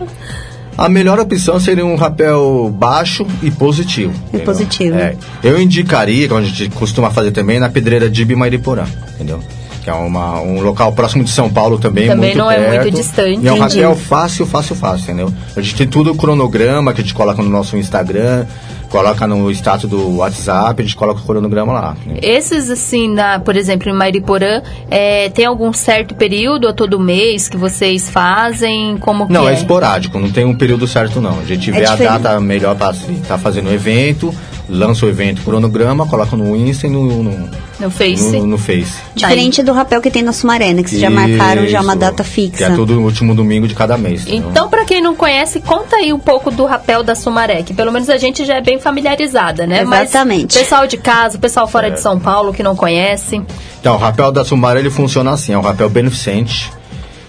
A 0.78 0.90
melhor 0.90 1.20
opção 1.20 1.60
seria 1.60 1.86
um 1.86 1.96
rapel 1.96 2.70
baixo 2.74 3.26
e 3.44 3.52
positivo. 3.52 4.14
E 4.14 4.28
entendeu? 4.30 4.46
positivo. 4.46 4.98
É. 4.98 5.16
Eu 5.44 5.62
indicaria, 5.62 6.28
como 6.28 6.40
a 6.40 6.44
gente 6.44 6.70
costuma 6.70 7.10
fazer 7.12 7.32
também, 7.32 7.60
na 7.60 7.70
pedreira 7.70 8.10
de 8.10 8.22
Ibimairiporã, 8.24 8.84
entendeu? 9.16 9.40
Que 9.84 9.90
é 9.90 9.94
uma, 9.94 10.40
um 10.42 10.62
local 10.62 10.92
próximo 10.94 11.24
de 11.24 11.32
São 11.32 11.50
Paulo 11.50 11.80
também, 11.80 12.08
Também 12.08 12.30
muito 12.36 12.38
não 12.38 12.52
é 12.52 12.56
perto. 12.56 12.84
muito 12.84 12.96
distante. 12.96 13.40
E 13.42 13.48
é 13.48 13.52
um 13.54 13.60
rapel 13.60 13.96
fácil, 13.96 14.46
fácil, 14.46 14.76
fácil, 14.76 15.04
entendeu? 15.06 15.34
A 15.56 15.62
gente 15.62 15.76
tem 15.76 15.88
tudo 15.88 16.12
o 16.12 16.16
cronograma 16.16 16.94
que 16.94 17.02
a 17.02 17.04
gente 17.04 17.16
coloca 17.16 17.42
no 17.42 17.50
nosso 17.50 17.76
Instagram, 17.76 18.46
coloca 18.90 19.26
no 19.26 19.50
status 19.50 19.90
do 19.90 20.18
WhatsApp, 20.18 20.82
a 20.82 20.86
gente 20.86 20.96
coloca 20.96 21.22
o 21.22 21.24
cronograma 21.24 21.74
lá. 21.74 21.96
né? 22.06 22.18
Esses, 22.22 22.70
assim, 22.70 23.10
na, 23.10 23.40
por 23.40 23.56
exemplo, 23.56 23.90
em 23.90 23.94
Mariporã, 23.94 24.62
é, 24.90 25.30
tem 25.30 25.46
algum 25.46 25.74
certo 25.74 26.14
período 26.14 26.68
ou 26.68 26.74
todo 26.74 27.00
mês 27.00 27.50
que 27.50 27.58
vocês 27.58 28.08
fazem? 28.10 28.98
Como 29.00 29.26
Não, 29.30 29.48
é 29.50 29.54
é? 29.54 29.56
esporádico, 29.56 30.20
não 30.20 30.30
tem 30.30 30.46
um 30.46 30.54
período 30.56 30.86
certo 30.88 31.20
não. 31.20 31.40
A 31.40 31.44
gente 31.46 31.72
vê 31.72 31.86
a 31.86 31.92
diferente. 31.96 32.22
data 32.22 32.40
melhor 32.40 32.76
para 32.76 32.92
estar 32.92 33.38
fazendo 33.40 33.70
o 33.70 33.74
evento, 33.74 34.32
lança 34.72 35.06
o 35.06 35.10
evento, 35.10 35.42
cronograma, 35.44 36.08
coloca 36.08 36.36
no 36.36 36.56
Insta 36.56 36.88
e 36.88 36.90
no, 36.90 37.22
no, 37.24 37.50
No 37.80 37.92
Face? 37.92 38.32
no, 38.38 38.48
no 38.48 38.58
Face. 38.58 38.94
Diferente 39.14 39.62
do 39.62 39.74
rapel 39.74 40.02
que 40.02 40.10
tem 40.10 40.24
na 40.24 40.32
Sumaré, 40.32 40.74
né? 40.74 40.82
Que 40.82 40.90
vocês 40.90 41.02
já 41.02 41.10
marcaram 41.10 41.68
já 41.68 41.82
uma 41.82 41.96
data 41.96 42.24
Que 42.24 42.30
fixa. 42.30 42.66
é 42.66 42.76
todo 42.76 43.00
último 43.02 43.36
domingo 43.36 43.68
de 43.68 43.76
cada 43.76 43.98
mês. 43.98 44.24
Então, 44.28 44.70
pra 44.70 44.86
quem 44.86 45.02
não 45.02 45.16
conhece, 45.16 45.60
conta 45.60 45.98
aí 45.98 46.14
um 46.14 46.20
pouco 46.20 46.50
do 46.50 46.66
rapel 46.66 47.04
da 47.04 47.14
Sumaré, 47.16 47.62
que 47.64 47.74
pelo 47.74 47.92
menos 47.92 48.10
a 48.10 48.18
gente 48.18 48.46
já 48.46 48.56
é 48.56 48.62
bem 48.62 48.80
familiarizada, 48.80 49.68
né? 49.68 49.82
Exatamente. 49.82 50.56
Mas 50.56 50.64
pessoal 50.64 50.88
de 50.88 50.98
casa, 50.98 51.38
pessoal 51.38 51.68
fora 51.68 51.92
de 51.92 52.00
São 52.00 52.20
Paulo 52.20 52.54
que 52.54 52.64
não 52.64 52.76
conhece. 52.76 53.42
Então, 53.80 53.96
o 53.96 53.98
rapel 53.98 54.32
da 54.32 54.46
Sumaré 54.46 54.80
ele 54.80 54.90
funciona 54.90 55.32
assim, 55.32 55.54
é 55.54 55.58
um 55.58 55.62
rapel 55.62 55.90
beneficente, 55.90 56.72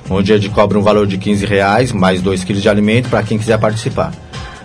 onde 0.09 0.33
a 0.33 0.37
gente 0.37 0.51
cobra 0.51 0.79
um 0.79 0.83
valor 0.83 1.07
de 1.07 1.17
15 1.19 1.45
reais, 1.47 1.91
mais 1.93 2.21
2 2.23 2.45
quilos 2.45 2.63
de 2.63 2.69
alimento 2.69 3.09
para 3.09 3.23
quem 3.23 3.39
quiser 3.39 3.59
participar. 3.59 4.13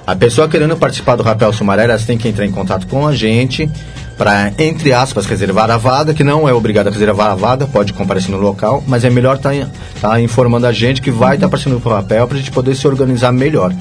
A 0.08 0.16
pessoa 0.16 0.48
querendo 0.48 0.78
participar 0.78 1.18
do 1.18 1.22
Rapel 1.22 1.52
Sumaré, 1.52 1.86
têm 1.98 2.18
que 2.18 2.30
entrar 2.30 2.46
em 2.46 2.52
contato 2.52 2.88
com 2.88 3.06
a 3.06 3.14
gente 3.14 3.70
para, 4.18 4.54
entre 4.58 4.94
aspas, 4.94 5.26
reservar 5.26 5.70
a 5.70 5.76
vaga, 5.76 6.14
que 6.14 6.24
não 6.24 6.48
é 6.48 6.54
obrigado 6.54 6.88
a 6.88 6.92
reservar 6.92 7.30
a 7.30 7.36
vaga, 7.36 7.68
pode 7.68 7.92
comparecer 7.92 8.32
no 8.32 8.38
local, 8.38 8.82
mas 8.88 9.04
é 9.04 9.10
melhor 9.10 9.36
estar 9.36 9.52
tá, 10.00 10.22
informando 10.22 10.66
a 10.66 10.72
gente 10.72 11.02
que 11.02 11.12
vai 11.12 11.36
estar 11.36 11.48
tá 11.48 11.52
participando 11.52 11.84
do 11.84 11.90
Rapel 11.90 12.26
para 12.26 12.38
a 12.38 12.40
gente 12.40 12.52
poder 12.52 12.74
se 12.74 12.88
organizar 12.88 13.34
melhor. 13.34 13.74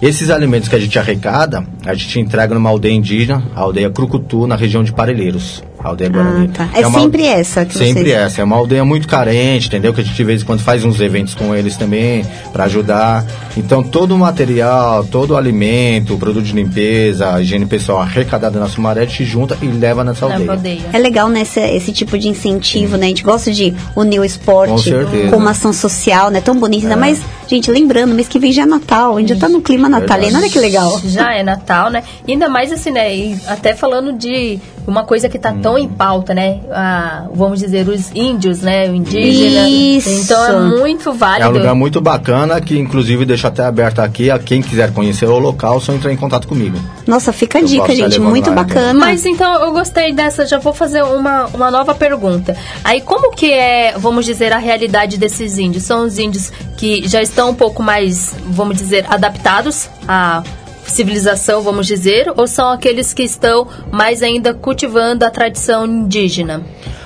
Esses 0.00 0.30
alimentos 0.30 0.68
que 0.68 0.76
a 0.76 0.78
gente 0.78 0.96
arrecada, 1.00 1.66
a 1.84 1.94
gente 1.94 2.20
entrega 2.20 2.54
numa 2.54 2.70
aldeia 2.70 2.94
indígena, 2.94 3.42
a 3.52 3.62
aldeia 3.62 3.90
Crucutu, 3.90 4.46
na 4.46 4.54
região 4.54 4.84
de 4.84 4.92
Parelheiros. 4.92 5.64
A 5.86 5.90
aldeia 5.90 6.10
Guarani. 6.10 6.50
Ah, 6.52 6.66
tá. 6.66 6.68
É, 6.80 6.86
uma, 6.86 7.00
sempre 7.00 7.24
essa 7.24 7.64
que 7.64 7.78
Sempre 7.78 8.02
vocês... 8.04 8.14
essa. 8.16 8.40
É 8.40 8.44
uma 8.44 8.56
aldeia 8.56 8.84
muito 8.84 9.06
carente, 9.06 9.68
entendeu? 9.68 9.94
Que 9.94 10.00
a 10.00 10.04
gente 10.04 10.16
de 10.16 10.24
vez 10.24 10.42
em 10.42 10.44
quando 10.44 10.60
faz 10.60 10.84
uns 10.84 11.00
eventos 11.00 11.34
com 11.34 11.54
eles 11.54 11.76
também, 11.76 12.24
para 12.52 12.64
ajudar. 12.64 13.24
Então, 13.56 13.82
todo 13.82 14.14
o 14.14 14.18
material, 14.18 15.04
todo 15.04 15.30
o 15.32 15.36
alimento, 15.36 16.14
o 16.14 16.18
produto 16.18 16.44
de 16.44 16.52
limpeza, 16.52 17.40
higiene 17.40 17.66
pessoal 17.66 18.00
arrecadado 18.00 18.58
na 18.58 18.68
Sumaré, 18.68 19.02
a 19.02 19.04
gente 19.04 19.24
junta 19.24 19.56
e 19.62 19.66
leva 19.66 20.02
nessa 20.02 20.24
aldeia. 20.26 20.50
aldeia. 20.50 20.80
É 20.92 20.98
legal 20.98 21.28
nesse 21.28 21.60
esse 21.60 21.92
tipo 21.92 22.18
de 22.18 22.28
incentivo, 22.28 22.96
né? 22.96 23.06
A 23.06 23.08
gente 23.08 23.22
gosta 23.22 23.52
de 23.52 23.72
unir 23.94 24.18
o 24.20 24.24
esporte 24.24 24.90
Com 24.90 25.30
com 25.30 25.36
uma 25.36 25.52
ação 25.52 25.72
social, 25.72 26.30
né? 26.30 26.40
Tão 26.40 26.58
bonita. 26.58 26.86
Ainda 26.86 26.94
É. 26.94 26.98
mais, 26.98 27.20
gente, 27.46 27.70
lembrando, 27.70 28.12
mês 28.14 28.26
que 28.26 28.38
vem 28.38 28.50
já 28.52 28.62
é 28.62 28.66
Natal, 28.66 29.16
a 29.16 29.20
gente 29.20 29.28
já 29.34 29.36
tá 29.36 29.48
no 29.48 29.60
clima 29.62 29.88
natalino, 29.88 30.38
olha 30.38 30.48
que 30.50 30.58
legal. 30.58 31.00
Já 31.04 31.32
é 31.32 31.42
Natal, 31.42 31.90
né? 31.90 32.02
E 32.26 32.32
ainda 32.32 32.48
mais 32.48 32.72
assim, 32.72 32.90
né? 32.90 33.14
E 33.14 33.38
até 33.46 33.74
falando 33.74 34.12
de 34.12 34.58
uma 34.86 35.04
coisa 35.04 35.28
que 35.28 35.38
tá 35.38 35.50
Hum. 35.50 35.60
tão 35.60 35.78
em 35.78 35.88
pauta, 35.88 36.32
né? 36.34 36.60
Ah, 36.70 37.24
vamos 37.34 37.58
dizer, 37.60 37.88
os 37.88 38.10
índios, 38.14 38.60
né? 38.60 38.88
O 38.90 38.94
indígena. 38.94 39.68
Isso. 39.68 40.08
Então 40.08 40.44
é 40.74 40.78
muito 40.78 41.10
É 41.10 41.12
válido. 41.12 41.48
um 41.50 41.52
lugar 41.52 41.74
muito 41.74 42.00
bacana 42.00 42.60
que, 42.60 42.78
inclusive, 42.78 43.24
deixo 43.24 43.46
até 43.46 43.64
aberto 43.64 43.98
aqui. 44.00 44.30
A 44.30 44.38
quem 44.38 44.62
quiser 44.62 44.92
conhecer 44.92 45.26
o 45.26 45.38
local, 45.38 45.80
só 45.80 45.92
entrar 45.92 46.12
em 46.12 46.16
contato 46.16 46.46
comigo. 46.46 46.78
Nossa, 47.06 47.32
fica 47.32 47.58
a 47.58 47.60
Eu 47.60 47.66
dica, 47.66 47.94
gente, 47.94 48.20
muito 48.20 48.50
lá, 48.50 48.56
né? 48.56 48.62
bacana. 48.64 48.94
Mas 49.00 49.24
então 49.26 49.64
eu 49.64 49.72
gostei 49.72 50.12
dessa, 50.12 50.46
já 50.46 50.58
vou 50.58 50.72
fazer 50.72 51.02
uma, 51.02 51.46
uma 51.46 51.70
nova 51.70 51.94
pergunta. 51.94 52.56
Aí 52.84 53.00
como 53.00 53.30
que 53.32 53.52
é, 53.52 53.94
vamos 53.98 54.24
dizer, 54.24 54.52
a 54.52 54.58
realidade 54.58 55.16
desses 55.18 55.58
índios? 55.58 55.84
São 55.84 56.04
os 56.04 56.18
índios 56.18 56.52
que 56.76 57.06
já 57.08 57.22
estão 57.22 57.50
um 57.50 57.54
pouco 57.54 57.82
mais, 57.82 58.34
vamos 58.50 58.76
dizer, 58.76 59.04
adaptados 59.08 59.88
à 60.06 60.42
civilização, 60.88 61.62
vamos 61.62 61.86
dizer, 61.86 62.32
ou 62.36 62.46
são 62.46 62.70
aqueles 62.70 63.12
que 63.12 63.22
estão 63.22 63.66
mais 63.92 64.22
ainda 64.22 64.54
cultivando 64.54 65.24
a 65.24 65.30
tradição 65.30 65.86
indígena? 65.86 66.62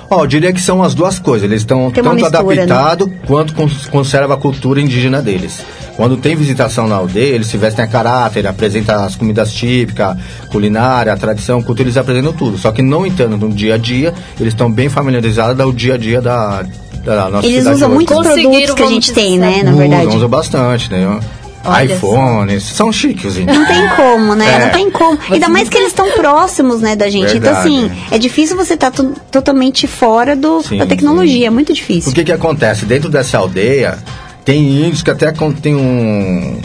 Ó, 0.09 0.23
eu 0.23 0.27
diria 0.27 0.51
que 0.51 0.59
são 0.61 0.83
as 0.83 0.93
duas 0.93 1.19
coisas. 1.19 1.49
Eles 1.49 1.61
estão 1.61 1.89
tanto 1.89 2.13
mistura, 2.13 2.41
né? 2.55 2.61
adaptados 2.63 3.09
quanto 3.25 3.53
cons- 3.53 3.85
conserva 3.85 4.33
a 4.33 4.37
cultura 4.37 4.81
indígena 4.81 5.21
deles. 5.21 5.61
Quando 5.95 6.17
tem 6.17 6.35
visitação 6.35 6.85
na 6.87 6.95
aldeia, 6.95 7.35
eles 7.35 7.47
se 7.47 7.55
vestem 7.57 7.85
a 7.85 7.87
caráter, 7.87 8.45
apresentam 8.45 9.03
as 9.05 9.15
comidas 9.15 9.53
típicas, 9.53 10.17
culinária, 10.49 11.13
a 11.13 11.17
tradição, 11.17 11.61
cultura, 11.61 11.87
eles 11.87 11.95
apresentam 11.97 12.33
tudo. 12.33 12.57
Só 12.57 12.71
que 12.73 12.81
não 12.81 13.05
entrando 13.05 13.37
no 13.37 13.49
dia 13.53 13.75
a 13.75 13.77
dia, 13.77 14.13
eles 14.39 14.53
estão 14.53 14.69
bem 14.69 14.89
familiarizados 14.89 15.59
ao 15.61 15.71
dia 15.71 15.93
a 15.93 15.97
dia 15.97 16.19
da, 16.21 16.63
da 17.05 17.29
nossa 17.29 17.45
Eles 17.47 17.59
cidade 17.59 17.75
usam 17.77 17.87
hoje. 17.89 17.95
muitos 17.95 18.17
produtos 18.17 18.73
que 18.75 18.83
a 18.83 18.87
gente 18.87 19.13
tem, 19.13 19.39
dizer, 19.39 19.39
né, 19.39 19.63
na 19.63 19.71
Usam, 19.71 19.77
verdade. 19.89 20.15
usam 20.17 20.29
bastante, 20.29 20.91
né? 20.91 21.19
Olha 21.63 21.93
iPhones, 21.93 22.63
são 22.63 22.91
chiques 22.91 23.25
os 23.25 23.37
índios. 23.37 23.57
Não 23.57 23.65
tem 23.65 23.87
como, 23.95 24.35
né? 24.35 24.53
É. 24.53 24.65
Não 24.65 24.69
tem 24.71 24.89
como. 24.91 25.17
Ainda 25.29 25.47
mais 25.47 25.69
que 25.69 25.77
eles 25.77 25.89
estão 25.89 26.11
próximos, 26.11 26.81
né, 26.81 26.95
da 26.95 27.09
gente. 27.09 27.37
Então, 27.37 27.53
Verdade. 27.53 27.67
assim, 27.67 27.91
é 28.09 28.17
difícil 28.17 28.55
você 28.57 28.73
estar 28.73 28.91
totalmente 29.31 29.85
fora 29.87 30.35
do, 30.35 30.61
Sim, 30.63 30.77
da 30.77 30.85
tecnologia. 30.85 31.41
sim. 31.41 31.45
É 31.45 31.49
muito 31.49 31.73
difícil. 31.73 32.11
O 32.11 32.15
que 32.15 32.23
que 32.23 32.31
acontece? 32.31 32.85
Dentro 32.85 33.09
dessa 33.09 33.37
aldeia, 33.37 33.97
tem 34.43 34.85
índios 34.85 35.03
que 35.03 35.11
até 35.11 35.31
tem 35.61 35.75
um, 35.75 36.59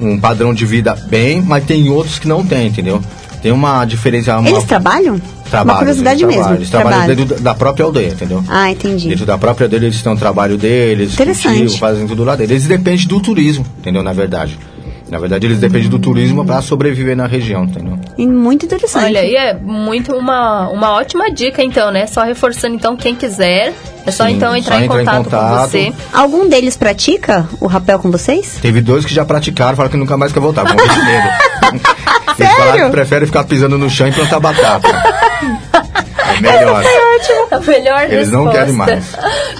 um 0.00 0.18
padrão 0.20 0.52
de 0.52 0.66
vida 0.66 0.94
bem, 0.94 1.40
mas 1.40 1.64
tem 1.64 1.88
outros 1.88 2.18
que 2.18 2.28
não 2.28 2.44
tem, 2.44 2.66
entendeu? 2.68 3.00
Tem 3.44 3.52
uma 3.52 3.84
diferença... 3.84 4.38
Uma, 4.38 4.48
Eles 4.48 4.64
trabalham? 4.64 5.20
trabalham, 5.50 5.74
Uma 5.74 5.78
curiosidade 5.80 6.24
eles 6.24 6.28
mesmo. 6.28 6.40
trabalham. 6.40 6.56
Eles 6.56 6.70
trabalham 6.70 6.98
Trabalham. 6.98 7.16
dentro 7.26 7.42
da- 7.44 7.54
própria 7.54 7.84
aldeia, 7.84 8.08
entendeu? 8.08 8.42
Ah, 8.48 8.70
entendi. 8.70 9.06
Dentro 9.10 9.26
da 9.26 9.36
própria 9.36 9.66
aldeia 9.66 9.80
eles 9.82 10.00
têm 10.00 10.10
um 10.10 10.16
trabalho 10.16 10.56
deles, 10.56 11.12
Interessante. 11.12 11.58
cultivam, 11.58 11.76
fazem 11.78 12.06
tudo 12.06 12.24
lá 12.24 12.36
deles. 12.36 12.50
Eles 12.52 12.66
dependem 12.66 13.06
do 13.06 13.20
turismo, 13.20 13.66
entendeu? 13.80 14.02
Na 14.02 14.14
verdade. 14.14 14.58
Na 15.10 15.18
verdade, 15.18 15.46
eles 15.46 15.58
dependem 15.58 15.90
do 15.90 15.98
turismo 15.98 16.42
para 16.46 16.62
sobreviver 16.62 17.14
na 17.14 17.26
região, 17.26 17.64
entendeu? 17.64 17.98
E 18.16 18.26
muito 18.26 18.64
interessante. 18.64 19.04
Olha, 19.04 19.22
e 19.22 19.36
é 19.36 19.52
muito 19.54 20.16
uma, 20.16 20.70
uma 20.70 20.92
ótima 20.94 21.30
dica, 21.30 21.62
então, 21.62 21.90
né? 21.92 22.06
Só 22.06 22.22
reforçando, 22.24 22.74
então, 22.74 22.96
quem 22.96 23.14
quiser, 23.14 23.74
é 24.06 24.10
só 24.10 24.24
Sim, 24.26 24.32
então 24.32 24.56
entrar 24.56 24.76
só 24.76 24.80
em 24.80 24.84
entrar 24.86 25.02
em 25.02 25.04
contato, 25.04 25.24
com 25.24 25.24
contato. 25.30 25.68
você. 25.70 25.92
Algum 26.10 26.48
deles 26.48 26.76
pratica 26.78 27.46
o 27.60 27.66
rapel 27.66 27.98
com 27.98 28.10
vocês? 28.10 28.58
Teve 28.62 28.80
dois 28.80 29.04
que 29.04 29.12
já 29.14 29.26
praticaram, 29.26 29.76
falaram 29.76 29.92
que 29.92 29.98
nunca 29.98 30.16
mais 30.16 30.32
quer 30.32 30.40
voltar, 30.40 30.62
com 30.64 30.70
muito 30.82 31.84
Eles 32.38 32.52
falaram 32.54 32.84
que 32.86 32.90
preferem 32.90 33.26
ficar 33.26 33.44
pisando 33.44 33.78
no 33.78 33.88
chão 33.90 34.08
e 34.08 34.12
plantar 34.12 34.40
batata. 34.40 34.88
É 36.36 36.40
melhor. 36.40 36.82
A 37.50 37.60
melhor 37.60 38.04
Eles 38.10 38.30
não 38.30 38.44
resposta. 38.44 38.58
querem 38.60 38.74
mais. 38.74 39.04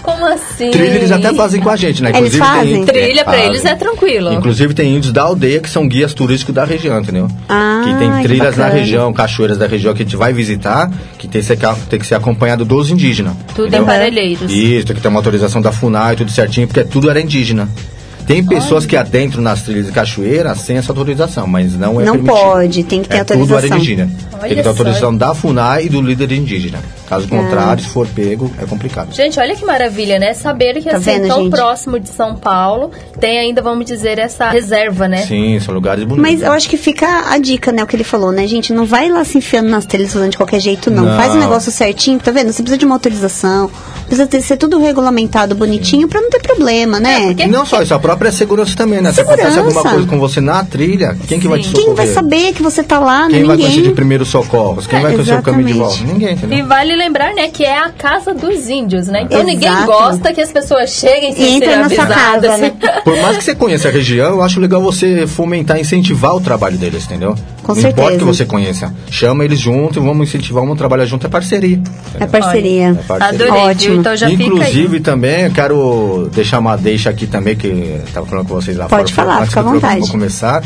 Como 0.03 0.27
assim? 0.27 0.71
Trilha 0.71 0.95
eles 0.97 1.13
até 1.13 1.33
fazem 1.33 1.61
com 1.61 1.71
a 1.71 1.77
gente, 1.77 2.03
né? 2.03 2.11
Eles 2.15 2.37
fazem? 2.37 2.85
tem- 2.85 3.05
Trilha 3.05 3.23
pra 3.25 3.35
fazem. 3.35 3.49
eles 3.49 3.65
é 3.65 3.75
tranquilo. 3.77 4.33
Inclusive 4.33 4.75
tem 4.75 4.97
índios 4.97 5.13
da 5.13 5.23
aldeia 5.23 5.61
que 5.61 5.71
são 5.71 5.87
guias 5.87 6.13
turísticos 6.13 6.55
da 6.55 6.65
região, 6.65 6.99
entendeu? 7.01 7.29
Ah, 7.49 7.83
que 7.85 7.95
tem 7.95 8.13
que 8.13 8.23
trilhas 8.25 8.57
na 8.57 8.65
bacana. 8.65 8.81
região, 8.81 9.13
cachoeiras 9.13 9.57
da 9.59 9.67
região 9.67 9.95
que 9.95 10.03
a 10.03 10.05
gente 10.05 10.17
vai 10.17 10.33
visitar, 10.33 10.91
que 11.19 11.29
tem 11.29 11.41
que 11.41 11.47
ser, 11.47 11.59
tem 11.89 11.99
que 11.99 12.07
ser 12.07 12.17
acompanhado 12.17 12.65
dos 12.65 12.91
indígenas. 12.91 13.35
Tudo 13.55 13.69
entendeu? 13.69 13.83
em 13.83 13.87
Parelheiros. 13.87 14.51
Isso, 14.51 14.87
tem 14.87 14.97
que 14.97 15.03
ter 15.03 15.09
uma 15.09 15.19
autorização 15.21 15.63
da 15.63 15.71
FUNAI, 15.71 16.17
tudo 16.17 16.31
certinho, 16.31 16.67
porque 16.67 16.83
tudo 16.85 17.09
era 17.09 17.21
indígena. 17.21 17.69
Tem 18.27 18.43
pessoas 18.45 18.87
que 18.87 18.97
adentram 18.97 19.43
nas 19.43 19.63
trilhas 19.63 19.87
de 19.87 19.93
cachoeira 19.93 20.55
sem 20.55 20.77
essa 20.79 20.91
autorização, 20.93 21.47
mas 21.47 21.75
não 21.77 22.01
é 22.01 22.05
Não 22.05 22.15
permitido. 22.15 22.41
pode, 22.41 22.85
tem 22.85 23.03
que 23.03 23.09
ter 23.09 23.17
é 23.19 23.25
Tudo 23.25 23.41
autorização. 23.41 23.67
era 23.67 23.77
indígena. 23.77 24.11
Olha 24.33 24.41
tem 24.41 24.49
que 24.49 24.55
ter 24.57 24.63
só. 24.63 24.69
autorização 24.71 25.17
da 25.17 25.35
FUNAI 25.35 25.85
e 25.87 25.89
do 25.91 26.01
líder 26.01 26.33
indígena. 26.33 26.79
Caso 27.15 27.29
contrário, 27.29 27.83
se 27.85 27.89
for 27.91 28.07
pego, 28.07 28.51
é 28.61 28.65
complicado. 28.67 29.13
Gente, 29.15 29.39
olha 29.39 29.55
que 29.55 29.65
maravilha, 29.65 30.19
né? 30.19 30.35
Saber 30.35 30.75
que 30.75 30.91
Tá 30.91 30.97
assim, 30.97 31.05
vendo, 31.05 31.29
tão 31.29 31.43
gente? 31.45 31.51
próximo 31.53 32.01
de 32.01 32.09
São 32.09 32.35
Paulo 32.37 32.91
tem 33.21 33.39
ainda, 33.39 33.63
vamos 33.63 33.85
dizer, 33.87 34.19
essa 34.19 34.49
reserva, 34.51 35.07
né? 35.09 35.19
Sim, 35.27 35.59
são 35.61 35.73
lugares 35.75 36.05
bonitos. 36.05 36.31
Mas 36.31 36.43
eu 36.43 36.53
acho 36.53 36.69
que 36.69 36.77
fica 36.77 37.31
a 37.31 37.39
dica, 37.39 37.71
né? 37.73 37.83
O 37.83 37.87
que 37.87 37.95
ele 37.97 38.05
falou, 38.05 38.33
né, 38.33 38.47
gente? 38.47 38.73
Não 38.73 38.85
vai 38.85 39.09
lá 39.09 39.25
se 39.25 39.39
enfiando 39.39 39.69
nas 39.69 39.87
trilhas 39.87 40.13
fazendo 40.13 40.31
de 40.31 40.37
qualquer 40.37 40.61
jeito, 40.61 40.91
não. 40.91 41.05
Não. 41.05 41.17
Faz 41.17 41.35
o 41.35 41.39
negócio 41.39 41.71
certinho, 41.71 42.19
tá 42.19 42.31
vendo? 42.31 42.47
Você 42.53 42.63
precisa 42.63 42.79
de 42.79 42.85
uma 42.85 42.95
autorização, 42.97 43.71
precisa 44.07 44.27
ter, 44.27 44.41
ser 44.43 44.57
tudo 44.57 44.79
regulamentado 44.79 45.55
bonitinho 45.55 46.09
pra 46.09 46.21
não 46.21 46.31
ter 46.31 46.41
problema, 46.41 46.99
né? 47.01 47.27
porque- 47.29 47.45
E 47.45 47.47
não 47.47 47.65
só 47.65 47.83
isso, 47.83 47.95
a 47.95 47.99
própria 47.99 48.33
segurança 48.33 48.75
também, 48.77 49.01
né? 49.01 49.13
Se 49.13 49.21
acontece 49.21 49.53
Segurança. 49.53 49.77
alguma 49.79 49.95
coisa 49.95 50.09
com 50.09 50.19
você 50.19 50.41
na 50.41 50.65
trilha, 50.65 51.17
quem 51.29 51.39
que 51.39 51.47
vai 51.49 51.59
te 51.61 51.67
Sim. 51.69 51.71
socorrer? 51.71 51.87
Quem 51.87 51.95
vai 51.95 52.07
saber 52.15 52.53
que 52.53 52.63
você 52.63 52.83
tá 52.83 52.99
lá, 52.99 53.23
né? 53.29 53.31
Quem 53.39 53.45
vai 53.45 53.57
Ninguém. 53.57 53.71
conhecer 53.73 53.89
de 53.89 53.95
primeiros 53.95 54.29
socorros? 54.29 54.87
Quem 54.87 54.99
É, 54.99 55.03
vai 55.03 55.13
conhecer 55.13 55.35
o 55.39 55.43
caminho 55.43 55.67
de 55.69 55.73
volta? 55.75 56.05
Ninguém, 56.05 56.31
E 56.31 56.33
entendeu? 56.33 56.67
vale 56.67 56.93
lembrar, 57.05 57.35
né, 57.35 57.49
que 57.49 57.65
é 57.65 57.79
a 57.79 57.91
casa 57.91 58.33
dos 58.35 58.69
índios, 58.69 59.07
né? 59.09 59.23
Então 59.23 59.41
Exato. 59.41 59.53
ninguém 59.53 59.87
gosta 59.87 60.33
que 60.33 60.41
as 60.41 60.51
pessoas 60.51 60.91
cheguem 60.91 61.33
E 61.33 61.35
sem 61.35 61.57
entra 61.57 61.71
serem 61.71 61.83
na 61.83 61.89
sua 61.91 62.07
casa, 62.07 62.57
né? 62.57 62.73
Por 63.05 63.17
mais 63.21 63.37
que 63.37 63.45
você 63.45 63.55
conheça 63.55 63.89
a 63.89 63.91
região, 63.91 64.31
eu 64.31 64.43
acho 64.43 64.59
legal 64.59 64.81
você 64.81 65.27
fomentar, 65.27 65.79
incentivar 65.79 66.35
o 66.35 66.41
trabalho 66.41 66.77
deles, 66.79 67.05
entendeu? 67.05 67.35
Com 67.63 67.75
não 67.75 67.81
certeza. 67.81 67.89
importa 67.91 68.19
que 68.19 68.25
você 68.25 68.45
conheça. 68.45 68.95
Chama 69.11 69.45
eles 69.45 69.59
junto, 69.59 70.01
vamos 70.01 70.29
incentivar, 70.29 70.63
vamos 70.63 70.79
trabalhar 70.79 71.05
junto, 71.07 71.27
é 71.27 71.31
parceria. 71.31 71.81
É 72.19 72.27
parceria. 72.27 72.89
É 72.91 72.95
parceria. 72.95 73.45
Adorei, 73.47 73.63
Ótimo. 73.71 73.91
viu? 73.93 74.01
Então 74.01 74.17
já 74.17 74.31
Inclusive 74.31 75.01
também, 75.01 75.43
eu 75.43 75.51
quero 75.51 76.31
deixar 76.35 76.59
uma 76.59 76.77
deixa 76.77 77.11
aqui 77.11 77.27
também, 77.27 77.55
que 77.57 77.67
eu 77.67 78.03
tava 78.13 78.27
falando 78.27 78.49
com 78.49 78.55
vocês 78.55 78.77
lá 78.77 78.87
Pode 78.87 79.13
fora, 79.13 79.29
falar, 79.29 79.39
antes 79.41 79.51
fica 79.51 79.61
à 79.61 79.63
vontade. 79.65 80.11
começar, 80.11 80.63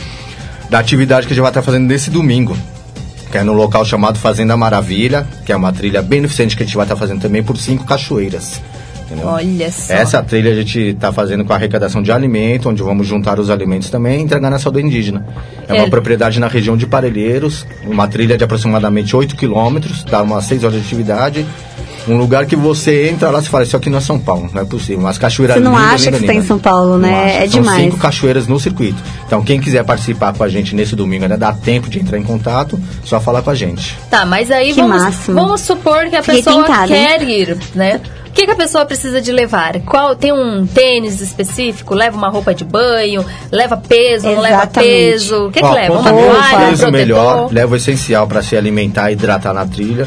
da 0.71 0.79
atividade 0.79 1.27
que 1.27 1.33
a 1.33 1.35
gente 1.35 1.43
vai 1.43 1.51
estar 1.51 1.63
fazendo 1.63 1.87
nesse 1.87 2.11
domingo. 2.11 2.57
Que 3.31 3.39
é 3.39 3.43
no 3.43 3.53
local 3.53 3.85
chamado 3.85 4.19
Fazenda 4.19 4.57
Maravilha, 4.57 5.27
que 5.45 5.53
é 5.53 5.57
uma 5.57 5.73
trilha 5.73 6.01
beneficente 6.01 6.57
que 6.57 6.63
a 6.63 6.67
gente 6.67 6.77
vai 6.77 6.85
estar 6.87 6.97
fazendo 6.97 7.21
também 7.21 7.43
por 7.43 7.57
cinco 7.59 7.85
cachoeiras. 7.85 8.61
Entendeu? 9.05 9.27
Olha 9.27 9.71
só. 9.73 9.95
Essa 9.95 10.23
trilha 10.23 10.51
a 10.53 10.55
gente 10.55 10.79
está 10.79 11.11
fazendo 11.11 11.43
com 11.45 11.53
a 11.53 11.57
arrecadação 11.57 12.03
de 12.03 12.13
alimento, 12.13 12.69
onde 12.69 12.83
vamos 12.83 13.07
juntar 13.07 13.39
os 13.41 13.49
alimentos 13.49 13.89
também 13.89 14.21
e 14.21 14.23
entregar 14.23 14.51
nessa 14.51 14.69
aldeia 14.69 14.85
indígena. 14.85 15.27
É 15.67 15.73
uma 15.73 15.85
É. 15.87 15.91
propriedade 15.91 16.39
na 16.39 16.47
região 16.47 16.77
de 16.77 16.87
Parelheiros, 16.87 17.67
uma 17.87 18.07
trilha 18.07 18.37
de 18.37 18.45
aproximadamente 18.45 19.17
8 19.17 19.35
quilômetros, 19.35 20.05
dá 20.05 20.23
umas 20.23 20.45
6 20.45 20.63
horas 20.65 20.79
de 20.79 20.85
atividade. 20.85 21.47
Um 22.09 22.17
lugar 22.17 22.47
que 22.47 22.57
você 22.57 23.09
entra 23.09 23.31
lá 23.31 23.41
e 23.41 23.45
fala, 23.47 23.65
isso 23.65 23.77
aqui 23.77 23.91
não 23.91 23.99
é 23.99 24.01
São 24.01 24.19
Paulo, 24.19 24.49
não 24.53 24.63
é 24.63 24.65
possível. 24.65 25.03
Mas 25.03 25.19
cachoeira 25.19 25.55
Você 25.55 25.61
não 25.61 25.73
linda, 25.73 25.85
acha 25.85 26.05
linda, 26.07 26.11
que 26.13 26.19
você 26.21 26.27
tá 26.27 26.33
linda. 26.33 26.45
em 26.45 26.49
São 26.49 26.59
Paulo, 26.59 26.99
né? 26.99 27.37
É 27.37 27.41
São 27.49 27.61
demais. 27.61 27.83
cinco 27.83 27.97
cachoeiras 27.99 28.47
no 28.47 28.59
circuito. 28.59 29.03
Então 29.27 29.43
quem 29.43 29.61
quiser 29.61 29.85
participar 29.85 30.33
com 30.33 30.43
a 30.43 30.49
gente 30.49 30.75
nesse 30.75 30.97
domingo, 30.97 31.25
ainda 31.25 31.37
dá 31.37 31.53
tempo 31.53 31.89
de 31.91 31.99
entrar 32.01 32.19
em 32.19 32.23
contato, 32.23 32.81
só 33.05 33.21
falar 33.21 33.43
com 33.43 33.51
a 33.51 33.55
gente. 33.55 33.97
Tá, 34.11 34.25
mas 34.25 34.51
aí 34.51 34.73
Que 34.73 34.81
vamos, 34.81 35.03
máximo. 35.03 35.35
vamos 35.41 35.61
supor 35.61 36.09
que 36.09 36.17
a 36.17 36.23
Fiquei 36.23 36.43
pessoa 36.43 36.65
tentada, 36.65 36.97
hein? 36.97 37.07
quer 37.19 37.23
ir, 37.29 37.59
né? 37.75 38.01
O 38.27 38.31
que, 38.39 38.45
que 38.47 38.53
a 38.53 38.57
pessoa 38.57 38.85
precisa 38.87 39.21
de 39.21 39.33
levar? 39.33 39.81
Qual 39.81 40.15
tem 40.15 40.33
um 40.33 40.65
tênis 40.65 41.21
específico? 41.21 41.93
Leva 41.93 42.17
uma 42.17 42.29
roupa 42.29 42.55
de 42.55 42.65
banho? 42.65 43.25
Leva 43.51 43.77
peso? 43.77 44.27
Não 44.29 44.41
leva 44.41 44.55
Exatamente. 44.63 44.91
peso? 44.93 45.47
O 45.47 45.51
que, 45.51 45.61
que 45.61 45.67
leva? 45.67 45.95
Uma 45.95 46.03
toalha, 46.11 46.29
um 46.29 46.67
protetor? 46.69 46.93
melhor. 46.93 47.49
Leva 47.53 47.73
o 47.73 47.77
essencial 47.77 48.29
para 48.29 48.41
se 48.43 48.57
alimentar 48.57 49.11
e 49.11 49.15
hidratar 49.15 49.53
na 49.53 49.67
trilha. 49.67 50.07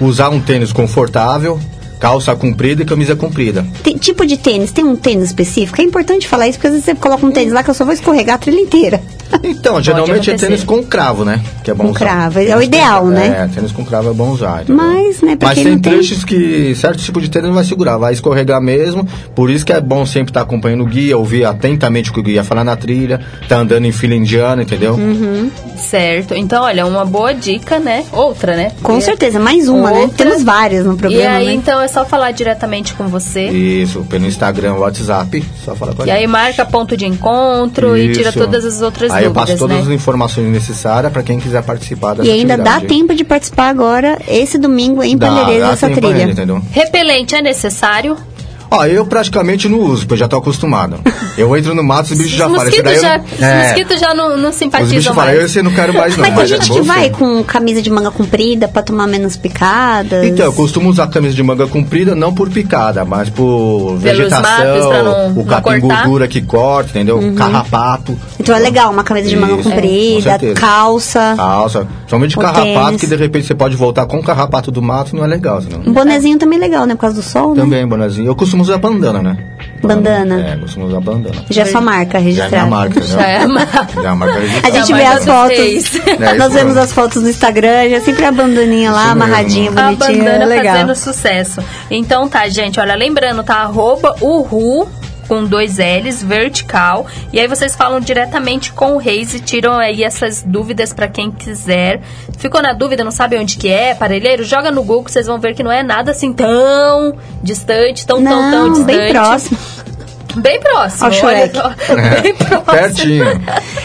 Usar 0.00 0.30
um 0.30 0.40
tênis 0.40 0.72
confortável. 0.72 1.60
Calça 2.00 2.34
comprida 2.34 2.82
e 2.82 2.84
camisa 2.86 3.14
comprida. 3.14 3.64
Tem- 3.82 3.96
tipo 3.96 4.26
de 4.26 4.36
tênis, 4.38 4.72
tem 4.72 4.84
um 4.84 4.96
tênis 4.96 5.26
específico? 5.26 5.80
É 5.80 5.84
importante 5.84 6.26
falar 6.26 6.48
isso, 6.48 6.58
porque 6.58 6.68
às 6.68 6.72
vezes 6.72 6.84
você 6.86 6.94
coloca 6.94 7.24
um 7.26 7.30
tênis 7.30 7.52
lá 7.52 7.62
que 7.62 7.70
eu 7.70 7.74
só 7.74 7.84
vou 7.84 7.92
escorregar 7.94 8.36
a 8.36 8.38
trilha 8.38 8.60
inteira. 8.60 9.00
Então, 9.44 9.80
geralmente 9.80 10.28
é 10.28 10.34
tênis 10.34 10.64
com 10.64 10.82
cravo, 10.82 11.24
né? 11.24 11.40
Que 11.62 11.70
é 11.70 11.74
bom 11.74 11.84
Com 11.84 11.90
usar. 11.90 11.98
cravo, 12.00 12.40
é 12.40 12.42
o 12.42 12.46
Tênis 12.46 12.64
ideal, 12.66 13.02
com- 13.02 13.08
né? 13.10 13.48
É, 13.48 13.54
tênis 13.54 13.70
com 13.70 13.84
cravo 13.84 14.10
é 14.10 14.12
bom 14.12 14.30
usar. 14.30 14.62
entendeu? 14.62 14.74
Mas, 14.84 15.20
né, 15.22 15.36
pra 15.36 15.48
Mas 15.50 15.54
quem 15.54 15.64
tem 15.64 15.72
não 15.74 15.80
tem- 15.80 15.92
trechos 15.92 16.24
que 16.24 16.74
certo 16.74 16.98
tipo 16.98 17.20
de 17.20 17.30
tênis 17.30 17.46
não 17.46 17.54
vai 17.54 17.64
segurar, 17.64 17.96
vai 17.96 18.12
escorregar 18.12 18.60
mesmo. 18.60 19.06
Por 19.32 19.48
isso 19.48 19.64
que 19.64 19.72
é 19.72 19.80
bom 19.80 20.04
sempre 20.04 20.30
estar 20.30 20.40
acompanhando 20.40 20.82
o 20.82 20.86
guia, 20.86 21.16
ouvir 21.16 21.44
atentamente 21.44 22.10
o 22.10 22.12
que 22.12 22.18
o 22.18 22.22
guia 22.24 22.42
fala 22.42 22.64
na 22.64 22.74
trilha, 22.74 23.20
tá 23.48 23.58
andando 23.58 23.84
em 23.84 23.92
fila 23.92 24.16
indiana, 24.16 24.62
entendeu? 24.62 24.94
Uhum. 24.94 25.48
Certo. 25.76 26.34
Então, 26.34 26.64
olha, 26.64 26.84
uma 26.84 27.04
boa 27.04 27.32
dica, 27.32 27.78
né? 27.78 28.04
Outra, 28.12 28.56
né? 28.56 28.72
Com 28.82 28.98
E- 28.98 29.02
certeza, 29.02 29.38
mais 29.38 29.68
uma, 29.68 29.92
né? 29.92 30.00
Outra. 30.00 30.24
Temos 30.26 30.42
várias 30.42 30.84
no 30.84 30.94
E 30.94 30.96
programa, 30.96 31.36
aí, 31.36 31.46
né? 31.46 31.52
então, 31.52 31.80
é 31.80 31.86
só 31.90 32.04
falar 32.06 32.30
diretamente 32.32 32.94
com 32.94 33.08
você. 33.08 33.48
Isso, 33.48 34.04
pelo 34.08 34.26
Instagram, 34.26 34.74
WhatsApp, 34.74 35.44
só 35.64 35.74
falar 35.74 35.94
com 35.94 36.02
a 36.02 36.06
E 36.06 36.10
aí 36.10 36.26
marca 36.26 36.64
ponto 36.64 36.96
de 36.96 37.04
encontro 37.06 37.96
e 37.96 38.12
tira 38.12 38.30
Isso. 38.30 38.38
todas 38.38 38.64
as 38.64 38.80
outras 38.80 39.10
Aí 39.12 39.24
eu 39.24 39.32
passo 39.32 39.52
dúvidas, 39.52 39.58
todas 39.60 39.76
né? 39.88 39.94
as 39.94 40.00
informações 40.00 40.46
necessárias 40.50 41.12
para 41.12 41.22
quem 41.22 41.38
quiser 41.38 41.62
participar 41.62 42.14
dessa 42.14 42.28
E 42.28 42.32
ainda 42.32 42.56
dá 42.56 42.76
atividade. 42.76 42.86
tempo 42.86 43.14
de 43.14 43.24
participar 43.24 43.68
agora, 43.68 44.18
esse 44.28 44.56
domingo, 44.58 45.02
em 45.02 45.16
Dá- 45.16 45.28
dá 45.44 45.44
dessa 45.70 45.88
tempo 45.88 46.00
trilha. 46.00 46.16
ainda, 46.20 46.32
entendeu? 46.32 46.62
Repelente 46.70 47.34
é 47.34 47.42
necessário? 47.42 48.16
Ó, 48.70 48.84
eu 48.86 49.04
praticamente 49.04 49.68
não 49.68 49.80
uso, 49.80 50.02
porque 50.02 50.14
eu 50.14 50.18
já 50.18 50.28
tô 50.28 50.36
acostumado. 50.36 51.00
Eu 51.36 51.56
entro 51.56 51.74
no 51.74 51.82
mato, 51.82 52.12
os 52.12 52.18
bichos 52.18 52.32
já 52.32 52.46
os 52.46 52.52
falam. 52.54 52.68
"Esse 52.68 52.82
daí 52.82 52.94
mosquitos 52.94 53.02
eu 53.02 53.08
já, 53.10 53.18
não-" 53.18 53.24
os 53.34 53.42
É, 53.42 53.66
mosquitos 53.68 54.00
já 54.00 54.14
não, 54.14 54.36
não 54.36 54.50
Os 54.50 54.54
simpatizam 54.56 54.96
bichos 54.96 55.06
falam, 55.14 55.24
mais. 55.26 55.38
eu 55.40 55.46
esse 55.46 55.62
não 55.62 55.70
quero 55.72 55.92
mais 55.94 56.16
não. 56.16 56.24
Mas 56.24 56.34
tem 56.34 56.42
é 56.44 56.46
gente 56.46 56.68
bom 56.68 56.74
que 56.76 56.80
vai 56.82 57.10
com 57.10 57.42
camisa 57.44 57.82
de 57.82 57.90
manga 57.90 58.10
comprida 58.10 58.68
pra 58.68 58.82
tomar 58.82 59.06
menos 59.08 59.36
picadas. 59.36 60.24
Então, 60.24 60.46
eu 60.46 60.52
costumo 60.52 60.88
usar 60.88 61.08
camisa 61.08 61.34
de 61.34 61.42
manga 61.42 61.66
comprida, 61.66 62.14
não 62.14 62.32
por 62.32 62.48
picada, 62.48 63.04
mas 63.04 63.28
por 63.28 63.98
Pelos 64.00 64.02
vegetação, 64.02 65.04
não- 65.04 65.40
o 65.40 65.44
capim 65.44 65.80
gordura 65.80 66.28
que 66.28 66.40
corta, 66.40 66.90
entendeu? 66.90 67.20
Carrapato. 67.34 68.16
Então 68.38 68.54
é 68.54 68.58
legal, 68.58 68.90
uma 68.92 69.02
camisa 69.04 69.28
de 69.28 69.36
manga 69.36 69.54
Isso, 69.54 69.62
com 69.64 69.70
comprida, 69.70 70.38
calça, 70.54 71.34
Calça. 71.36 71.86
Somente 72.06 72.36
carrapato, 72.36 72.64
tênis. 72.86 73.00
que 73.00 73.06
de 73.06 73.16
repente 73.16 73.46
você 73.46 73.54
pode 73.54 73.76
voltar 73.76 74.06
com 74.06 74.18
o 74.18 74.22
carrapato 74.22 74.70
do 74.70 74.80
mato, 74.82 75.14
não 75.14 75.24
é 75.24 75.26
legal, 75.26 75.60
senão. 75.60 75.80
um 75.86 75.92
bonezinho 75.92 76.38
também 76.38 76.58
legal, 76.58 76.86
né? 76.86 76.94
Por 76.94 77.00
causa 77.02 77.16
do 77.16 77.22
sol, 77.22 77.54
né? 77.54 77.62
Também, 77.62 77.86
bonazinho. 77.86 78.26
Eu 78.26 78.34
costumo 78.34 78.59
usar 78.62 78.78
bandana, 78.78 79.22
né? 79.22 79.36
Bandana. 79.82 80.48
É, 80.52 80.56
costumo 80.56 80.86
usar 80.86 81.00
bandana. 81.00 81.36
Já 81.50 81.62
é 81.62 81.64
sua 81.66 81.80
marca 81.80 82.12
Já 82.12 82.18
é 82.18 82.22
registrada. 82.22 82.56
minha 82.56 82.66
marca, 82.66 82.98
entendeu? 82.98 83.16
Já 83.18 83.26
é 83.26 83.42
a 83.42 83.48
marca. 83.48 83.88
Já 83.94 84.02
é 84.02 84.06
a 84.06 84.14
marca 84.14 84.34
A 84.34 84.40
registrada. 84.40 84.76
gente 84.78 84.92
A 84.92 84.96
vê 84.96 85.04
as 85.04 85.24
fotos. 85.24 86.20
É, 86.20 86.34
nós 86.34 86.52
vemos 86.52 86.76
as 86.76 86.92
fotos 86.92 87.22
no 87.22 87.28
Instagram, 87.30 87.88
já 87.90 88.00
sempre 88.00 88.24
a 88.24 88.32
bandaninha 88.32 88.90
lá, 88.92 88.98
Isso 89.06 89.08
mesmo. 89.14 89.22
amarradinha, 89.24 89.70
A 89.70 89.74
bonitinha. 89.74 90.18
bandana 90.18 90.44
é 90.44 90.46
legal. 90.46 90.74
fazendo 90.74 90.94
sucesso. 90.96 91.60
Então 91.90 92.28
tá, 92.28 92.48
gente, 92.48 92.78
olha, 92.80 92.94
lembrando, 92.94 93.42
tá? 93.42 93.56
Arroba 93.56 94.14
Uhu 94.20 94.86
com 95.30 95.44
dois 95.44 95.76
L's, 95.78 96.24
vertical. 96.24 97.06
E 97.32 97.38
aí 97.38 97.46
vocês 97.46 97.76
falam 97.76 98.00
diretamente 98.00 98.72
com 98.72 98.94
o 98.94 98.98
Reis 98.98 99.32
e 99.32 99.38
tiram 99.38 99.74
aí 99.74 100.02
essas 100.02 100.42
dúvidas 100.42 100.92
pra 100.92 101.06
quem 101.06 101.30
quiser. 101.30 102.00
Ficou 102.36 102.60
na 102.60 102.72
dúvida, 102.72 103.04
não 103.04 103.12
sabe 103.12 103.38
onde 103.38 103.56
que 103.56 103.68
é, 103.68 103.94
parelheiro? 103.94 104.42
Joga 104.42 104.72
no 104.72 104.82
Google, 104.82 105.04
vocês 105.08 105.28
vão 105.28 105.38
ver 105.38 105.54
que 105.54 105.62
não 105.62 105.70
é 105.70 105.84
nada 105.84 106.10
assim 106.10 106.32
tão 106.32 107.14
distante, 107.44 108.04
tão, 108.04 108.20
tão, 108.24 108.50
tão 108.50 108.50
Não, 108.50 108.72
distante. 108.72 108.96
bem 108.96 109.12
próximo. 109.12 109.58
Bem 110.34 110.60
próximo. 110.60 111.04
Ó 111.04 111.10
o 111.10 111.26
olha 111.26 111.48
Shrek. 111.48 111.56
só. 111.56 111.74
Bem 112.22 112.34
próximo. 112.34 112.64
Pertinho. 112.64 113.24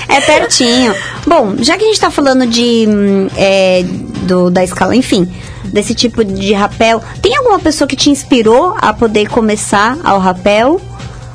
É 0.10 0.22
pertinho. 0.22 0.96
Bom, 1.28 1.56
já 1.60 1.78
que 1.78 1.84
a 1.84 1.88
gente 1.88 2.00
tá 2.00 2.10
falando 2.10 2.48
de 2.48 2.86
hum, 2.88 3.28
é, 3.36 3.84
do, 4.24 4.50
da 4.50 4.64
escala, 4.64 4.96
enfim, 4.96 5.32
desse 5.66 5.94
tipo 5.94 6.24
de 6.24 6.54
rapel, 6.54 7.04
tem 7.22 7.36
alguma 7.36 7.60
pessoa 7.60 7.88
que 7.88 7.96
te 7.96 8.10
inspirou 8.10 8.76
a 8.80 8.94
poder 8.94 9.28
começar 9.28 9.98
ao 10.04 10.20
rapel? 10.20 10.80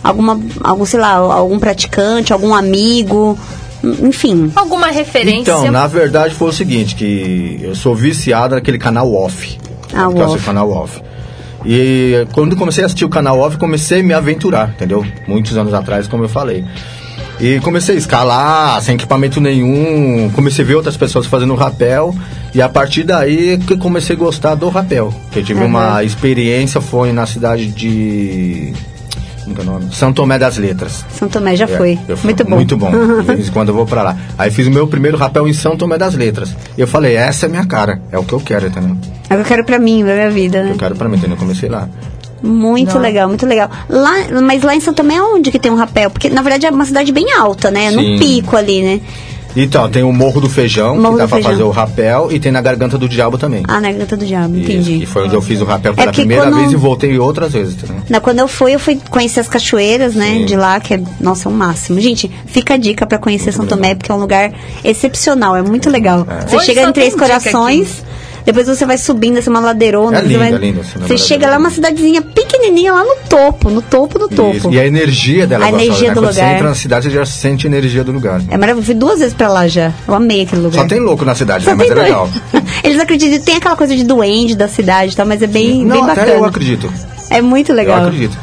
Alguma, 0.03 0.41
algum, 0.63 0.87
sei 0.87 1.01
lá, 1.01 1.15
algum 1.15 1.59
praticante, 1.59 2.33
algum 2.33 2.55
amigo, 2.55 3.39
enfim. 3.83 4.51
Alguma 4.55 4.89
referência? 4.89 5.53
Então, 5.53 5.71
na 5.71 5.87
verdade 5.87 6.35
foi 6.35 6.49
o 6.49 6.53
seguinte, 6.53 6.95
que 6.95 7.61
eu 7.63 7.75
sou 7.75 7.95
viciado 7.95 8.55
naquele 8.55 8.79
canal 8.79 9.13
off. 9.13 9.59
Ah, 9.95 10.09
o 10.09 10.13
assisto 10.13 10.37
off. 10.37 10.47
canal 10.47 10.71
off. 10.71 11.03
E 11.65 12.27
quando 12.33 12.57
comecei 12.57 12.83
a 12.83 12.87
assistir 12.87 13.05
o 13.05 13.09
canal 13.09 13.39
off, 13.39 13.59
comecei 13.59 14.01
a 14.01 14.03
me 14.03 14.15
aventurar, 14.15 14.71
entendeu? 14.71 15.05
Muitos 15.27 15.57
anos 15.57 15.75
atrás, 15.75 16.07
como 16.07 16.25
eu 16.25 16.29
falei. 16.29 16.65
E 17.39 17.59
comecei 17.61 17.95
a 17.95 17.99
escalar, 17.99 18.83
sem 18.83 18.97
equipamento 18.97 19.41
nenhum, 19.41 20.31
comecei 20.35 20.63
a 20.63 20.69
ver 20.69 20.75
outras 20.75 20.97
pessoas 20.97 21.25
fazendo 21.25 21.55
rapel, 21.55 22.15
e 22.55 22.61
a 22.61 22.69
partir 22.69 23.03
daí 23.03 23.57
que 23.57 23.79
comecei 23.79 24.15
a 24.15 24.19
gostar 24.19 24.55
do 24.55 24.69
rapel. 24.69 25.13
Que 25.31 25.39
eu 25.39 25.45
tive 25.45 25.65
uma 25.65 26.05
experiência, 26.05 26.83
foi 26.83 27.13
na 27.13 27.25
cidade 27.25 27.67
de... 27.67 28.75
Como 29.51 29.55
que 29.55 29.61
é 29.61 29.71
o 29.71 29.73
nome? 29.81 29.95
São 29.95 30.13
Tomé 30.13 30.39
das 30.39 30.57
Letras. 30.57 31.05
São 31.13 31.29
Tomé 31.29 31.57
já 31.57 31.65
É, 31.65 31.69
foi. 31.69 31.99
eu 32.09 32.17
fui- 32.17 32.27
Muito 32.29 32.45
bom. 32.45 32.57
Muito 32.57 32.77
bom. 32.77 32.91
De 33.21 33.27
vez 33.35 33.49
em 33.49 33.53
quando 33.53 33.69
eu 33.71 33.75
vou 33.75 33.85
pra 33.87 34.03
lá. 34.03 34.17
Aí 34.39 34.51
fiz 34.51 34.67
o 34.67 34.71
meu 34.71 34.87
primeiro 34.87 35.17
rapel 35.17 35.49
em 35.49 35.53
São 35.53 35.77
Tomé 35.77 35.99
das 35.99 36.15
Letras. 36.15 36.55
E 36.77 36.81
eu 36.81 36.87
falei, 36.87 37.17
essa 37.17 37.47
é 37.47 37.49
a 37.49 37.51
minha 37.51 37.67
cara. 37.67 38.01
É 38.13 38.19
o 38.19 38.23
que 38.25 38.33
eu 38.33 38.41
quero, 38.41 38.67
entendeu? 38.69 38.97
É 39.29 39.35
o 39.35 39.37
que 39.39 39.43
eu 39.43 39.45
quero 39.45 39.65
pra 39.65 39.79
mim, 39.79 40.03
pra 40.05 40.15
minha 40.15 40.31
vida, 40.31 40.63
né? 40.63 40.71
Eu 40.73 40.77
quero 40.77 40.95
pra 40.95 41.09
mim, 41.09 41.17
entendeu? 41.17 41.37
Eu 41.37 41.41
comecei 41.41 41.69
lá. 41.69 41.89
Muito 42.43 42.99
legal, 42.99 43.29
muito 43.29 43.45
legal. 43.45 43.69
Lá, 43.89 44.13
mas 44.43 44.63
lá 44.63 44.75
em 44.75 44.81
São 44.81 44.95
Tomé 44.95 45.17
é 45.17 45.23
onde 45.23 45.51
que 45.51 45.59
tem 45.59 45.71
um 45.71 45.75
rapel? 45.77 46.11
Porque 46.11 46.31
na 46.31 46.41
verdade 46.41 46.65
é 46.67 46.71
uma 46.71 46.85
cidade 46.87 47.13
bem 47.13 47.33
alta, 47.37 47.71
né? 47.71 47.91
No 47.91 48.01
Sim. 48.01 48.19
pico 48.19 48.57
ali, 48.57 48.83
né? 48.83 49.01
Então, 49.57 49.89
tem 49.91 50.03
o 50.03 50.13
Morro 50.13 50.41
do 50.41 50.49
Feijão, 50.49 50.97
Morro 50.97 51.13
que 51.15 51.19
dá 51.19 51.29
pra 51.29 51.37
Feijão. 51.39 51.51
fazer 51.53 51.63
o 51.65 51.71
rapel, 51.71 52.29
e 52.31 52.39
tem 52.39 52.53
na 52.53 52.61
Garganta 52.61 52.97
do 52.97 53.09
Diabo 53.09 53.37
também. 53.37 53.63
Ah, 53.67 53.81
na 53.81 53.91
Garganta 53.91 54.17
do 54.17 54.25
Diabo, 54.25 54.57
Isso, 54.57 54.71
entendi. 54.71 54.99
que 55.01 55.07
foi 55.07 55.25
onde 55.25 55.35
eu 55.35 55.43
fiz 55.43 55.61
o 55.61 55.65
rapel 55.65 55.93
pela 55.95 56.07
porque 56.07 56.21
primeira 56.21 56.45
quando- 56.45 56.57
vez 56.57 56.73
e 56.73 56.77
voltei 56.77 57.19
outras 57.19 57.53
vezes, 57.53 57.75
entendeu? 57.75 57.97
Na, 58.09 58.21
quando 58.21 58.39
eu 58.39 58.49
fui, 58.49 58.75
eu 58.75 58.79
fui 58.79 58.99
conhecer 59.11 59.41
as 59.41 59.49
cachoeiras, 59.49 60.15
né? 60.15 60.35
Sim. 60.39 60.45
De 60.47 60.57
lá, 60.57 60.79
que 60.81 60.95
é, 60.95 61.03
nossa, 61.21 61.49
é 61.49 61.53
o 61.53 61.55
máximo. 61.55 62.01
Gente, 62.01 62.31
fica 62.47 62.75
a 62.75 62.77
dica 62.77 63.07
pra 63.07 63.19
conhecer 63.19 63.53
São 63.53 63.67
Tomé, 63.67 63.95
porque 63.95 64.11
é 64.11 64.15
um 64.15 64.19
lugar 64.21 64.53
excepcional, 64.85 65.57
é 65.57 65.63
muito 65.63 65.91
legal. 65.91 66.27
Você 66.47 66.57
Hoje 66.57 66.67
chega 66.67 66.83
em 66.89 66.93
Três 66.93 67.15
Corações, 67.15 68.05
depois 68.45 68.67
você 68.67 68.85
vai 68.87 68.97
subindo, 68.99 69.39
assim, 69.39 69.51
uma 69.51 69.61
ladeirona. 69.61 70.19
É 70.19 70.21
você 70.23 70.27
lindo, 70.29 70.39
vai- 70.39 70.53
é 70.53 70.57
lindo, 70.59 70.81
na 70.97 71.07
Você 71.07 71.19
chega 71.19 71.47
é 71.47 71.49
lá, 71.51 71.57
lindo. 71.57 71.67
uma 71.69 71.71
cidadezinha 71.75 72.23
pequenininha, 72.23 72.93
lá 72.93 73.05
no 73.05 73.17
topo, 73.29 73.71
no 73.71 73.83
topo 73.83 74.19
do 74.19 74.29
topo. 74.29 74.57
Isso. 74.57 74.71
E 74.71 74.79
a 74.79 74.87
energia 74.87 75.47
dela 75.47 75.65
A 75.65 75.69
é 75.69 75.73
energia 75.73 76.09
né? 76.09 76.15
do 76.15 76.21
Quando 76.21 76.33
você 76.35 76.41
lugar. 76.41 76.55
entra 76.55 76.69
na 76.69 76.75
cidade, 76.75 77.05
você 77.07 77.11
já 77.11 77.27
sente 77.27 77.67
a 77.67 77.71
energia 77.71 78.03
do 78.05 78.13
lugar. 78.13 78.41
É 78.49 78.57
maravilhoso. 78.57 78.87
Fui 78.87 78.95
duas 78.95 79.19
vezes 79.21 79.35
pra 79.35 79.49
lá 79.49 79.67
já. 79.69 79.93
Eu 80.07 80.15
amei 80.15 80.43
aquele 80.43 80.63
lugar. 80.63 80.83
Só 80.83 80.89
tem 80.89 81.01
louco 81.01 81.25
na 81.25 81.35
cidade, 81.35 81.65
Só 81.65 81.71
né? 81.71 81.77
Mas 81.79 81.91
é 81.91 81.95
legal. 81.95 82.29
Eles 82.85 82.99
acreditam, 83.01 83.39
tem 83.41 83.57
aquela 83.57 83.77
coisa 83.77 83.95
de 83.95 84.05
duende 84.05 84.55
da 84.57 84.69
cidade 84.69 85.13
e 85.13 85.17
tal, 85.17 85.27
mas 85.27 85.43
é 85.43 85.47
bem, 85.47 85.85
Não, 85.85 85.97
bem 85.97 86.05
até 86.11 86.21
bacana. 86.23 86.39
eu 86.39 86.45
acredito. 86.45 86.93
É 87.29 87.41
muito 87.43 87.73
legal. 87.73 87.99
Eu 88.01 88.07
acredito. 88.09 88.37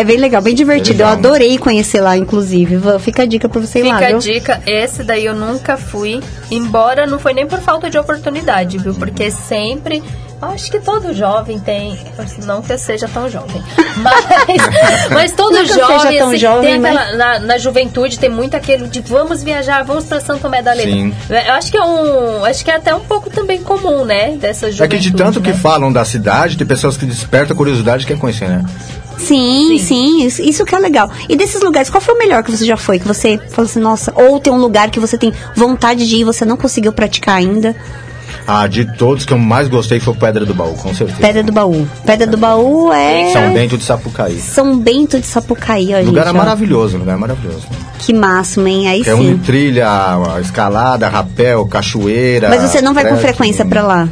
É 0.00 0.04
bem 0.04 0.16
legal, 0.16 0.40
bem 0.40 0.54
divertido. 0.54 1.02
É 1.02 1.06
legal, 1.06 1.12
eu 1.12 1.18
adorei 1.18 1.58
conhecer 1.58 2.00
lá, 2.00 2.16
inclusive. 2.16 2.78
Fica 3.00 3.22
a 3.22 3.26
dica 3.26 3.48
pra 3.48 3.60
você 3.60 3.80
ir 3.80 3.82
lá, 3.84 3.98
Fica 3.98 4.08
a 4.08 4.18
dica, 4.18 4.62
esse 4.66 5.02
daí 5.04 5.26
eu 5.26 5.34
nunca 5.34 5.76
fui, 5.76 6.20
embora 6.50 7.06
não 7.06 7.18
foi 7.18 7.32
nem 7.34 7.46
por 7.46 7.60
falta 7.60 7.90
de 7.90 7.98
oportunidade, 7.98 8.78
viu? 8.78 8.94
Porque 8.94 9.30
sempre, 9.30 10.02
acho 10.40 10.70
que 10.70 10.80
todo 10.80 11.12
jovem 11.12 11.58
tem, 11.58 11.98
não 12.46 12.62
que 12.62 12.72
eu 12.72 12.78
seja 12.78 13.06
tão 13.08 13.28
jovem, 13.28 13.62
mas, 13.98 14.24
mas 15.12 15.32
todo 15.32 15.52
Não 15.54 15.64
que 15.64 15.70
eu 15.70 15.74
seja 15.74 15.86
jovem, 15.98 16.18
tão 16.18 16.28
assim, 16.28 16.38
jovem, 16.38 16.70
tem 16.70 16.80
mas- 16.80 16.96
aquela, 16.96 17.16
na, 17.16 17.38
na 17.40 17.58
juventude 17.58 18.18
tem 18.18 18.30
muito 18.30 18.56
aquele 18.56 18.86
de 18.88 19.00
vamos 19.02 19.42
viajar, 19.42 19.84
vamos 19.84 20.04
pra 20.04 20.18
São 20.20 20.38
Tomé 20.38 20.62
da 20.62 20.72
Letra. 20.72 20.92
Sim. 20.92 21.14
Eu 21.28 21.52
acho 21.52 21.70
que 21.70 21.76
é 21.76 21.82
um, 21.82 22.44
acho 22.46 22.64
que 22.64 22.70
é 22.70 22.76
até 22.76 22.94
um 22.94 23.00
pouco 23.00 23.28
também 23.28 23.62
comum, 23.62 24.04
né, 24.04 24.30
dessa 24.36 24.68
É 24.68 24.72
juventude. 24.72 24.96
que 24.96 25.10
de 25.10 25.16
tanto 25.16 25.40
que 25.42 25.50
né? 25.50 25.58
falam 25.58 25.92
da 25.92 26.04
cidade, 26.06 26.56
tem 26.56 26.66
pessoas 26.66 26.96
que 26.96 27.04
despertam 27.04 27.54
a 27.54 27.56
curiosidade 27.56 28.04
e 28.04 28.06
querem 28.06 28.20
conhecer, 28.20 28.48
né? 28.48 28.64
Sim, 29.20 29.78
sim, 29.78 30.24
isso, 30.24 30.42
isso 30.42 30.64
que 30.64 30.74
é 30.74 30.78
legal. 30.78 31.10
E 31.28 31.36
desses 31.36 31.60
lugares, 31.62 31.90
qual 31.90 32.00
foi 32.00 32.14
o 32.14 32.18
melhor 32.18 32.42
que 32.42 32.50
você 32.50 32.64
já 32.64 32.76
foi? 32.76 32.98
Que 32.98 33.06
você 33.06 33.38
falou 33.50 33.68
assim, 33.68 33.80
nossa, 33.80 34.12
ou 34.16 34.40
tem 34.40 34.52
um 34.52 34.58
lugar 34.58 34.90
que 34.90 34.98
você 35.00 35.16
tem 35.18 35.32
vontade 35.54 36.08
de 36.08 36.16
ir 36.16 36.20
e 36.20 36.24
você 36.24 36.44
não 36.44 36.56
conseguiu 36.56 36.92
praticar 36.92 37.36
ainda? 37.36 37.74
Ah, 38.46 38.66
de 38.66 38.84
todos 38.96 39.24
que 39.24 39.32
eu 39.32 39.38
mais 39.38 39.68
gostei 39.68 40.00
foi 40.00 40.14
o 40.14 40.16
Pedra 40.16 40.44
do 40.44 40.54
Baú, 40.54 40.74
com 40.74 40.92
certeza. 40.94 41.20
Pedra 41.20 41.42
do 41.42 41.52
Baú. 41.52 41.86
Pedra 42.04 42.26
do 42.26 42.36
Baú 42.36 42.92
é. 42.92 43.32
São 43.32 43.52
Bento 43.52 43.76
de 43.78 43.84
Sapucaí. 43.84 44.40
São 44.40 44.78
Bento 44.78 45.20
de 45.20 45.26
Sapucaí, 45.26 45.94
ó, 45.94 45.98
O 46.00 46.06
lugar 46.06 46.24
gente, 46.26 46.34
é 46.34 46.38
maravilhoso, 46.38 46.96
o 46.96 47.00
lugar 47.00 47.14
é 47.14 47.18
maravilhoso. 47.18 47.66
Que 47.98 48.12
máximo, 48.12 48.66
hein? 48.66 48.88
Aí 48.88 49.02
É 49.06 49.14
une 49.14 49.32
sim. 49.32 49.38
trilha, 49.38 49.86
escalada, 50.40 51.08
rapel, 51.08 51.66
cachoeira. 51.66 52.48
Mas 52.48 52.62
você 52.62 52.80
não 52.80 52.94
vai 52.94 53.08
com 53.08 53.16
frequência 53.18 53.64
pra 53.64 53.82
lá? 53.82 54.08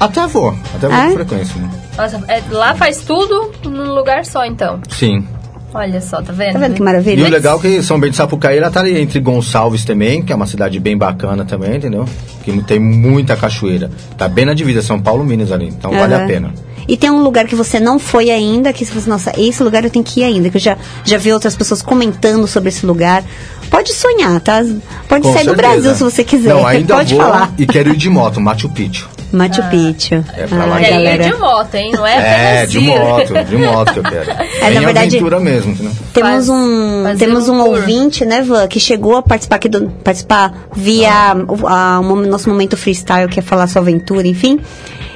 Até 0.00 0.26
vou, 0.26 0.54
até 0.74 0.88
vou 0.88 0.96
É? 0.96 1.06
com 1.06 1.12
frequência. 1.12 1.54
né? 1.60 1.70
Nossa, 1.96 2.22
é, 2.28 2.42
lá 2.50 2.74
faz 2.74 2.98
tudo 3.02 3.52
num 3.64 3.94
lugar 3.94 4.24
só, 4.24 4.44
então. 4.44 4.80
Sim. 4.88 5.26
Olha 5.74 6.00
só, 6.02 6.20
tá 6.20 6.32
vendo? 6.32 6.52
Tá 6.52 6.58
vendo 6.58 6.74
que 6.74 6.80
E 6.82 6.84
maravilha? 6.84 7.24
o 7.26 7.30
legal 7.30 7.56
é 7.58 7.60
que 7.62 7.82
São 7.82 7.98
Bento 7.98 8.10
de 8.10 8.16
Sapucaí, 8.18 8.58
ela 8.58 8.70
tá 8.70 8.80
ali 8.80 9.00
entre 9.00 9.18
Gonçalves 9.20 9.84
também, 9.84 10.22
que 10.22 10.30
é 10.32 10.36
uma 10.36 10.46
cidade 10.46 10.78
bem 10.78 10.96
bacana 10.98 11.44
também, 11.46 11.76
entendeu? 11.76 12.04
Que 12.44 12.62
tem 12.62 12.78
muita 12.78 13.36
cachoeira. 13.36 13.90
Tá 14.18 14.28
bem 14.28 14.44
na 14.44 14.52
divisa, 14.52 14.82
São 14.82 15.00
Paulo, 15.00 15.24
Minas 15.24 15.50
ali, 15.50 15.68
então 15.68 15.90
vale 15.90 16.14
a 16.14 16.26
pena. 16.26 16.52
E 16.86 16.96
tem 16.96 17.10
um 17.10 17.22
lugar 17.22 17.46
que 17.46 17.54
você 17.54 17.78
não 17.80 17.98
foi 17.98 18.28
ainda, 18.28 18.70
que 18.72 18.84
você 18.84 18.90
fala 18.90 19.00
assim, 19.00 19.10
nossa, 19.10 19.32
esse 19.40 19.62
lugar 19.62 19.82
eu 19.84 19.88
tenho 19.90 20.04
que 20.04 20.20
ir 20.20 20.24
ainda, 20.24 20.50
que 20.50 20.56
eu 20.56 20.60
já, 20.60 20.76
já 21.04 21.16
vi 21.16 21.32
outras 21.32 21.54
pessoas 21.56 21.80
comentando 21.80 22.46
sobre 22.46 22.68
esse 22.70 22.84
lugar. 22.84 23.22
Pode 23.70 23.94
sonhar, 23.94 24.40
tá? 24.40 24.62
Pode 25.08 25.22
Com 25.22 25.32
sair 25.32 25.44
do 25.46 25.54
certeza. 25.54 25.54
Brasil 25.54 25.94
se 25.94 26.02
você 26.02 26.24
quiser. 26.24 26.52
Não, 26.52 26.66
ainda 26.66 26.92
Pode 26.96 27.14
vou 27.14 27.24
falar. 27.24 27.54
e 27.56 27.66
quero 27.66 27.88
ir 27.90 27.96
de 27.96 28.10
moto, 28.10 28.40
Machu 28.40 28.68
Picchu. 28.68 29.08
Machu 29.32 29.62
Picchu. 29.70 30.24
É 30.36 30.46
pra 30.46 30.64
lá 30.66 30.76
Ah, 30.76 30.78
que 30.80 30.84
aí 30.86 30.90
é 30.92 31.16
galera. 31.16 31.24
de 31.24 31.34
moto, 31.40 31.74
hein? 31.74 31.92
Não 31.94 32.06
é 32.06 32.14
É, 32.16 32.52
apenas 32.62 32.70
de 32.72 32.80
moto, 32.80 33.44
de 33.48 33.56
moto 33.58 33.92
que 33.94 33.98
eu 33.98 34.02
quero. 34.02 34.30
É, 34.30 34.70
na 34.70 34.80
verdade- 34.80 35.16
aventura 35.16 35.40
mesmo, 35.40 35.72
entendeu? 35.72 35.92
Temos 36.12 36.48
um, 36.48 37.04
temos 37.18 37.48
um 37.48 37.52
um 37.54 37.60
ouvinte, 37.68 38.24
né, 38.24 38.42
Van, 38.42 38.66
que 38.66 38.78
chegou 38.80 39.16
a 39.16 39.22
participar 39.22 39.56
aqui 39.56 39.68
do 39.68 39.88
participar 40.04 40.52
via 40.74 41.34
o 41.48 41.66
a- 41.66 42.00
o 42.00 42.16
nosso 42.26 42.48
momento 42.48 42.76
freestyle, 42.76 43.28
que 43.28 43.38
é 43.40 43.42
falar 43.42 43.66
sua 43.66 43.82
aventura, 43.82 44.26
enfim. 44.26 44.58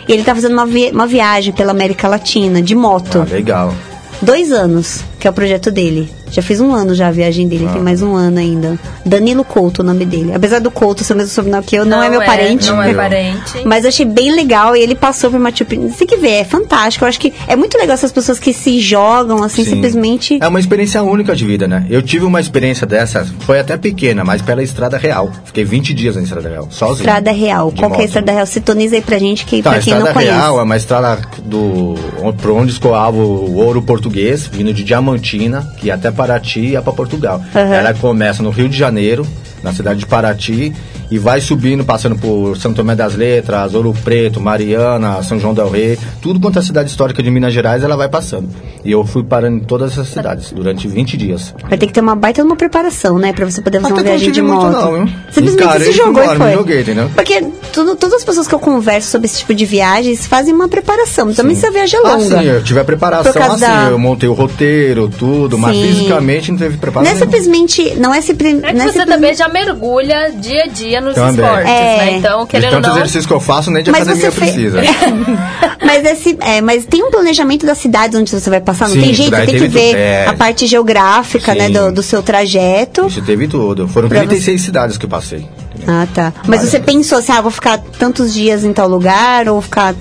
E 0.09 0.13
ele 0.13 0.23
tá 0.23 0.35
fazendo 0.35 0.53
uma, 0.53 0.67
vi- 0.67 0.91
uma 0.93 1.07
viagem 1.07 1.53
pela 1.53 1.73
América 1.73 2.07
Latina 2.09 2.63
de 2.63 2.75
moto. 2.75 3.27
Ah, 3.29 3.33
legal. 3.35 3.75
Dois 4.23 4.51
anos, 4.53 5.03
que 5.19 5.27
é 5.27 5.31
o 5.31 5.33
projeto 5.33 5.71
dele. 5.71 6.11
Já 6.31 6.43
fez 6.43 6.61
um 6.61 6.75
ano 6.75 6.93
já 6.93 7.07
a 7.07 7.11
viagem 7.13 7.47
dele, 7.47 7.67
Ah. 7.69 7.73
tem 7.73 7.81
mais 7.83 8.03
um 8.03 8.15
ano 8.17 8.39
ainda. 8.39 8.77
Danilo 9.05 9.45
Couto, 9.45 9.83
o 9.83 9.85
nome 9.85 10.05
dele. 10.05 10.33
Apesar 10.35 10.59
do 10.61 10.71
Couto 10.73 11.05
ser 11.05 11.13
o 11.13 11.17
mesmo 11.17 11.31
sobrenome 11.31 11.63
que 11.65 11.77
eu, 11.77 11.85
não, 11.85 12.03
é 12.03 12.09
meu 12.11 12.21
parente. 12.23 12.67
Não 12.69 12.83
é 12.83 12.89
Meu. 12.89 12.97
parente. 12.97 13.63
Mas 13.65 13.85
eu 13.85 13.89
achei 13.91 14.05
bem 14.05 14.35
legal 14.35 14.75
e 14.75 14.81
ele 14.81 14.97
passou 14.97 15.31
por 15.31 15.39
Machu 15.39 15.65
Picchu. 15.65 15.89
Você 15.89 15.99
tem 15.99 16.07
que 16.09 16.17
ver, 16.17 16.41
é 16.41 16.45
fantástico. 16.45 17.05
Eu 17.05 17.09
acho 17.09 17.21
que 17.21 17.33
é 17.47 17.55
muito 17.55 17.79
legal 17.79 17.95
essas 17.95 18.11
pessoas 18.11 18.41
que 18.41 18.53
se 18.53 18.81
jogam 18.81 19.43
assim, 19.45 19.63
Sim. 19.65 19.71
simplesmente. 19.75 20.39
É 20.41 20.49
uma 20.49 20.59
experiência 20.59 21.01
única 21.03 21.35
de 21.37 21.45
vida, 21.47 21.69
né? 21.69 21.87
Eu 21.89 22.03
tive 22.03 22.25
uma 22.25 22.41
experiência 22.41 22.85
dessa, 22.87 23.25
foi 23.41 23.61
até 23.61 23.77
pequena, 23.77 24.25
mas 24.25 24.43
pela 24.43 24.63
Estrada 24.65 24.99
Real. 24.99 25.31
Fiquei 25.45 25.65
20 25.65 25.95
dias 25.95 26.17
na 26.17 26.23
Estrada 26.23 26.49
Real, 26.49 26.67
sozinho. 26.71 26.97
Estrada 26.99 27.31
Real. 27.31 27.73
Qual 27.79 27.91
que 27.93 27.99
é 27.99 28.03
a. 28.03 28.05
Estrada 28.05 28.33
Real? 28.33 28.47
Sintoniza 28.47 28.97
aí 28.97 29.01
pra 29.03 29.17
gente, 29.19 29.47
que 29.47 29.59
Então, 29.59 29.71
pra 29.71 29.81
a 29.81 29.83
quem 29.83 29.93
Estrada 29.93 30.13
não 30.13 30.21
conhece. 30.21 30.37
Real 30.41 30.59
é 30.59 30.63
uma 30.65 30.77
estrada 30.77 31.19
do, 31.45 31.95
por 32.43 32.51
onde 32.51 32.73
escoava 32.73 33.17
o 33.17 33.57
ouro 33.59 33.81
português, 33.81 34.47
vindo 34.53 34.73
de 34.75 34.83
Diamantina, 35.07 35.63
que 35.77 35.87
ia 35.87 35.95
até 35.95 36.11
Paraty 36.11 36.61
e 36.61 36.71
ia 36.71 36.83
para 36.83 36.93
Portugal. 36.93 37.41
Aham. 37.55 37.75
Ela 37.75 37.95
começa 37.95 38.43
no 38.43 38.51
Rio 38.51 38.69
de 38.69 38.77
Janeiro, 38.77 39.27
na 39.63 39.73
cidade 39.73 40.01
de 40.01 40.07
Paraty, 40.07 40.73
e 41.11 41.19
vai 41.19 41.41
subindo, 41.41 41.85
passando 41.85 42.17
por 42.17 42.57
São 42.57 42.73
Tomé 42.73 42.95
das 42.95 43.15
Letras, 43.15 43.75
Ouro 43.75 43.95
Preto, 44.05 44.41
Mariana, 44.41 45.23
São 45.23 45.39
João 45.39 45.55
del 45.55 45.69
Rei, 45.71 45.99
tudo 46.21 46.41
quanto 46.41 46.59
é 46.59 46.63
cidade 46.63 46.91
histórica 46.91 47.23
de 47.23 47.31
Minas 47.31 47.53
Gerais, 47.53 47.83
ela 47.83 47.97
vai 47.97 48.09
passando. 48.09 48.49
E 48.85 48.91
eu 48.93 49.05
fui 49.05 49.23
parando 49.23 49.57
em 49.57 49.61
todas 49.61 49.93
essas 49.93 50.09
cidades 50.09 50.53
durante 50.53 50.87
20 50.89 51.17
dias. 51.17 51.55
Vai 51.69 51.77
ter 51.79 51.87
que 51.87 51.93
ter 51.93 52.01
uma 52.01 52.15
baita 52.17 52.43
uma 52.43 52.57
preparação, 52.57 53.19
né? 53.19 53.33
Pra 53.33 53.45
você 53.45 53.61
poder 53.61 53.81
fazer 53.81 53.93
Até 53.95 54.03
uma 54.03 54.09
viagem 54.09 54.31
de 54.33 54.43
moto. 54.43 54.73
não, 54.73 54.93
viu? 55.05 55.15
Simplesmente 55.31 55.65
Encarei 55.65 55.87
se 55.87 55.93
jogou 55.97 56.23
embora, 56.23 56.35
e 56.35 56.39
foi. 56.39 56.53
joguei, 56.53 56.81
entendeu? 56.83 57.11
Porque 57.15 57.45
tudo- 57.73 57.97
todas 57.97 58.17
as 58.17 58.25
pessoas 58.25 58.47
que 58.47 58.55
eu 58.55 58.59
converso 58.61 59.11
sobre 59.11 59.27
esse 59.27 59.39
tipo 59.41 59.55
de 59.55 59.65
viagens 59.65 60.27
fazem 60.27 60.55
uma 60.55 60.69
preparação. 60.69 61.33
Também 61.33 61.57
se 61.57 61.67
a 61.67 61.71
viagem 61.71 61.99
é 61.99 62.07
Ah, 62.07 62.17
longa. 62.17 62.39
sim, 62.39 62.45
eu 62.47 62.63
tive 62.63 62.79
a 62.81 62.85
preparação, 62.85 63.43
assim, 63.43 63.61
da- 63.61 63.89
eu 63.91 63.99
montei 63.99 64.29
o 64.29 64.33
roteiro, 64.33 65.09
tudo, 65.09 65.59
mas 65.59 65.77
Sim. 65.77 65.89
fisicamente 65.89 66.51
não 66.53 66.59
teve 66.59 66.73
Não 66.75 66.79
preparação. 66.81 67.15
é 67.17 67.19
simplesmente. 67.19 67.95
Não 67.97 68.15
é, 68.15 68.21
simpli, 68.21 68.49
É 68.49 68.53
que 68.53 68.61
não 68.61 68.69
é 68.69 68.73
você 68.73 68.81
simplesmente- 68.81 69.09
também 69.09 69.35
já 69.47 69.53
mergulha 69.53 70.31
dia 70.33 70.65
a 70.65 70.67
dia 70.67 71.01
nos 71.01 71.15
Também. 71.15 71.45
esportes, 71.45 71.71
É. 71.71 71.97
né? 71.97 72.13
Então, 72.19 72.47
querendo 72.47 72.67
ou 72.67 72.71
tantos 72.77 72.89
não... 72.91 72.97
exercícios 72.97 73.27
que 73.27 73.33
eu 73.33 73.41
faço, 73.41 73.71
nem 73.71 73.83
de 73.83 73.91
Mas 73.91 74.03
academia 74.03 74.31
você 74.31 74.41
fe- 74.41 74.41
precisa. 74.53 74.81
mas, 75.85 76.05
esse, 76.05 76.37
é, 76.41 76.61
mas 76.61 76.85
tem 76.85 77.03
um 77.03 77.11
planejamento 77.11 77.65
das 77.67 77.79
cidades 77.79 78.19
onde 78.19 78.31
você 78.31 78.51
vai 78.51 78.61
passar, 78.61 78.89
não 78.89 78.95
Sim, 78.95 79.01
tem 79.03 79.15
jeito, 79.15 79.31
tem 79.37 79.47
que 79.47 79.59
ver 79.69 79.89
tudo, 79.91 79.99
é. 79.99 80.27
a 80.27 80.35
parte 80.35 80.67
geográfica, 80.67 81.55
né, 81.55 81.67
Sim. 81.67 81.73
do, 81.73 81.93
do 81.93 82.03
seu 82.03 82.23
trajeto. 82.23 83.07
Isso 83.07 83.23
teve 83.23 83.47
tudo. 83.49 83.87
Foram 83.89 84.09
Pra 84.09 84.19
36 84.21 84.61
cidades 84.61 84.99
que 84.99 85.05
eu 85.05 85.11
passei. 85.11 85.47
Ah, 85.87 86.07
tá. 86.15 86.33
Mas 86.47 86.61
Várias 86.61 86.71
você 86.71 86.81
pensou 86.81 87.19
assim, 87.19 87.33
ah, 87.33 87.41
vou 87.41 87.51
ficar 87.51 87.79
tantos 87.99 88.33
dias 88.35 88.65
em 88.65 88.73
tal 88.73 88.89
lugar, 88.89 89.49
ou 89.49 89.61
ficar. 89.61 89.95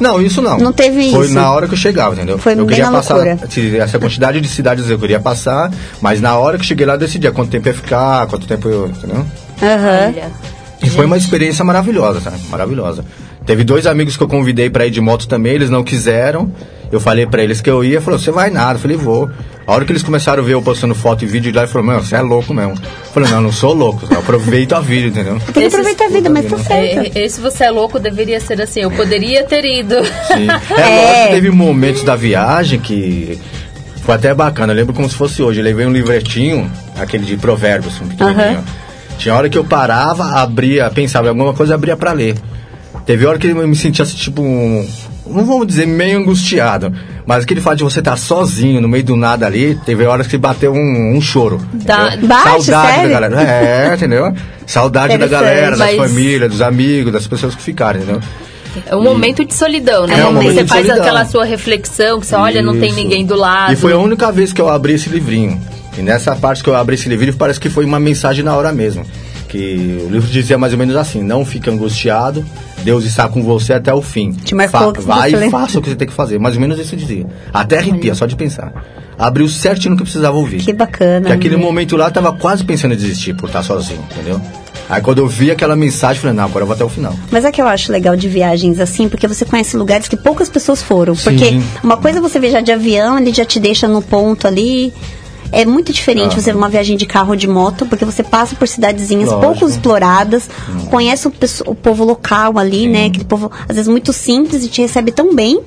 Não, 0.00 0.20
isso 0.20 0.40
não. 0.40 0.58
Não 0.58 0.72
teve 0.72 1.10
Foi 1.10 1.26
isso. 1.26 1.34
na 1.34 1.50
hora 1.52 1.68
que 1.68 1.74
eu 1.74 1.78
chegava, 1.78 2.14
entendeu? 2.14 2.38
Foi 2.38 2.52
eu 2.52 2.56
bem 2.58 2.66
queria 2.68 2.86
na 2.86 2.98
passar 2.98 3.14
loucura. 3.16 3.38
essa 3.82 3.98
quantidade 3.98 4.40
de 4.40 4.48
cidades 4.48 4.88
eu 4.88 4.98
queria 4.98 5.20
passar, 5.20 5.70
mas 6.00 6.20
na 6.20 6.36
hora 6.36 6.56
que 6.56 6.62
eu 6.62 6.66
cheguei 6.66 6.86
lá 6.86 6.94
eu 6.94 6.98
decidia 6.98 7.30
quanto 7.30 7.50
tempo 7.50 7.68
ia 7.68 7.74
ficar, 7.74 8.26
quanto 8.26 8.46
tempo 8.46 8.68
eu, 8.68 8.88
entendeu? 8.88 9.24
Aham. 9.62 10.06
Olha, 10.08 10.30
E 10.82 10.88
foi 10.88 11.04
uma 11.04 11.16
experiência 11.18 11.62
maravilhosa, 11.64 12.20
sabe? 12.20 12.38
Maravilhosa. 12.50 13.04
Teve 13.44 13.64
dois 13.64 13.86
amigos 13.86 14.16
que 14.16 14.22
eu 14.22 14.28
convidei 14.28 14.70
pra 14.70 14.86
ir 14.86 14.90
de 14.90 15.00
moto 15.00 15.28
também, 15.28 15.52
eles 15.52 15.68
não 15.70 15.84
quiseram. 15.84 16.50
Eu 16.90 17.00
falei 17.00 17.26
pra 17.26 17.42
eles 17.42 17.60
que 17.60 17.68
eu 17.70 17.84
ia, 17.84 18.00
falou, 18.00 18.18
você 18.18 18.30
vai 18.30 18.50
nada. 18.50 18.74
Eu 18.74 18.78
falei, 18.78 18.96
vou. 18.96 19.30
A 19.70 19.74
hora 19.74 19.84
que 19.84 19.92
eles 19.92 20.02
começaram 20.02 20.42
a 20.42 20.46
ver 20.46 20.54
eu 20.54 20.62
postando 20.62 20.96
foto 20.96 21.22
e 21.22 21.28
vídeo 21.28 21.54
lá, 21.54 21.62
ele 21.62 21.70
falou, 21.70 21.86
mano, 21.86 22.02
você 22.02 22.16
é 22.16 22.20
louco 22.20 22.52
mesmo. 22.52 22.72
Eu 22.72 23.12
falei, 23.12 23.30
não, 23.30 23.40
não 23.40 23.52
sou 23.52 23.72
louco, 23.72 24.04
eu 24.10 24.18
aproveito 24.18 24.72
a 24.72 24.80
vida, 24.80 25.06
entendeu? 25.06 25.38
Tem 25.54 25.62
que 25.62 25.64
aproveitar 25.64 26.06
a 26.06 26.08
vida, 26.08 26.28
mas 26.28 26.46
tá 26.46 26.58
certo. 26.58 27.16
é, 27.16 27.22
esse 27.22 27.40
você 27.40 27.62
é 27.62 27.70
louco 27.70 28.00
deveria 28.00 28.40
ser 28.40 28.60
assim, 28.60 28.80
eu 28.80 28.90
poderia 28.90 29.44
ter 29.44 29.64
ido. 29.64 29.94
Sim. 30.26 30.48
É, 30.50 30.74
É. 30.80 31.06
lógico 31.06 31.26
que 31.28 31.34
teve 31.34 31.50
momentos 31.52 32.02
da 32.02 32.16
viagem 32.16 32.80
que 32.80 33.38
foi 34.02 34.16
até 34.16 34.34
bacana. 34.34 34.72
Eu 34.72 34.76
lembro 34.76 34.92
como 34.92 35.08
se 35.08 35.14
fosse 35.14 35.40
hoje. 35.40 35.60
Eu 35.60 35.64
levei 35.64 35.86
um 35.86 35.92
livretinho, 35.92 36.68
aquele 36.98 37.24
de 37.24 37.36
provérbios, 37.36 37.94
um 38.00 38.08
pequenininho. 38.08 38.64
Tinha 39.18 39.36
hora 39.36 39.48
que 39.48 39.56
eu 39.56 39.62
parava, 39.64 40.24
abria, 40.40 40.90
pensava 40.90 41.26
em 41.26 41.30
alguma 41.30 41.54
coisa, 41.54 41.76
abria 41.76 41.96
pra 41.96 42.10
ler. 42.10 42.34
Teve 43.06 43.24
hora 43.24 43.38
que 43.38 43.46
eu 43.46 43.68
me 43.68 43.76
sentia 43.76 44.02
assim, 44.02 44.16
tipo 44.16 44.42
um. 44.42 44.84
Não 45.30 45.44
vamos 45.44 45.66
dizer 45.66 45.86
meio 45.86 46.18
angustiado, 46.18 46.92
mas 47.26 47.44
aquele 47.44 47.60
fato 47.60 47.78
de 47.78 47.84
você 47.84 48.00
estar 48.00 48.16
sozinho 48.16 48.80
no 48.80 48.88
meio 48.88 49.04
do 49.04 49.16
nada 49.16 49.46
ali, 49.46 49.78
teve 49.86 50.04
horas 50.04 50.26
que 50.26 50.36
bateu 50.36 50.72
um, 50.72 51.16
um 51.16 51.20
choro. 51.20 51.60
Entendeu? 51.72 52.28
Bate, 52.28 52.64
Saudade 52.64 52.94
sério? 52.94 53.02
da 53.12 53.20
galera. 53.20 53.42
É, 53.42 53.94
entendeu? 53.94 54.34
Saudade 54.66 55.16
da 55.16 55.26
galera, 55.26 55.76
da 55.76 55.84
mas- 55.84 55.96
família, 55.96 56.48
dos 56.48 56.60
amigos, 56.60 57.12
das 57.12 57.26
pessoas 57.26 57.54
que 57.54 57.62
ficaram, 57.62 58.00
entendeu? 58.00 58.20
É 58.86 58.94
um 58.94 59.02
momento 59.02 59.44
de 59.44 59.52
solidão, 59.52 60.06
né? 60.06 60.20
É 60.20 60.26
um 60.26 60.32
momento 60.32 60.54
você 60.54 60.66
faz 60.66 60.86
solidão. 60.86 61.02
aquela 61.04 61.24
sua 61.24 61.44
reflexão, 61.44 62.20
que 62.20 62.26
você 62.26 62.36
olha, 62.36 62.62
não 62.62 62.78
tem 62.78 62.92
ninguém 62.92 63.26
do 63.26 63.34
lado. 63.34 63.72
E 63.72 63.76
foi 63.76 63.92
a 63.92 63.98
única 63.98 64.30
vez 64.30 64.52
que 64.52 64.60
eu 64.60 64.68
abri 64.68 64.92
esse 64.92 65.08
livrinho. 65.08 65.60
E 65.98 66.02
nessa 66.02 66.36
parte 66.36 66.62
que 66.62 66.70
eu 66.70 66.76
abri 66.76 66.94
esse 66.94 67.08
livrinho, 67.08 67.34
parece 67.34 67.58
que 67.58 67.68
foi 67.68 67.84
uma 67.84 67.98
mensagem 67.98 68.44
na 68.44 68.54
hora 68.54 68.72
mesmo. 68.72 69.04
Que 69.50 70.04
o 70.06 70.08
livro 70.08 70.30
dizia 70.30 70.56
mais 70.56 70.72
ou 70.72 70.78
menos 70.78 70.94
assim: 70.94 71.22
não 71.22 71.44
fique 71.44 71.68
angustiado, 71.68 72.44
Deus 72.84 73.04
está 73.04 73.28
com 73.28 73.42
você 73.42 73.72
até 73.72 73.92
o 73.92 74.00
fim. 74.00 74.30
Te 74.30 74.54
que 74.54 75.00
vai 75.00 75.32
e 75.32 75.50
faça 75.50 75.78
o 75.78 75.82
que 75.82 75.90
você 75.90 75.96
tem 75.96 76.06
que 76.06 76.14
fazer. 76.14 76.38
Mais 76.38 76.54
ou 76.54 76.60
menos 76.60 76.78
isso 76.78 76.96
dizia. 76.96 77.26
Até 77.52 77.78
arrepia, 77.78 78.14
só 78.14 78.26
de 78.26 78.36
pensar. 78.36 78.72
Abriu 79.18 79.48
certinho 79.48 79.90
no 79.90 79.96
que 79.96 80.04
precisava 80.04 80.36
ouvir. 80.36 80.60
Que 80.62 80.72
bacana. 80.72 81.26
Que 81.26 81.32
aquele 81.32 81.56
momento 81.56 81.96
lá 81.96 82.06
eu 82.06 82.12
tava 82.12 82.32
quase 82.32 82.64
pensando 82.64 82.94
em 82.94 82.96
desistir 82.96 83.34
por 83.34 83.48
estar 83.48 83.64
sozinho, 83.64 84.02
entendeu? 84.10 84.40
Aí 84.88 85.02
quando 85.02 85.18
eu 85.18 85.26
vi 85.26 85.50
aquela 85.50 85.76
mensagem, 85.76 86.16
eu 86.16 86.22
falei, 86.22 86.36
não, 86.36 86.44
agora 86.44 86.62
eu 86.62 86.66
vou 86.66 86.74
até 86.74 86.84
o 86.84 86.88
final. 86.88 87.14
Mas 87.30 87.44
é 87.44 87.52
que 87.52 87.60
eu 87.60 87.66
acho 87.66 87.92
legal 87.92 88.16
de 88.16 88.28
viagens 88.28 88.80
assim, 88.80 89.08
porque 89.08 89.26
você 89.26 89.44
conhece 89.44 89.76
lugares 89.76 90.08
que 90.08 90.16
poucas 90.16 90.48
pessoas 90.48 90.80
foram. 90.80 91.14
Porque 91.14 91.60
uma 91.82 91.96
coisa 91.96 92.18
é 92.18 92.20
você 92.20 92.38
viajar 92.38 92.60
de 92.60 92.72
avião, 92.72 93.18
ele 93.18 93.32
já 93.32 93.44
te 93.44 93.60
deixa 93.60 93.86
no 93.86 94.00
ponto 94.00 94.46
ali. 94.46 94.92
É 95.52 95.64
muito 95.64 95.92
diferente 95.92 96.36
Ah. 96.36 96.40
você 96.40 96.50
uma 96.56 96.68
viagem 96.68 96.96
de 96.96 97.06
carro 97.06 97.30
ou 97.30 97.36
de 97.36 97.48
moto, 97.48 97.86
porque 97.86 98.04
você 98.04 98.22
passa 98.22 98.54
por 98.54 98.68
cidadezinhas 98.68 99.30
Lógico. 99.30 99.46
pouco 99.52 99.68
exploradas, 99.68 100.48
conhece 100.90 101.26
o, 101.28 101.32
o 101.66 101.74
povo 101.74 102.04
local 102.04 102.58
ali, 102.58 102.86
né? 102.88 103.06
Aquele 103.06 103.24
povo, 103.24 103.50
às 103.68 103.76
vezes, 103.76 103.88
muito 103.88 104.12
simples 104.12 104.64
e 104.64 104.68
te 104.68 104.80
recebe 104.82 105.10
tão 105.12 105.34
bem, 105.34 105.60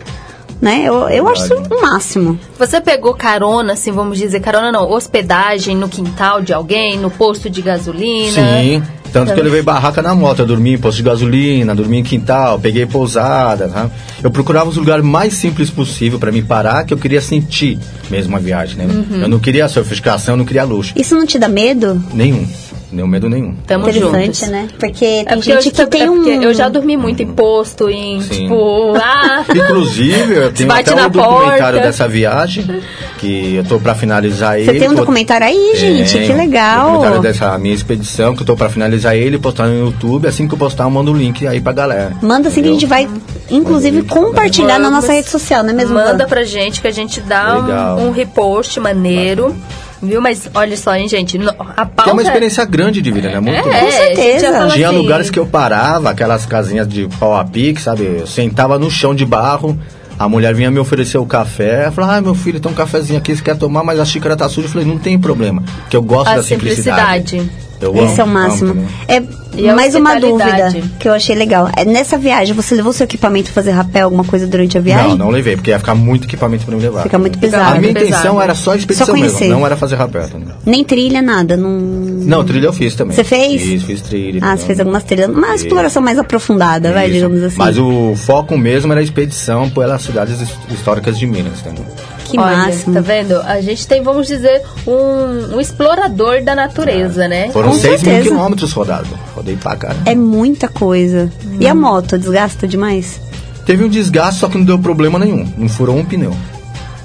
né? 0.63 0.83
Eu, 0.85 1.09
eu 1.09 1.27
acho 1.27 1.43
isso 1.43 1.55
o 1.69 1.81
máximo. 1.81 2.39
Você 2.57 2.79
pegou 2.79 3.13
carona, 3.13 3.73
assim, 3.73 3.91
vamos 3.91 4.17
dizer, 4.17 4.39
carona 4.39 4.71
não, 4.71 4.89
hospedagem 4.89 5.75
no 5.75 5.89
quintal 5.89 6.41
de 6.41 6.53
alguém, 6.53 6.97
no 6.97 7.11
posto 7.11 7.49
de 7.49 7.61
gasolina. 7.61 8.31
Sim. 8.31 8.81
Tanto 9.11 9.33
que 9.33 9.39
eu 9.39 9.43
levei 9.43 9.61
barraca 9.61 10.01
na 10.01 10.15
moto, 10.15 10.39
eu 10.39 10.45
dormi 10.45 10.73
em 10.73 10.77
posto 10.77 10.97
de 10.97 11.03
gasolina, 11.03 11.75
dormi 11.75 11.97
em 11.99 12.03
quintal, 12.03 12.57
peguei 12.57 12.85
pousada, 12.85 13.67
tá? 13.67 13.91
Eu 14.23 14.31
procurava 14.31 14.69
os 14.69 14.77
lugares 14.77 15.05
mais 15.05 15.33
simples 15.33 15.69
possível 15.69 16.17
para 16.17 16.31
me 16.31 16.41
parar, 16.41 16.83
que 16.85 16.93
eu 16.93 16.97
queria 16.97 17.21
sentir 17.21 17.77
mesmo 18.09 18.35
a 18.35 18.39
viagem, 18.39 18.77
né? 18.77 18.85
Uhum. 18.85 19.21
Eu 19.21 19.27
não 19.27 19.39
queria 19.39 19.67
sofisticação, 19.67 20.33
eu 20.33 20.37
não 20.37 20.45
queria 20.45 20.63
luxo. 20.63 20.93
Isso 20.95 21.13
não 21.13 21.27
te 21.27 21.37
dá 21.37 21.47
medo? 21.47 22.01
Nenhum. 22.11 22.47
Nenhum 22.93 23.07
medo 23.07 23.27
nenhum. 23.29 23.55
Tamo 23.65 23.89
Interessante, 23.89 24.25
juntos. 24.25 24.49
né? 24.49 24.67
Porque 24.79 25.03
É 25.03 25.23
tem 25.25 25.37
porque, 25.37 25.41
gente 25.51 25.71
que 25.71 25.85
tem 25.87 26.03
é 26.03 26.09
um. 26.11 26.25
eu 26.43 26.53
já 26.53 26.69
dormi 26.69 26.95
muito 26.95 27.23
em 27.23 27.27
posto, 27.27 27.89
em 27.89 28.21
Sim. 28.21 28.29
tipo, 28.43 28.93
ah, 28.95 29.43
Inclusive, 29.49 30.33
eu 30.35 30.51
tenho 30.53 30.69
Bate 30.69 30.89
até 30.91 31.01
na 31.01 31.07
um 31.07 31.09
documentário 31.09 31.59
porta. 31.79 31.79
dessa 31.79 32.07
viagem, 32.07 32.81
que 33.17 33.55
eu 33.55 33.63
tô 33.63 33.79
para 33.79 33.95
finalizar 33.95 34.59
ele. 34.59 34.71
Você 34.71 34.79
tem 34.79 34.87
um 34.89 34.91
tô- 34.91 34.97
documentário 35.01 35.47
aí, 35.47 35.73
gente? 35.75 36.13
Tenho. 36.13 36.27
Que 36.27 36.33
legal. 36.33 36.91
Documentário 36.91 37.21
dessa 37.21 37.57
minha 37.57 37.73
expedição, 37.73 38.35
que 38.35 38.43
eu 38.43 38.45
tô 38.45 38.55
para 38.55 38.69
finalizar 38.69 39.15
ele, 39.15 39.39
postar 39.39 39.67
no 39.67 39.87
YouTube. 39.87 40.27
Assim 40.27 40.47
que 40.47 40.53
eu 40.53 40.57
postar, 40.57 40.83
eu 40.83 40.89
mando 40.91 41.11
o 41.11 41.17
link 41.17 41.47
aí 41.47 41.59
pra 41.59 41.73
galera. 41.73 42.11
Manda 42.21 42.49
assim 42.49 42.61
que 42.61 42.69
a 42.69 42.71
gente 42.73 42.85
vai, 42.85 43.09
inclusive, 43.49 44.03
compartilhar 44.03 44.77
na 44.79 44.89
Vamos. 44.89 45.01
nossa 45.01 45.13
rede 45.13 45.29
social, 45.29 45.63
não 45.63 45.71
é 45.71 45.73
mesmo? 45.73 45.95
manda 45.95 46.27
pra 46.27 46.43
gente 46.43 46.79
que 46.81 46.87
a 46.87 46.91
gente 46.91 47.19
dá 47.21 47.97
um, 47.99 48.07
um 48.07 48.11
repost 48.11 48.79
maneiro. 48.79 49.55
Viu? 50.03 50.21
Mas 50.21 50.49
olha 50.53 50.75
só, 50.75 50.93
hein, 50.95 51.07
gente. 51.07 51.39
A 51.47 51.85
pauta 51.85 52.03
Que 52.03 52.09
é 52.09 52.13
uma 52.13 52.21
experiência 52.21 52.65
grande 52.65 53.01
de 53.01 53.09
vida, 53.11 53.29
né? 53.29 53.39
Muito 53.39 53.69
É, 53.69 53.79
gente 53.79 54.15
certeza. 54.15 54.67
Tinha 54.73 54.89
assim, 54.89 54.97
lugares 54.97 55.29
que 55.29 55.39
eu 55.39 55.45
parava, 55.45 56.09
aquelas 56.09 56.45
casinhas 56.45 56.87
de 56.87 57.07
pau 57.19 57.35
a 57.35 57.43
pique, 57.45 57.81
sabe? 57.81 58.03
Eu 58.19 58.27
sentava 58.27 58.77
no 58.77 58.91
chão 58.91 59.15
de 59.15 59.25
barro, 59.25 59.79
a 60.19 60.27
mulher 60.27 60.53
vinha 60.53 60.69
me 60.69 60.77
oferecer 60.79 61.17
o 61.17 61.25
café, 61.25 61.89
falava, 61.89 62.17
ah, 62.17 62.21
meu 62.21 62.35
filho, 62.35 62.59
tem 62.59 62.71
um 62.71 62.75
cafezinho 62.75 63.17
aqui, 63.17 63.35
você 63.35 63.41
quer 63.41 63.57
tomar, 63.57 63.83
mas 63.83 63.99
a 63.99 64.05
xícara 64.05 64.35
tá 64.35 64.47
suja. 64.49 64.67
Eu 64.67 64.71
falei, 64.71 64.87
não 64.87 64.97
tem 64.97 65.17
problema, 65.17 65.63
porque 65.81 65.95
eu 65.95 66.01
gosto 66.03 66.29
A 66.29 66.35
da 66.35 66.43
simplicidade. 66.43 67.29
simplicidade. 67.29 67.62
Eu 67.83 68.05
Esse 68.05 68.19
é 68.19 68.23
o 68.23 68.27
amo, 68.27 68.33
máximo. 68.33 68.71
amo 68.71 68.87
é 69.07 69.69
a 69.69 69.75
mais 69.75 69.93
uma 69.93 70.19
dúvida 70.19 70.73
que 70.99 71.07
eu 71.07 71.13
achei 71.13 71.35
legal. 71.35 71.69
É, 71.77 71.85
nessa 71.85 72.17
viagem, 72.17 72.55
você 72.55 72.73
levou 72.73 72.91
seu 72.91 73.03
equipamento 73.03 73.45
pra 73.45 73.53
fazer 73.53 73.71
rapel, 73.71 74.05
alguma 74.05 74.23
coisa 74.23 74.47
durante 74.47 74.77
a 74.77 74.81
viagem? 74.81 75.09
Não, 75.09 75.17
não 75.17 75.29
levei, 75.29 75.55
porque 75.55 75.69
ia 75.69 75.77
ficar 75.77 75.93
muito 75.93 76.25
equipamento 76.25 76.65
pra 76.65 76.75
me 76.75 76.81
levar. 76.81 77.03
Fica 77.03 77.19
muito 77.19 77.37
pesado. 77.37 77.77
A 77.77 77.79
minha 77.79 77.93
Pesado. 77.93 78.07
intenção 78.09 78.41
era 78.41 78.55
só 78.55 78.71
a 78.71 78.75
expedição 78.77 79.05
Só 79.05 79.11
conhecer. 79.13 79.41
mesmo, 79.41 79.55
não 79.59 79.65
era 79.65 79.77
fazer 79.77 79.95
rapel. 79.95 80.23
entendeu? 80.23 80.55
Nem 80.65 80.83
trilha, 80.83 81.21
nada. 81.21 81.55
Não, 81.55 81.69
Não, 81.69 82.43
trilha 82.43 82.65
eu 82.67 82.73
fiz 82.73 82.95
também. 82.95 83.15
Você 83.15 83.23
fez? 83.23 83.61
Fiz, 83.61 83.83
fiz 83.83 84.01
trilha. 84.01 84.39
Ah, 84.41 84.57
você 84.57 84.65
fez 84.65 84.79
algumas 84.79 85.03
trilhas. 85.03 85.29
Uma 85.29 85.51
Fiz. 85.51 85.61
exploração 85.61 86.01
mais 86.01 86.17
aprofundada, 86.17 86.91
vai, 86.91 87.09
digamos 87.11 87.43
assim. 87.43 87.57
Mas 87.59 87.77
o 87.77 88.15
foco 88.15 88.57
mesmo 88.57 88.91
era 88.91 89.01
a 89.01 89.03
expedição 89.03 89.69
pelas 89.69 90.01
cidades 90.01 90.41
his- 90.41 90.57
históricas 90.73 91.17
de 91.19 91.27
Minas, 91.27 91.59
entendeu? 91.59 91.85
Que 92.33 92.39
Olha, 92.39 92.57
máximo. 92.57 92.95
Tá 92.95 92.99
vendo? 92.99 93.39
A 93.41 93.61
gente 93.61 93.85
tem, 93.85 94.01
vamos 94.01 94.25
dizer, 94.25 94.63
um, 94.87 95.55
um 95.55 95.61
explorador 95.61 96.43
da 96.43 96.55
natureza, 96.55 97.27
né? 97.27 97.51
Foram 97.51 97.69
Com 97.69 97.75
6 97.75 98.01
mil 98.01 98.23
quilômetros 98.23 98.71
rodados. 98.71 99.11
Rodei 99.35 99.55
pra 99.55 99.75
cá. 99.75 99.95
É 100.03 100.15
muita 100.15 100.67
coisa. 100.67 101.31
E 101.59 101.67
a 101.67 101.75
moto, 101.75 102.17
desgasta 102.17 102.67
demais? 102.67 103.21
Teve 103.67 103.83
um 103.83 103.87
desgaste, 103.87 104.39
só 104.39 104.49
que 104.49 104.57
não 104.57 104.65
deu 104.65 104.79
problema 104.79 105.19
nenhum. 105.19 105.47
Não 105.55 105.69
furou 105.69 105.95
um 105.95 106.03
pneu. 106.03 106.35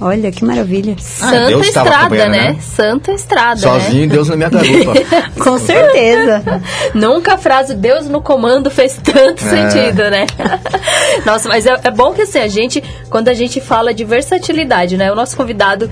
Olha, 0.01 0.31
que 0.31 0.45
maravilha. 0.45 0.95
Santa 0.99 1.47
Deus 1.47 1.67
estrada, 1.67 2.29
né? 2.29 2.29
né? 2.29 2.57
Santa 2.61 3.13
estrada, 3.13 3.61
Sozinho, 3.61 4.09
Deus 4.09 4.29
na 4.29 4.37
minha 4.37 4.49
garupa. 4.49 4.93
Com 5.43 5.59
certeza. 5.59 6.39
né? 6.45 6.63
Nunca 6.95 7.35
a 7.35 7.39
frase 7.39 7.75
Deus 7.75 8.07
no 8.07 8.21
comando 8.23 8.71
fez 8.71 8.99
tanto 9.03 9.45
É. 9.45 9.71
sentido, 9.71 10.09
né? 10.11 10.27
Nossa, 11.27 11.49
mas 11.49 11.67
é, 11.67 11.75
é 11.85 11.91
bom 11.91 12.13
que 12.13 12.23
assim, 12.23 12.39
a 12.39 12.49
gente, 12.49 12.83
quando 13.11 13.29
a 13.29 13.35
gente 13.35 13.61
fala 13.61 13.93
de 13.93 14.05
versatilidade, 14.05 14.97
né? 14.97 15.11
O 15.11 15.15
nosso 15.15 15.37
convidado 15.37 15.91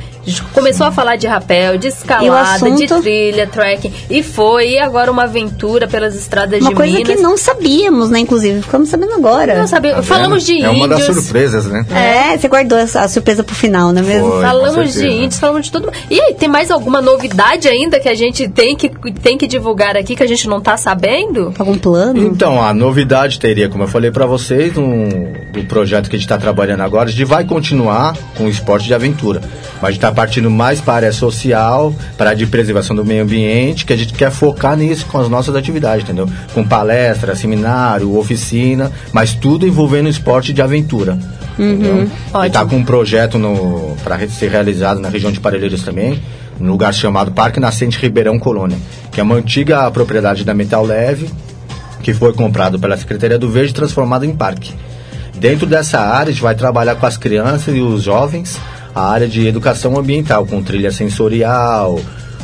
começou 0.52 0.86
a 0.86 0.92
falar 0.92 1.16
de 1.16 1.26
rapel, 1.26 1.76
de 1.78 1.88
escalada, 1.88 2.70
de 2.70 2.84
assunto? 2.84 3.02
trilha, 3.02 3.46
trekking, 3.46 3.92
e 4.09 4.22
foi, 4.22 4.70
e 4.72 4.78
agora 4.78 5.11
uma 5.11 5.24
aventura 5.24 5.86
pelas 5.88 6.14
estradas 6.14 6.61
Uma 6.61 6.70
de 6.70 6.74
coisa 6.76 6.92
Minas. 6.92 7.16
que 7.16 7.22
não 7.22 7.36
sabíamos, 7.36 8.11
né? 8.11 8.20
Inclusive, 8.20 8.62
ficamos 8.62 8.88
sabendo 8.88 9.14
agora. 9.14 9.57
Não 9.57 9.66
sabe, 9.66 9.90
Tá 9.92 10.02
falamos 10.02 10.44
de 10.44 10.52
vendo? 10.54 10.66
índios. 10.68 10.74
É 10.74 10.76
uma 10.76 10.88
das 10.88 11.04
surpresas, 11.04 11.66
né? 11.66 11.84
É, 11.90 12.36
você 12.38 12.48
guardou 12.48 12.78
a 12.78 13.09
surpresa 13.09 13.42
pro 13.42 13.54
final, 13.54 13.92
não 13.97 14.03
é 14.03 14.14
mesmo? 14.14 14.30
Foi. 14.30 14.42
Falamos 14.42 14.94
de 14.94 15.07
índios, 15.07 15.38
falamos 15.38 15.66
de 15.66 15.72
tudo. 15.72 15.90
E 16.11 16.20
aí, 16.20 16.34
tem 16.34 16.49
mais 16.49 16.70
alguma 16.70 17.01
novidade 17.01 17.66
ainda 17.66 17.99
que 17.99 18.09
a 18.09 18.14
gente 18.14 18.49
tem 18.49 18.76
que, 18.76 18.90
tem 19.12 19.38
que 19.38 19.47
divulgar 19.47 19.97
aqui 19.97 20.14
que 20.14 20.22
a 20.22 20.26
gente 20.26 20.47
não 20.49 20.61
tá 20.61 20.76
sabendo? 20.76 21.53
Algum 21.59 21.78
plano? 21.78 22.22
Então, 22.22 22.62
a 22.62 22.74
novidade 22.74 23.38
teria, 23.38 23.68
como 23.68 23.84
eu 23.84 23.88
falei 23.88 24.11
pra 24.11 24.26
vocês, 24.26 24.74
no, 24.74 25.09
do 25.53 25.64
projeto 25.64 26.11
que 26.11 26.16
a 26.16 26.18
gente 26.18 26.26
está 26.26 26.36
trabalhando 26.36 26.82
agora, 26.82 27.09
a 27.09 27.12
gente 27.12 27.24
vai 27.24 27.44
continuar 27.44 28.16
com 28.36 28.44
o 28.44 28.49
esporte 28.49 28.86
de 28.86 28.94
aventura. 28.94 29.40
Mas 29.76 29.84
a 29.84 29.86
gente 29.86 29.99
está 29.99 30.12
partindo 30.12 30.51
mais 30.51 30.80
para 30.80 30.92
a 30.92 30.97
área 30.97 31.12
social, 31.12 31.94
para 32.16 32.30
a 32.30 32.34
de 32.34 32.47
preservação 32.47 32.94
do 32.94 33.05
meio 33.05 33.22
ambiente, 33.22 33.86
que 33.86 33.92
a 33.92 33.97
gente 33.97 34.12
quer 34.12 34.30
focar 34.30 34.76
nisso 34.76 35.07
com 35.07 35.18
as 35.18 35.28
nossas 35.28 35.55
atividades, 35.55 36.05
entendeu? 36.05 36.28
Com 36.53 36.66
palestra, 36.66 37.34
seminário, 37.34 38.16
oficina, 38.16 38.92
mas 39.12 39.34
tudo 39.34 39.66
envolvendo 39.66 40.09
esporte 40.09 40.53
de 40.53 40.61
aventura. 40.61 41.18
Entendeu? 41.59 42.09
E 42.44 42.50
tá 42.50 42.64
com 42.64 42.76
um 42.76 42.84
projeto 42.84 43.38
para 44.02 44.28
ser 44.28 44.50
realizado 44.50 45.00
na 45.00 45.09
região 45.09 45.32
de 45.32 45.40
Parelheiros 45.40 45.82
também, 45.82 46.22
num 46.59 46.70
lugar 46.70 46.92
chamado 46.92 47.32
Parque 47.32 47.61
Nascente 47.61 47.98
Ribeirão 47.98 48.38
Colônia, 48.38 48.78
que 49.11 49.20
é 49.20 49.22
uma 49.22 49.34
antiga 49.34 49.90
propriedade 49.90 50.44
da 50.44 50.54
Metal 50.54 50.84
Leve, 50.84 51.30
que 52.02 52.14
foi 52.14 52.32
comprado 52.32 52.78
pela 52.78 52.96
Secretaria 52.96 53.38
do 53.38 53.50
Verde 53.50 53.70
e 53.70 53.74
transformado 53.74 54.24
em 54.24 54.34
parque. 54.34 54.74
Dentro 55.34 55.66
dessa 55.66 56.00
área, 56.00 56.30
a 56.30 56.32
gente 56.32 56.42
vai 56.42 56.54
trabalhar 56.54 56.96
com 56.96 57.07
as 57.07 57.16
crianças 57.16 57.74
e 57.74 57.80
os 57.80 58.02
jovens 58.02 58.59
a 58.96 59.11
área 59.11 59.28
de 59.28 59.46
educação 59.46 59.98
ambiental, 59.98 60.46
com 60.46 60.62
trilha 60.62 60.90
sensorial, 60.90 62.00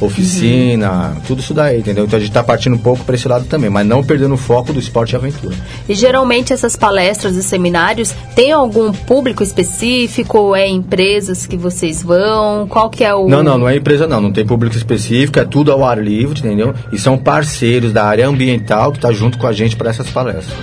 oficina, 0.07 1.17
tudo 1.27 1.41
isso 1.41 1.55
daí, 1.55 1.81
entendeu? 1.81 2.05
Então 2.05 2.17
a 2.17 2.21
gente 2.21 2.31
está 2.31 2.43
partindo 2.43 2.75
um 2.75 2.79
pouco 2.79 3.05
para 3.05 3.15
esse 3.15 3.29
lado 3.29 3.45
também, 3.47 3.71
mas 3.71 3.87
não 3.87 4.03
perdendo 4.03 4.35
o 4.35 4.37
foco 4.37 4.73
do 4.73 4.79
esporte 4.79 5.13
e 5.13 5.17
aventura. 5.17 5.55
E 5.89 5.95
geralmente 5.95 6.53
essas 6.53 6.77
palestras 6.77 7.37
e 7.37 7.43
seminários 7.43 8.15
tem 8.35 8.53
algum 8.53 8.93
público 8.93 9.43
específico? 9.43 10.39
Ou 10.39 10.57
é 10.57 10.69
empresas 10.69 11.47
que 11.47 11.57
vocês 11.57 12.03
vão? 12.03 12.67
Qual 12.67 12.91
que 12.91 13.05
é 13.05 13.15
o. 13.15 13.29
Não, 13.29 13.43
não, 13.43 13.59
não 13.59 13.69
é 13.69 13.77
empresa 13.77 14.07
não, 14.07 14.21
não 14.21 14.33
tem 14.33 14.45
público 14.45 14.77
específico, 14.77 15.39
é 15.39 15.45
tudo 15.45 15.73
ao 15.73 15.85
ar 15.85 16.03
livre, 16.03 16.39
entendeu? 16.39 16.75
E 16.93 16.99
são 16.99 17.17
parceiros 17.19 17.93
da 17.93 18.05
área 18.05 18.27
ambiental 18.27 18.93
que 18.93 18.99
tá 18.99 19.13
junto 19.13 19.39
com 19.39 19.47
a 19.47 19.53
gente 19.53 19.77
para 19.77 19.91
essas 19.91 20.09
palestras. 20.09 20.57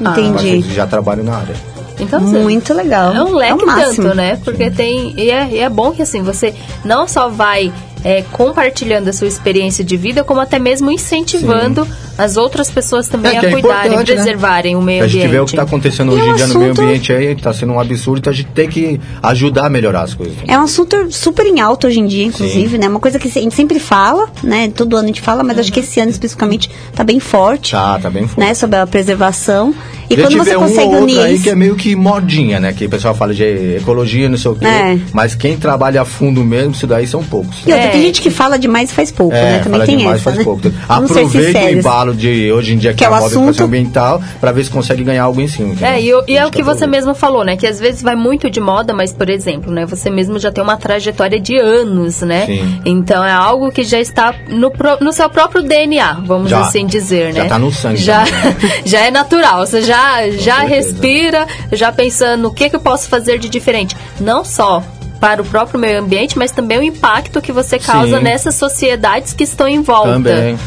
Entendi. 0.00 0.32
Parceiros 0.32 0.66
que 0.66 0.74
já 0.74 0.86
trabalham 0.86 1.24
na 1.24 1.36
área. 1.36 1.54
Então, 1.98 2.18
assim, 2.18 2.42
Muito 2.42 2.74
legal. 2.74 3.14
É 3.14 3.22
um 3.22 3.34
leque 3.34 3.62
o 3.62 3.66
máximo. 3.66 4.08
tanto, 4.08 4.16
né? 4.16 4.38
Porque 4.42 4.70
tem. 4.70 5.14
E 5.16 5.30
é, 5.30 5.48
e 5.48 5.58
é 5.58 5.68
bom 5.68 5.92
que 5.92 6.02
assim, 6.02 6.22
você 6.22 6.54
não 6.84 7.06
só 7.06 7.28
vai 7.28 7.72
é, 8.04 8.22
compartilhando 8.30 9.08
a 9.08 9.12
sua 9.12 9.26
experiência 9.26 9.82
de 9.82 9.96
vida, 9.96 10.22
como 10.22 10.38
até 10.40 10.58
mesmo 10.58 10.90
incentivando 10.90 11.88
as 12.18 12.36
outras 12.36 12.70
pessoas 12.70 13.08
também 13.08 13.32
É, 13.34 13.38
a 13.38 13.42
é 13.48 13.50
cuidarem, 13.50 13.96
né? 13.96 14.04
preservarem 14.04 14.76
o 14.76 14.82
meio 14.82 15.02
a 15.02 15.04
ambiente. 15.06 15.22
gente 15.22 15.30
vê 15.32 15.40
o 15.40 15.44
que 15.46 15.52
está 15.52 15.62
acontecendo 15.62 16.12
E 16.12 16.14
hoje 16.14 16.22
é 16.22 16.30
um 16.30 16.32
em 16.32 16.36
dia 16.36 16.46
no 16.46 16.58
meio 16.58 16.72
assunto- 16.72 16.82
ambiente 16.86 17.12
aí, 17.12 17.26
está 17.32 17.52
sendo 17.52 17.72
um 17.72 17.80
absurdo, 17.80 18.18
então 18.18 18.32
a 18.32 18.36
gente 18.36 18.50
tem 18.50 18.68
que 18.68 19.00
ajudar 19.22 19.66
a 19.66 19.70
melhorar 19.70 20.02
as 20.02 20.14
coisas. 20.14 20.36
É 20.46 20.56
um 20.58 20.62
assunto 20.62 21.10
super 21.10 21.46
em 21.46 21.60
alta 21.60 21.86
hoje 21.88 21.98
em 22.00 22.06
dia, 22.06 22.24
inclusive, 22.26 22.76
né? 22.78 22.88
Uma 22.88 23.00
coisa 23.00 23.18
que 23.18 23.26
a 23.26 23.30
gente 23.30 23.54
sempre 23.54 23.78
fala, 23.80 24.28
né? 24.42 24.70
Todo 24.74 24.94
ano 24.96 25.04
a 25.04 25.06
gente 25.08 25.20
fala, 25.22 25.42
mas 25.42 25.58
acho 25.58 25.72
que 25.72 25.80
esse 25.80 25.98
ano 25.98 26.10
especificamente 26.10 26.70
tá 26.94 27.02
bem 27.02 27.18
forte, 27.18 27.72
Tá, 27.72 27.98
tá 27.98 28.10
bem 28.10 28.28
forte. 28.28 28.38
né? 28.38 28.52
Sobre 28.54 28.76
a 28.76 28.86
preservação. 28.86 29.74
E 30.14 30.16
gente 30.22 30.36
quando 30.36 30.44
você 30.44 30.56
um 30.56 30.60
consegue 30.60 30.80
ou 30.86 30.90
outro 30.92 31.02
unir 31.04 31.18
aí 31.20 31.34
isso... 31.34 31.42
que 31.44 31.50
é 31.50 31.54
meio 31.54 31.74
que 31.76 31.94
modinha, 31.96 32.58
né? 32.60 32.72
Que 32.72 32.86
o 32.86 32.90
pessoal 32.90 33.14
fala 33.14 33.34
de 33.34 33.42
ecologia, 33.76 34.28
não 34.28 34.36
sei 34.38 34.50
o 34.50 34.54
quê. 34.54 34.66
É. 34.66 34.98
Mas 35.12 35.34
quem 35.34 35.56
trabalha 35.56 36.02
a 36.02 36.04
fundo 36.04 36.42
mesmo, 36.44 36.72
isso 36.72 36.86
daí 36.86 37.06
são 37.06 37.22
poucos. 37.22 37.58
E 37.66 37.70
outra, 37.72 37.86
É. 37.86 37.88
tem 37.90 38.02
gente 38.02 38.20
que 38.22 38.30
fala 38.30 38.58
demais 38.58 38.90
e 38.90 38.94
faz 38.94 39.10
pouco, 39.10 39.34
É, 39.34 39.42
né? 39.42 39.58
Também 39.58 39.72
fala 39.72 39.86
tem 39.86 39.96
demais, 39.98 40.16
essa, 40.16 40.24
faz 40.24 40.36
né? 40.38 40.44
pouco. 40.44 40.72
Aproveita 40.88 41.58
o 41.58 41.70
embalo 41.70 42.14
de 42.14 42.52
hoje 42.52 42.74
em 42.74 42.78
dia 42.78 42.90
que, 42.92 42.98
Que 42.98 43.04
é 43.04 43.06
é 43.06 43.10
o 43.10 43.14
a 43.14 43.20
moda 43.20 43.26
assunto. 43.34 43.62
ambiental 43.64 44.22
pra 44.40 44.52
ver 44.52 44.64
se 44.64 44.70
consegue 44.70 45.02
ganhar 45.04 45.24
algo 45.24 45.40
em 45.40 45.48
cima. 45.48 45.72
entendeu? 45.72 45.88
É, 45.88 46.00
e, 46.00 46.32
e 46.32 46.36
é 46.38 46.46
o 46.46 46.50
que 46.50 46.62
você 46.62 46.84
aproveita. 46.84 46.86
mesmo 46.88 47.14
falou, 47.14 47.44
né? 47.44 47.56
Que 47.56 47.66
às 47.66 47.78
vezes 47.80 48.02
vai 48.02 48.14
muito 48.14 48.50
de 48.50 48.60
moda, 48.60 48.92
mas, 48.94 49.12
por 49.12 49.28
exemplo, 49.28 49.72
né? 49.72 49.86
Você 49.86 50.10
mesmo 50.10 50.38
já 50.38 50.50
tem 50.52 50.62
uma 50.62 50.76
trajetória 50.76 51.40
de 51.40 51.56
anos, 51.56 52.20
né? 52.22 52.46
Sim. 52.46 52.80
Então 52.84 53.24
é 53.24 53.32
algo 53.32 53.70
que 53.70 53.82
já 53.82 53.98
está 54.00 54.34
no, 54.48 54.70
pro- 54.70 54.98
no 55.00 55.12
seu 55.12 55.28
próprio 55.28 55.62
DNA, 55.62 56.20
vamos 56.24 56.50
Já. 56.50 56.60
assim 56.60 56.86
dizer, 56.86 57.32
né? 57.32 57.42
Já 57.42 57.46
tá 57.46 57.58
no 57.58 57.72
sangue, 57.72 57.96
Já, 57.96 58.24
né? 58.24 58.56
já 58.84 59.00
é 59.00 59.10
natural. 59.10 59.66
Você 59.66 59.82
já, 59.82 60.03
já 60.38 60.60
respira, 60.60 61.46
já 61.72 61.92
pensando 61.92 62.48
o 62.48 62.54
que, 62.54 62.70
que 62.70 62.76
eu 62.76 62.80
posso 62.80 63.08
fazer 63.08 63.38
de 63.38 63.48
diferente. 63.48 63.96
Não 64.20 64.44
só 64.44 64.82
para 65.20 65.40
o 65.40 65.44
próprio 65.44 65.78
meio 65.80 66.00
ambiente, 66.00 66.36
mas 66.36 66.50
também 66.50 66.78
o 66.78 66.82
impacto 66.82 67.40
que 67.40 67.52
você 67.52 67.78
causa 67.78 68.18
Sim. 68.18 68.24
nessas 68.24 68.54
sociedades 68.56 69.32
que 69.32 69.44
estão 69.44 69.66
em 69.66 69.80
volta. 69.80 70.12
Também. 70.12 70.58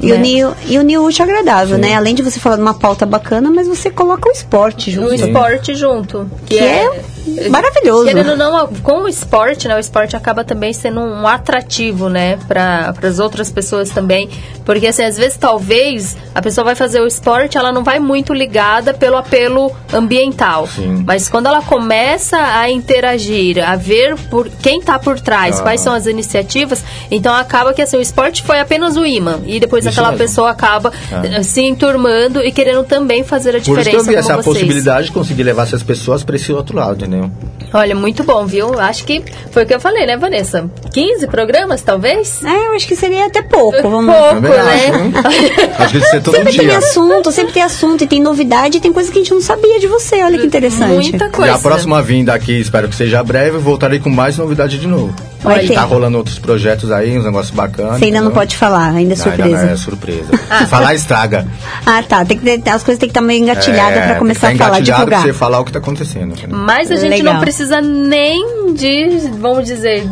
E 0.00 0.06
né? 0.06 0.16
unir, 0.16 0.48
e 0.66 0.78
unir 0.78 0.98
o 0.98 1.06
útil 1.06 1.24
ao 1.24 1.30
agradável, 1.30 1.78
né? 1.78 1.94
Além 1.94 2.14
de 2.14 2.22
você 2.22 2.38
falar 2.38 2.56
de 2.56 2.62
uma 2.62 2.74
pauta 2.74 3.06
bacana, 3.06 3.50
mas 3.50 3.66
você 3.66 3.90
coloca 3.90 4.28
o 4.28 4.32
esporte 4.32 4.90
junto. 4.90 5.10
O 5.10 5.14
esporte 5.14 5.74
junto. 5.74 6.30
Que 6.46 6.58
é 6.58 7.02
maravilhoso. 7.50 8.04
Querendo 8.06 8.30
ou 8.30 8.36
não, 8.36 8.66
com 8.82 9.02
o 9.02 9.08
esporte, 9.08 9.66
né? 9.68 9.76
O 9.76 9.78
esporte 9.78 10.16
acaba 10.16 10.44
também 10.44 10.72
sendo 10.72 11.00
um 11.00 11.26
atrativo, 11.26 12.08
né? 12.08 12.38
Para 12.48 12.94
as 13.02 13.18
outras 13.18 13.50
pessoas 13.50 13.90
também. 13.90 14.28
Porque, 14.64 14.86
assim, 14.86 15.02
às 15.04 15.16
vezes, 15.16 15.36
talvez, 15.36 16.16
a 16.34 16.40
pessoa 16.40 16.64
vai 16.64 16.74
fazer 16.74 17.00
o 17.00 17.06
esporte, 17.06 17.58
ela 17.58 17.70
não 17.70 17.84
vai 17.84 17.98
muito 18.00 18.32
ligada 18.32 18.94
pelo 18.94 19.16
apelo 19.16 19.70
ambiental. 19.92 20.66
Sim. 20.66 21.04
Mas 21.06 21.28
quando 21.28 21.46
ela 21.46 21.60
começa 21.62 22.36
a 22.38 22.70
interagir, 22.70 23.58
a 23.66 23.76
ver 23.76 24.16
por 24.30 24.48
quem 24.48 24.78
está 24.80 24.98
por 24.98 25.20
trás, 25.20 25.58
Ah. 25.60 25.62
quais 25.62 25.80
são 25.80 25.92
as 25.92 26.06
iniciativas, 26.06 26.82
então 27.10 27.34
acaba 27.34 27.72
que, 27.74 27.82
assim, 27.82 27.96
o 27.96 28.00
esporte 28.00 28.42
foi 28.42 28.58
apenas 28.60 28.96
o 28.96 29.04
imã. 29.04 29.40
E 29.46 29.60
depois 29.60 29.84
Isso 29.84 29.90
aquela 29.92 30.12
mesmo. 30.12 30.24
pessoa 30.26 30.50
acaba 30.50 30.92
Ah. 31.12 31.42
se 31.42 31.60
enturmando 31.60 32.40
e 32.40 32.50
querendo 32.50 32.84
também 32.84 33.22
fazer 33.22 33.50
a 33.50 33.52
Por 33.54 33.58
isso 33.60 33.70
que 33.72 33.76
diferença 33.78 33.98
eu 33.98 34.04
vi 34.04 34.14
essa 34.16 34.32
vocês. 34.36 34.44
possibilidade 34.46 35.06
de 35.06 35.12
conseguir 35.12 35.42
levar 35.42 35.64
essas 35.64 35.82
pessoas 35.82 36.22
para 36.24 36.36
esse 36.36 36.52
outro 36.52 36.76
lado, 36.76 37.04
entendeu? 37.14 37.30
Olha, 37.72 37.94
muito 37.94 38.22
bom, 38.22 38.46
viu? 38.46 38.78
Acho 38.78 39.04
que 39.04 39.20
foi 39.50 39.64
o 39.64 39.66
que 39.66 39.74
eu 39.74 39.80
falei, 39.80 40.06
né, 40.06 40.16
Vanessa? 40.16 40.70
15 40.92 41.26
programas, 41.26 41.82
talvez? 41.82 42.44
É, 42.44 42.68
eu 42.68 42.74
acho 42.74 42.86
que 42.86 42.94
seria 42.94 43.26
até 43.26 43.42
pouco. 43.42 43.82
Vamos... 43.82 44.14
Pouco, 44.14 44.34
Também 44.34 44.52
né? 44.52 45.12
acho? 45.24 45.82
Acho 45.82 46.10
que 46.10 46.16
é 46.16 46.20
todo 46.20 46.36
Sempre 46.36 46.52
tem 46.56 46.68
dia. 46.68 46.78
assunto, 46.78 47.32
sempre 47.32 47.52
tem 47.52 47.62
assunto 47.62 48.04
e 48.04 48.06
tem 48.06 48.22
novidade 48.22 48.78
e 48.78 48.80
tem 48.80 48.92
coisa 48.92 49.10
que 49.10 49.18
a 49.18 49.22
gente 49.22 49.32
não 49.34 49.40
sabia 49.40 49.80
de 49.80 49.88
você. 49.88 50.22
Olha 50.22 50.38
que 50.38 50.46
interessante. 50.46 51.10
Muita 51.10 51.26
E 51.26 51.30
coisa. 51.30 51.54
a 51.54 51.58
próxima 51.58 52.00
vinda 52.00 52.32
aqui, 52.32 52.52
espero 52.60 52.88
que 52.88 52.94
seja 52.94 53.22
breve, 53.24 53.58
voltarei 53.58 53.98
com 53.98 54.08
mais 54.08 54.38
novidade 54.38 54.78
de 54.78 54.86
novo. 54.86 55.12
Vai 55.44 55.60
Aí 55.60 55.68
ter. 55.68 55.74
Tá 55.74 55.82
rolando 55.82 56.16
outros 56.16 56.38
projetos 56.38 56.90
aí, 56.90 57.16
uns 57.18 57.24
negócios 57.24 57.54
bacanas. 57.54 57.98
Você 57.98 58.06
ainda 58.06 58.22
não 58.22 58.30
pode 58.32 58.56
falar, 58.56 58.86
ainda 58.86 58.96
é 58.96 59.00
ainda 59.00 59.16
surpresa. 59.16 59.64
não 59.66 59.72
é 59.72 59.76
surpresa. 59.76 60.30
Se 60.58 60.66
falar, 60.66 60.94
estraga. 60.94 61.46
Ah, 61.84 62.02
tá. 62.02 62.24
Tem 62.24 62.38
que 62.38 62.68
as 62.70 62.82
coisas 62.82 62.98
têm 62.98 63.08
que 63.08 63.12
estar 63.12 63.20
meio 63.20 63.42
engatilhadas 63.42 63.98
É, 63.98 64.06
pra 64.06 64.14
começar 64.16 64.46
tem 64.48 64.56
a 64.56 64.58
falar, 64.58 64.68
engatilhado 64.78 65.00
divulgar. 65.02 65.22
pra 65.22 65.32
você 65.32 65.38
falar 65.38 65.60
o 65.60 65.64
que 65.64 65.72
tá 65.72 65.78
acontecendo. 65.78 66.32
entendeu? 66.32 66.58
Mas 66.58 66.90
a 66.90 66.96
gente 66.96 67.10
Legal. 67.10 67.34
não 67.34 67.40
precisa 67.40 67.80
nem 67.80 68.72
de, 68.74 69.30
vamos 69.38 69.64
dizer, 69.66 70.08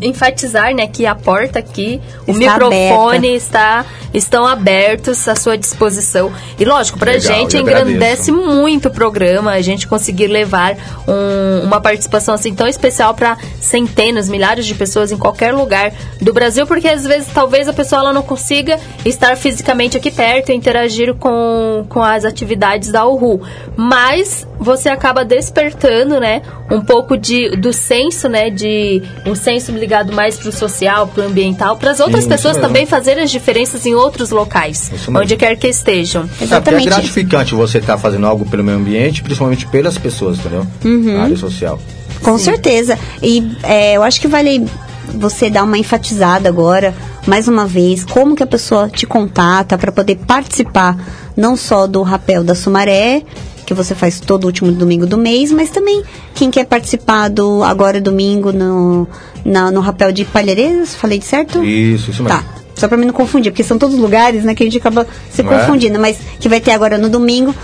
enfatizar, 0.00 0.74
né, 0.74 0.86
que 0.86 1.06
a 1.06 1.14
porta 1.14 1.58
aqui, 1.58 2.00
o 2.26 2.32
Está 2.32 2.38
microfone 2.52 3.16
aberta. 3.18 3.26
está 3.36 3.84
estão 4.14 4.46
abertos 4.46 5.28
à 5.28 5.36
sua 5.36 5.56
disposição. 5.58 6.32
E 6.58 6.64
lógico, 6.64 6.98
pra 6.98 7.12
Legal, 7.12 7.20
gente 7.38 7.58
engrandece 7.58 8.32
muito 8.32 8.88
o 8.88 8.90
programa 8.90 9.50
a 9.52 9.60
gente 9.60 9.86
conseguir 9.86 10.28
levar 10.28 10.76
um- 11.06 11.64
uma 11.66 11.78
participação 11.78 12.34
assim 12.34 12.54
tão 12.54 12.66
especial 12.66 13.12
para 13.12 13.36
centenas, 13.60 14.26
milhares 14.28 14.64
de 14.64 14.74
pessoas 14.74 15.12
em 15.12 15.18
qualquer 15.18 15.52
lugar 15.52 15.92
do 16.22 16.32
Brasil, 16.32 16.66
porque 16.66 16.88
às 16.88 17.04
vezes 17.04 17.28
talvez 17.34 17.68
a 17.68 17.72
pessoa 17.74 18.00
ela 18.00 18.12
não 18.14 18.22
consiga 18.22 18.78
estar 19.04 19.36
fisicamente 19.36 19.98
aqui 19.98 20.10
perto 20.10 20.52
e 20.52 20.54
interagir 20.54 21.14
com, 21.14 21.84
com 21.90 22.02
as 22.02 22.24
atividades 22.24 22.90
da 22.90 23.06
URU. 23.06 23.42
Mas 23.76 24.46
você 24.58 24.88
acaba 24.88 25.22
despertando, 25.24 26.18
né, 26.18 26.40
um 26.70 26.80
pouco 26.80 27.16
de 27.16 27.50
do 27.56 27.72
senso, 27.74 28.26
né, 28.28 28.48
de 28.48 29.02
um 29.26 29.34
senso 29.34 29.57
ligado 29.78 30.12
mais 30.12 30.36
pro 30.36 30.52
social, 30.52 31.06
pro 31.08 31.24
ambiental, 31.24 31.76
para 31.76 31.90
as 31.90 32.00
outras 32.00 32.24
Sim, 32.24 32.30
pessoas 32.30 32.56
também 32.56 32.86
fazerem 32.86 33.24
as 33.24 33.30
diferenças 33.30 33.84
em 33.86 33.94
outros 33.94 34.30
locais, 34.30 34.90
Isso 34.92 35.10
mesmo. 35.10 35.18
onde 35.24 35.36
quer 35.36 35.56
que 35.56 35.66
estejam. 35.66 36.22
É, 36.22 36.26
porque 36.26 36.42
é 36.42 36.46
Exatamente. 36.46 36.88
gratificante 36.88 37.54
você 37.54 37.78
estar 37.78 37.98
fazendo 37.98 38.26
algo 38.26 38.44
pelo 38.46 38.64
meio 38.64 38.78
ambiente, 38.78 39.22
principalmente 39.22 39.66
pelas 39.66 39.98
pessoas, 39.98 40.38
entendeu? 40.38 40.66
Uhum. 40.84 41.16
Na 41.16 41.24
área 41.24 41.36
social. 41.36 41.78
Com 42.22 42.38
certeza. 42.38 42.98
E 43.22 43.56
é, 43.62 43.94
eu 43.96 44.02
acho 44.02 44.20
que 44.20 44.28
vale 44.28 44.66
você 45.14 45.48
dar 45.48 45.64
uma 45.64 45.78
enfatizada 45.78 46.48
agora, 46.48 46.94
mais 47.26 47.48
uma 47.48 47.66
vez, 47.66 48.04
como 48.04 48.36
que 48.36 48.42
a 48.42 48.46
pessoa 48.46 48.88
te 48.88 49.06
contata 49.06 49.78
para 49.78 49.90
poder 49.90 50.16
participar 50.26 50.96
não 51.36 51.56
só 51.56 51.86
do 51.86 52.02
rapel 52.02 52.42
da 52.42 52.54
Sumaré, 52.54 53.22
que 53.68 53.74
você 53.74 53.94
faz 53.94 54.18
todo 54.18 54.44
último 54.46 54.72
domingo 54.72 55.04
do 55.06 55.18
mês, 55.18 55.52
mas 55.52 55.68
também 55.68 56.02
quem 56.34 56.50
quer 56.50 56.64
participar 56.64 57.28
do 57.28 57.62
agora 57.62 58.00
domingo 58.00 58.50
no, 58.50 59.06
na- 59.44 59.70
no 59.70 59.80
rapel 59.80 60.10
de 60.10 60.24
Palheireiras, 60.24 60.94
falei 60.94 61.20
certo? 61.20 61.62
Isso, 61.62 62.10
isso 62.10 62.22
mesmo. 62.22 62.38
Tá. 62.38 62.42
Só 62.74 62.88
pra 62.88 62.96
mim 62.96 63.04
não 63.04 63.12
confundir, 63.12 63.52
porque 63.52 63.62
são 63.62 63.76
todos 63.76 63.98
lugares, 63.98 64.42
né, 64.42 64.54
que 64.54 64.62
a 64.62 64.66
gente 64.66 64.78
acaba 64.78 65.06
se 65.30 65.42
Não 65.42 65.52
é? 65.52 65.58
confundindo, 65.58 65.98
mas 66.00 66.16
que 66.40 66.48
vai 66.48 66.60
ter 66.60 66.70
agora 66.70 66.96
no 66.96 67.10
domingo. 67.10 67.54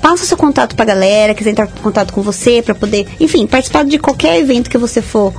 Passa 0.00 0.24
o 0.24 0.26
seu 0.26 0.36
contato 0.36 0.74
pra 0.74 0.84
galera, 0.84 1.32
quiser 1.32 1.50
entrar 1.50 1.66
em 1.68 1.80
contato 1.80 2.12
com 2.12 2.22
você 2.22 2.60
pra 2.60 2.74
poder, 2.74 3.06
enfim, 3.20 3.46
participar 3.46 3.84
de 3.84 3.98
qualquer 4.00 4.40
evento 4.40 4.68
que 4.68 4.76
você 4.76 5.00
for 5.00 5.32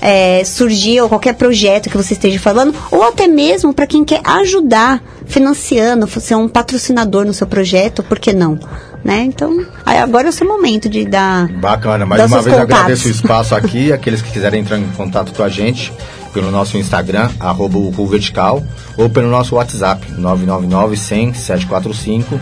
é, 0.00 0.42
surgir 0.44 1.00
ou 1.02 1.08
qualquer 1.10 1.34
projeto 1.34 1.90
que 1.90 1.96
você 1.96 2.14
esteja 2.14 2.38
falando, 2.40 2.74
ou 2.90 3.02
até 3.04 3.26
mesmo 3.28 3.74
para 3.74 3.86
quem 3.86 4.02
quer 4.02 4.20
ajudar 4.24 5.02
financiando, 5.26 6.08
ser 6.20 6.36
um 6.36 6.48
patrocinador 6.48 7.24
no 7.26 7.34
seu 7.34 7.46
projeto, 7.46 8.02
por 8.02 8.18
que 8.18 8.32
não? 8.32 8.58
Né? 9.04 9.24
Então, 9.24 9.66
agora 9.84 10.28
é 10.28 10.30
o 10.30 10.32
seu 10.32 10.46
momento 10.46 10.88
de 10.88 11.04
dar. 11.04 11.48
Bacana, 11.48 12.06
mais 12.06 12.20
dar 12.20 12.28
uma 12.28 12.40
vez 12.40 12.54
contatos. 12.54 12.74
agradeço 12.74 13.08
o 13.08 13.10
espaço 13.10 13.54
aqui, 13.54 13.92
aqueles 13.92 14.22
que 14.22 14.30
quiserem 14.30 14.60
entrar 14.60 14.78
em 14.78 14.86
contato 14.90 15.32
com 15.32 15.42
a 15.42 15.48
gente 15.48 15.92
pelo 16.32 16.50
nosso 16.50 16.78
Instagram, 16.78 17.30
arroba 17.38 17.78
o 17.78 18.06
Vertical, 18.06 18.62
ou 18.96 19.10
pelo 19.10 19.28
nosso 19.28 19.56
WhatsApp, 19.56 20.10
999 20.12 20.96
100 20.96 21.34
745. 21.34 22.40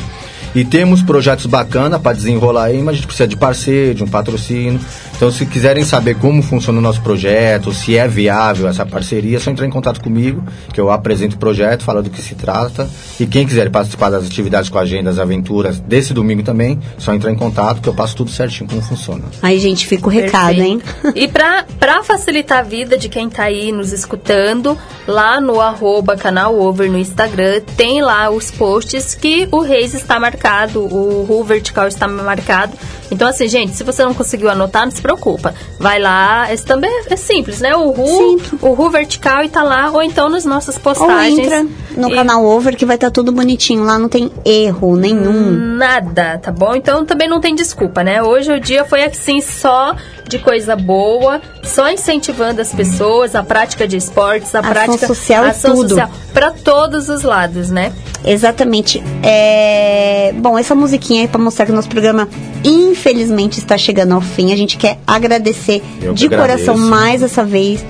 E 0.55 0.65
temos 0.65 1.01
projetos 1.03 1.47
bacanas 1.47 2.01
para 2.01 2.13
desenrolar 2.13 2.65
aí, 2.65 2.79
mas 2.83 2.95
a 2.95 2.97
gente 2.97 3.07
precisa 3.07 3.29
de 3.29 3.37
parceiro, 3.37 3.95
de 3.95 4.05
um 4.05 4.09
patrocínio. 4.09 4.81
Então, 5.21 5.31
se 5.31 5.45
quiserem 5.45 5.85
saber 5.85 6.15
como 6.17 6.43
funciona 6.43 6.79
o 6.79 6.81
nosso 6.81 7.03
projeto, 7.03 7.75
se 7.75 7.95
é 7.95 8.09
viável 8.09 8.67
essa 8.67 8.87
parceria, 8.87 9.37
é 9.37 9.39
só 9.39 9.51
entrar 9.51 9.67
em 9.67 9.71
contato 9.71 10.01
comigo, 10.01 10.43
que 10.73 10.81
eu 10.81 10.91
apresento 10.91 11.37
o 11.37 11.39
projeto, 11.39 11.83
falo 11.83 12.03
do 12.03 12.09
que 12.09 12.23
se 12.23 12.35
trata. 12.35 12.89
E 13.21 13.27
quem 13.27 13.47
quiser 13.47 13.69
participar 13.69 14.09
das 14.09 14.25
atividades 14.25 14.71
com 14.71 14.79
a 14.79 14.81
agenda, 14.81 15.11
das 15.11 15.19
aventuras 15.19 15.79
desse 15.79 16.15
domingo 16.15 16.43
também, 16.43 16.81
só 16.97 17.13
entrar 17.13 17.31
em 17.31 17.35
contato, 17.35 17.83
que 17.83 17.89
eu 17.91 17.93
passo 17.93 18.17
tudo 18.17 18.31
certinho 18.31 18.67
como 18.67 18.81
funciona. 18.81 19.25
Aí, 19.43 19.59
gente, 19.59 19.87
fica 19.87 20.07
o 20.07 20.09
recado, 20.09 20.59
hein? 20.59 20.79
Perfeito. 20.79 21.19
E 21.19 21.29
pra, 21.29 21.67
pra 21.79 22.03
facilitar 22.03 22.61
a 22.61 22.63
vida 22.63 22.97
de 22.97 23.11
quem 23.11 23.29
tá 23.29 23.43
aí 23.43 23.73
nos 23.73 23.93
escutando, 23.93 24.75
lá 25.07 25.39
no 25.39 25.61
arroba 25.61 26.17
canal 26.17 26.59
over 26.59 26.91
no 26.91 26.97
Instagram, 26.97 27.61
tem 27.77 28.01
lá 28.01 28.31
os 28.31 28.51
posts 28.51 29.15
que 29.15 29.47
o 29.53 29.61
Reis 29.61 29.93
está 29.93 30.19
marcado, 30.19 30.81
o 30.81 31.25
Ru 31.25 31.45
Vertical 31.45 31.87
está 31.87 32.09
marcado. 32.09 32.73
Então, 33.11 33.29
assim, 33.29 33.49
gente, 33.49 33.73
se 33.73 33.83
você 33.83 34.05
não 34.05 34.15
conseguiu 34.15 34.49
anotar, 34.49 34.85
não 34.85 34.93
se 34.93 35.03
preocupa. 35.15 35.55
Vai 35.79 35.99
lá, 35.99 36.53
esse 36.53 36.65
também 36.65 36.91
é 37.09 37.17
simples, 37.17 37.61
né? 37.61 37.75
O 37.75 37.91
Ru, 37.91 38.41
o 38.63 38.73
Ru 38.75 38.91
Vertical 38.91 39.43
e 39.45 39.49
tá 39.49 39.63
lá, 39.63 39.91
ou 39.91 40.03
então 40.03 40.29
nas 40.29 40.45
nossas 40.45 40.77
Ou 40.77 40.83
postagens. 40.83 41.39
entra 41.39 41.67
no 41.97 42.11
E- 42.11 42.15
canal 42.15 42.45
Over 42.45 42.77
que 42.77 42.85
vai 42.87 42.97
estar 42.97 43.11
tudo 43.11 43.33
bonitinho. 43.33 43.83
Lá 43.85 43.99
não 43.99 44.09
tem 44.09 44.31
erro 44.45 44.97
nenhum. 44.97 45.51
Nada, 45.77 46.39
tá 46.39 46.53
bom? 46.53 46.75
Então 46.75 47.05
também 47.05 47.29
não 47.29 47.41
tem 47.41 47.55
desculpa, 47.55 48.03
né? 48.05 48.23
Hoje 48.23 48.53
o 48.53 48.61
dia 48.61 48.85
foi 48.85 49.03
assim 49.03 49.41
só 49.41 49.95
de 50.31 50.39
coisa 50.39 50.77
boa, 50.77 51.41
só 51.63 51.91
incentivando 51.91 52.61
as 52.61 52.73
pessoas, 52.73 53.35
a 53.35 53.43
prática 53.43 53.87
de 53.87 53.97
esportes, 53.97 54.55
a 54.55 54.61
Ação 54.61 54.71
prática 54.73 55.07
social 55.07 55.45
ação 55.45 55.75
tudo. 55.75 55.89
social 55.91 56.11
para 56.33 56.51
todos 56.53 57.09
os 57.09 57.23
lados, 57.23 57.69
né? 57.71 57.93
Exatamente. 58.25 59.03
É... 59.23 60.33
Bom, 60.37 60.57
essa 60.59 60.75
musiquinha 60.75 61.23
aí 61.23 61.29
pra 61.29 61.41
mostrar 61.41 61.67
que 61.67 61.73
o 61.73 61.75
nosso 61.75 61.89
programa, 61.89 62.29
infelizmente, 62.65 63.59
está 63.59 63.77
chegando 63.77 64.15
ao 64.15 64.21
fim. 64.21 64.53
A 64.53 64.57
gente 64.57 64.77
quer 64.77 64.99
agradecer 65.07 65.83
Eu 66.01 66.15
de 66.15 66.29
coração 66.29 66.75
agradeço. 66.75 66.79
mais 66.91 67.23
essa 67.23 67.45
vez. 67.45 67.85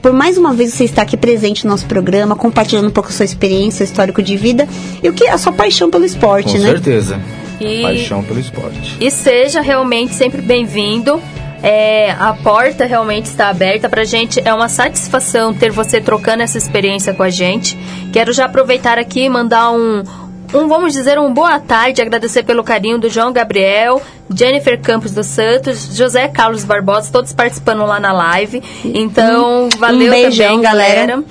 Por 0.00 0.12
mais 0.12 0.38
uma 0.38 0.52
vez 0.54 0.72
você 0.72 0.84
estar 0.84 1.02
aqui 1.02 1.16
presente 1.16 1.64
no 1.64 1.70
nosso 1.72 1.86
programa, 1.86 2.36
compartilhando 2.36 2.86
um 2.86 2.90
pouco 2.92 3.08
a 3.08 3.12
sua 3.12 3.24
experiência, 3.24 3.78
seu 3.78 3.84
histórico 3.92 4.22
de 4.22 4.36
vida 4.36 4.68
e 5.02 5.08
o 5.08 5.12
que 5.12 5.26
a 5.26 5.36
sua 5.36 5.52
paixão 5.52 5.90
pelo 5.90 6.04
esporte, 6.04 6.52
Com 6.52 6.58
né? 6.58 6.70
certeza. 6.70 7.20
E- 7.60 7.82
Paixão 7.82 8.22
pelo 8.22 8.38
esporte. 8.38 8.96
E 9.00 9.10
seja 9.10 9.60
realmente 9.60 10.14
sempre 10.14 10.40
bem-vindo. 10.42 11.20
É, 11.66 12.10
a 12.10 12.34
porta 12.34 12.84
realmente 12.84 13.24
está 13.24 13.48
aberta 13.48 13.88
pra 13.88 14.04
gente. 14.04 14.38
É 14.46 14.52
uma 14.52 14.68
satisfação 14.68 15.54
ter 15.54 15.72
você 15.72 15.98
trocando 15.98 16.42
essa 16.42 16.58
experiência 16.58 17.14
com 17.14 17.22
a 17.22 17.30
gente. 17.30 17.74
Quero 18.12 18.34
já 18.34 18.44
aproveitar 18.44 18.98
aqui 18.98 19.22
e 19.22 19.28
mandar 19.30 19.70
um, 19.70 20.02
um, 20.52 20.68
vamos 20.68 20.92
dizer, 20.92 21.18
um 21.18 21.32
boa 21.32 21.58
tarde, 21.58 22.02
agradecer 22.02 22.42
pelo 22.42 22.62
carinho 22.62 22.98
do 22.98 23.08
João 23.08 23.32
Gabriel, 23.32 24.02
Jennifer 24.34 24.80
Campos 24.80 25.12
dos 25.12 25.26
Santos, 25.26 25.94
José 25.96 26.28
Carlos 26.28 26.64
Barbosa, 26.64 27.10
todos 27.12 27.32
participando 27.32 27.84
lá 27.84 27.98
na 28.00 28.12
live. 28.12 28.62
Então, 28.84 29.68
valeu 29.78 30.06
um 30.08 30.10
beijão, 30.10 30.46
também, 30.46 30.62
galera. 30.62 31.06
galera. 31.06 31.24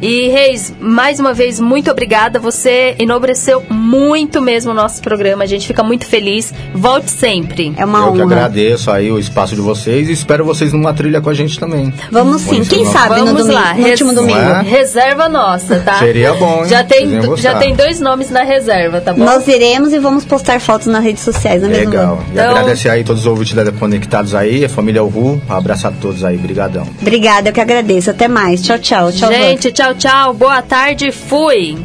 E 0.00 0.28
Reis, 0.28 0.72
mais 0.80 1.18
uma 1.18 1.34
vez, 1.34 1.58
muito 1.58 1.90
obrigada. 1.90 2.38
Você 2.38 2.94
enobreceu 2.98 3.62
muito 3.68 4.40
mesmo 4.40 4.70
o 4.70 4.74
nosso 4.74 5.02
programa. 5.02 5.42
A 5.44 5.46
gente 5.46 5.66
fica 5.66 5.82
muito 5.82 6.06
feliz. 6.06 6.54
Volte 6.74 7.10
sempre. 7.10 7.74
É 7.76 7.84
uma 7.84 7.98
eu 8.06 8.12
que 8.12 8.22
honra. 8.22 8.24
agradeço 8.36 8.90
aí 8.90 9.10
o 9.10 9.18
espaço 9.18 9.54
de 9.54 9.60
vocês 9.60 10.08
e 10.08 10.12
espero 10.12 10.44
vocês 10.44 10.72
numa 10.72 10.94
trilha 10.94 11.20
com 11.20 11.28
a 11.30 11.34
gente 11.34 11.58
também. 11.58 11.92
Vamos 12.10 12.42
sim. 12.42 12.62
Quem 12.64 12.84
sabe 12.86 13.16
no, 13.20 13.26
Vamos 13.26 13.42
domingo, 13.42 13.60
lá, 13.60 13.74
no 13.74 13.86
último 13.88 14.10
res- 14.10 14.18
domingo. 14.20 14.38
Não 14.38 14.56
é? 14.60 14.62
Reserva 14.62 15.28
nossa, 15.28 15.80
tá? 15.80 15.98
Seria 15.98 16.32
bom, 16.34 16.62
hein? 16.62 16.68
Já 16.68 16.84
tem, 16.84 17.08
já 17.36 17.54
tem 17.58 17.74
dois 17.74 18.00
nomes 18.00 18.30
na 18.30 18.42
reserva, 18.42 19.00
tá 19.00 19.12
bom? 19.12 19.24
Nós 19.24 19.46
iremos 19.48 19.92
e 19.92 19.98
vamos 19.98 20.24
postar 20.24 20.60
fotos 20.60 20.86
nas 20.86 21.02
redes 21.02 21.22
sociais, 21.24 21.60
não 21.62 21.68
é 21.68 21.72
mesmo? 21.72 21.90
Legal. 21.90 22.22
Então- 22.44 22.56
agradecer 22.56 22.88
aí 22.88 23.04
todos 23.04 23.22
os 23.22 23.26
ouvintes 23.26 23.54
da 23.54 23.72
Conectados 23.72 24.34
aí, 24.34 24.64
a 24.64 24.68
família 24.68 25.02
Uhu. 25.02 25.40
Um 25.48 25.52
abraço 25.52 25.86
a 25.88 25.90
todos 25.90 26.24
aí, 26.24 26.36
brigadão. 26.36 26.86
Obrigada, 27.00 27.50
eu 27.50 27.52
que 27.52 27.60
agradeço. 27.60 28.10
Até 28.10 28.28
mais. 28.28 28.62
Tchau, 28.62 28.78
tchau. 28.78 29.12
Tchau. 29.12 29.32
Gente, 29.32 29.72
tchau, 29.72 29.94
tchau. 29.94 30.34
Boa 30.34 30.62
tarde. 30.62 31.12
Fui. 31.12 31.76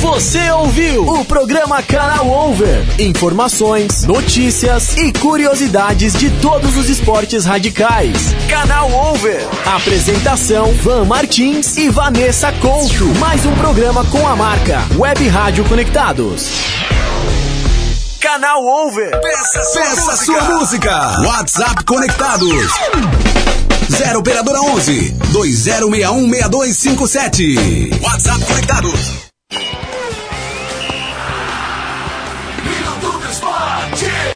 Você 0.00 0.48
ouviu 0.52 1.02
o 1.08 1.24
programa 1.24 1.82
Canal 1.82 2.28
Over. 2.28 2.84
Informações, 3.00 4.04
notícias 4.04 4.96
e 4.96 5.12
curiosidades 5.12 6.12
de 6.12 6.30
todos 6.40 6.76
os 6.76 6.88
esportes 6.88 7.44
radicais. 7.44 8.32
Canal 8.48 8.90
Over. 9.12 9.44
Apresentação: 9.66 10.72
Van 10.74 11.04
Martins 11.04 11.76
e 11.76 11.88
Vanessa 11.88 12.52
Couto. 12.52 13.06
Mais 13.18 13.44
um 13.44 13.52
programa 13.56 14.04
com 14.04 14.26
a 14.26 14.36
marca 14.36 14.82
Web 14.96 15.26
Rádio 15.26 15.64
Conectados. 15.64 16.48
Canal 18.20 18.64
Over. 18.64 19.20
Peça 19.20 20.16
sua 20.16 20.42
música. 20.42 21.20
WhatsApp 21.20 21.84
conectados. 21.84 22.72
0 23.90 24.18
operadora 24.18 24.60
11 24.60 25.10
2061 25.32 26.28
6257. 26.28 28.00
WhatsApp 28.02 28.44
conectados. 28.44 29.27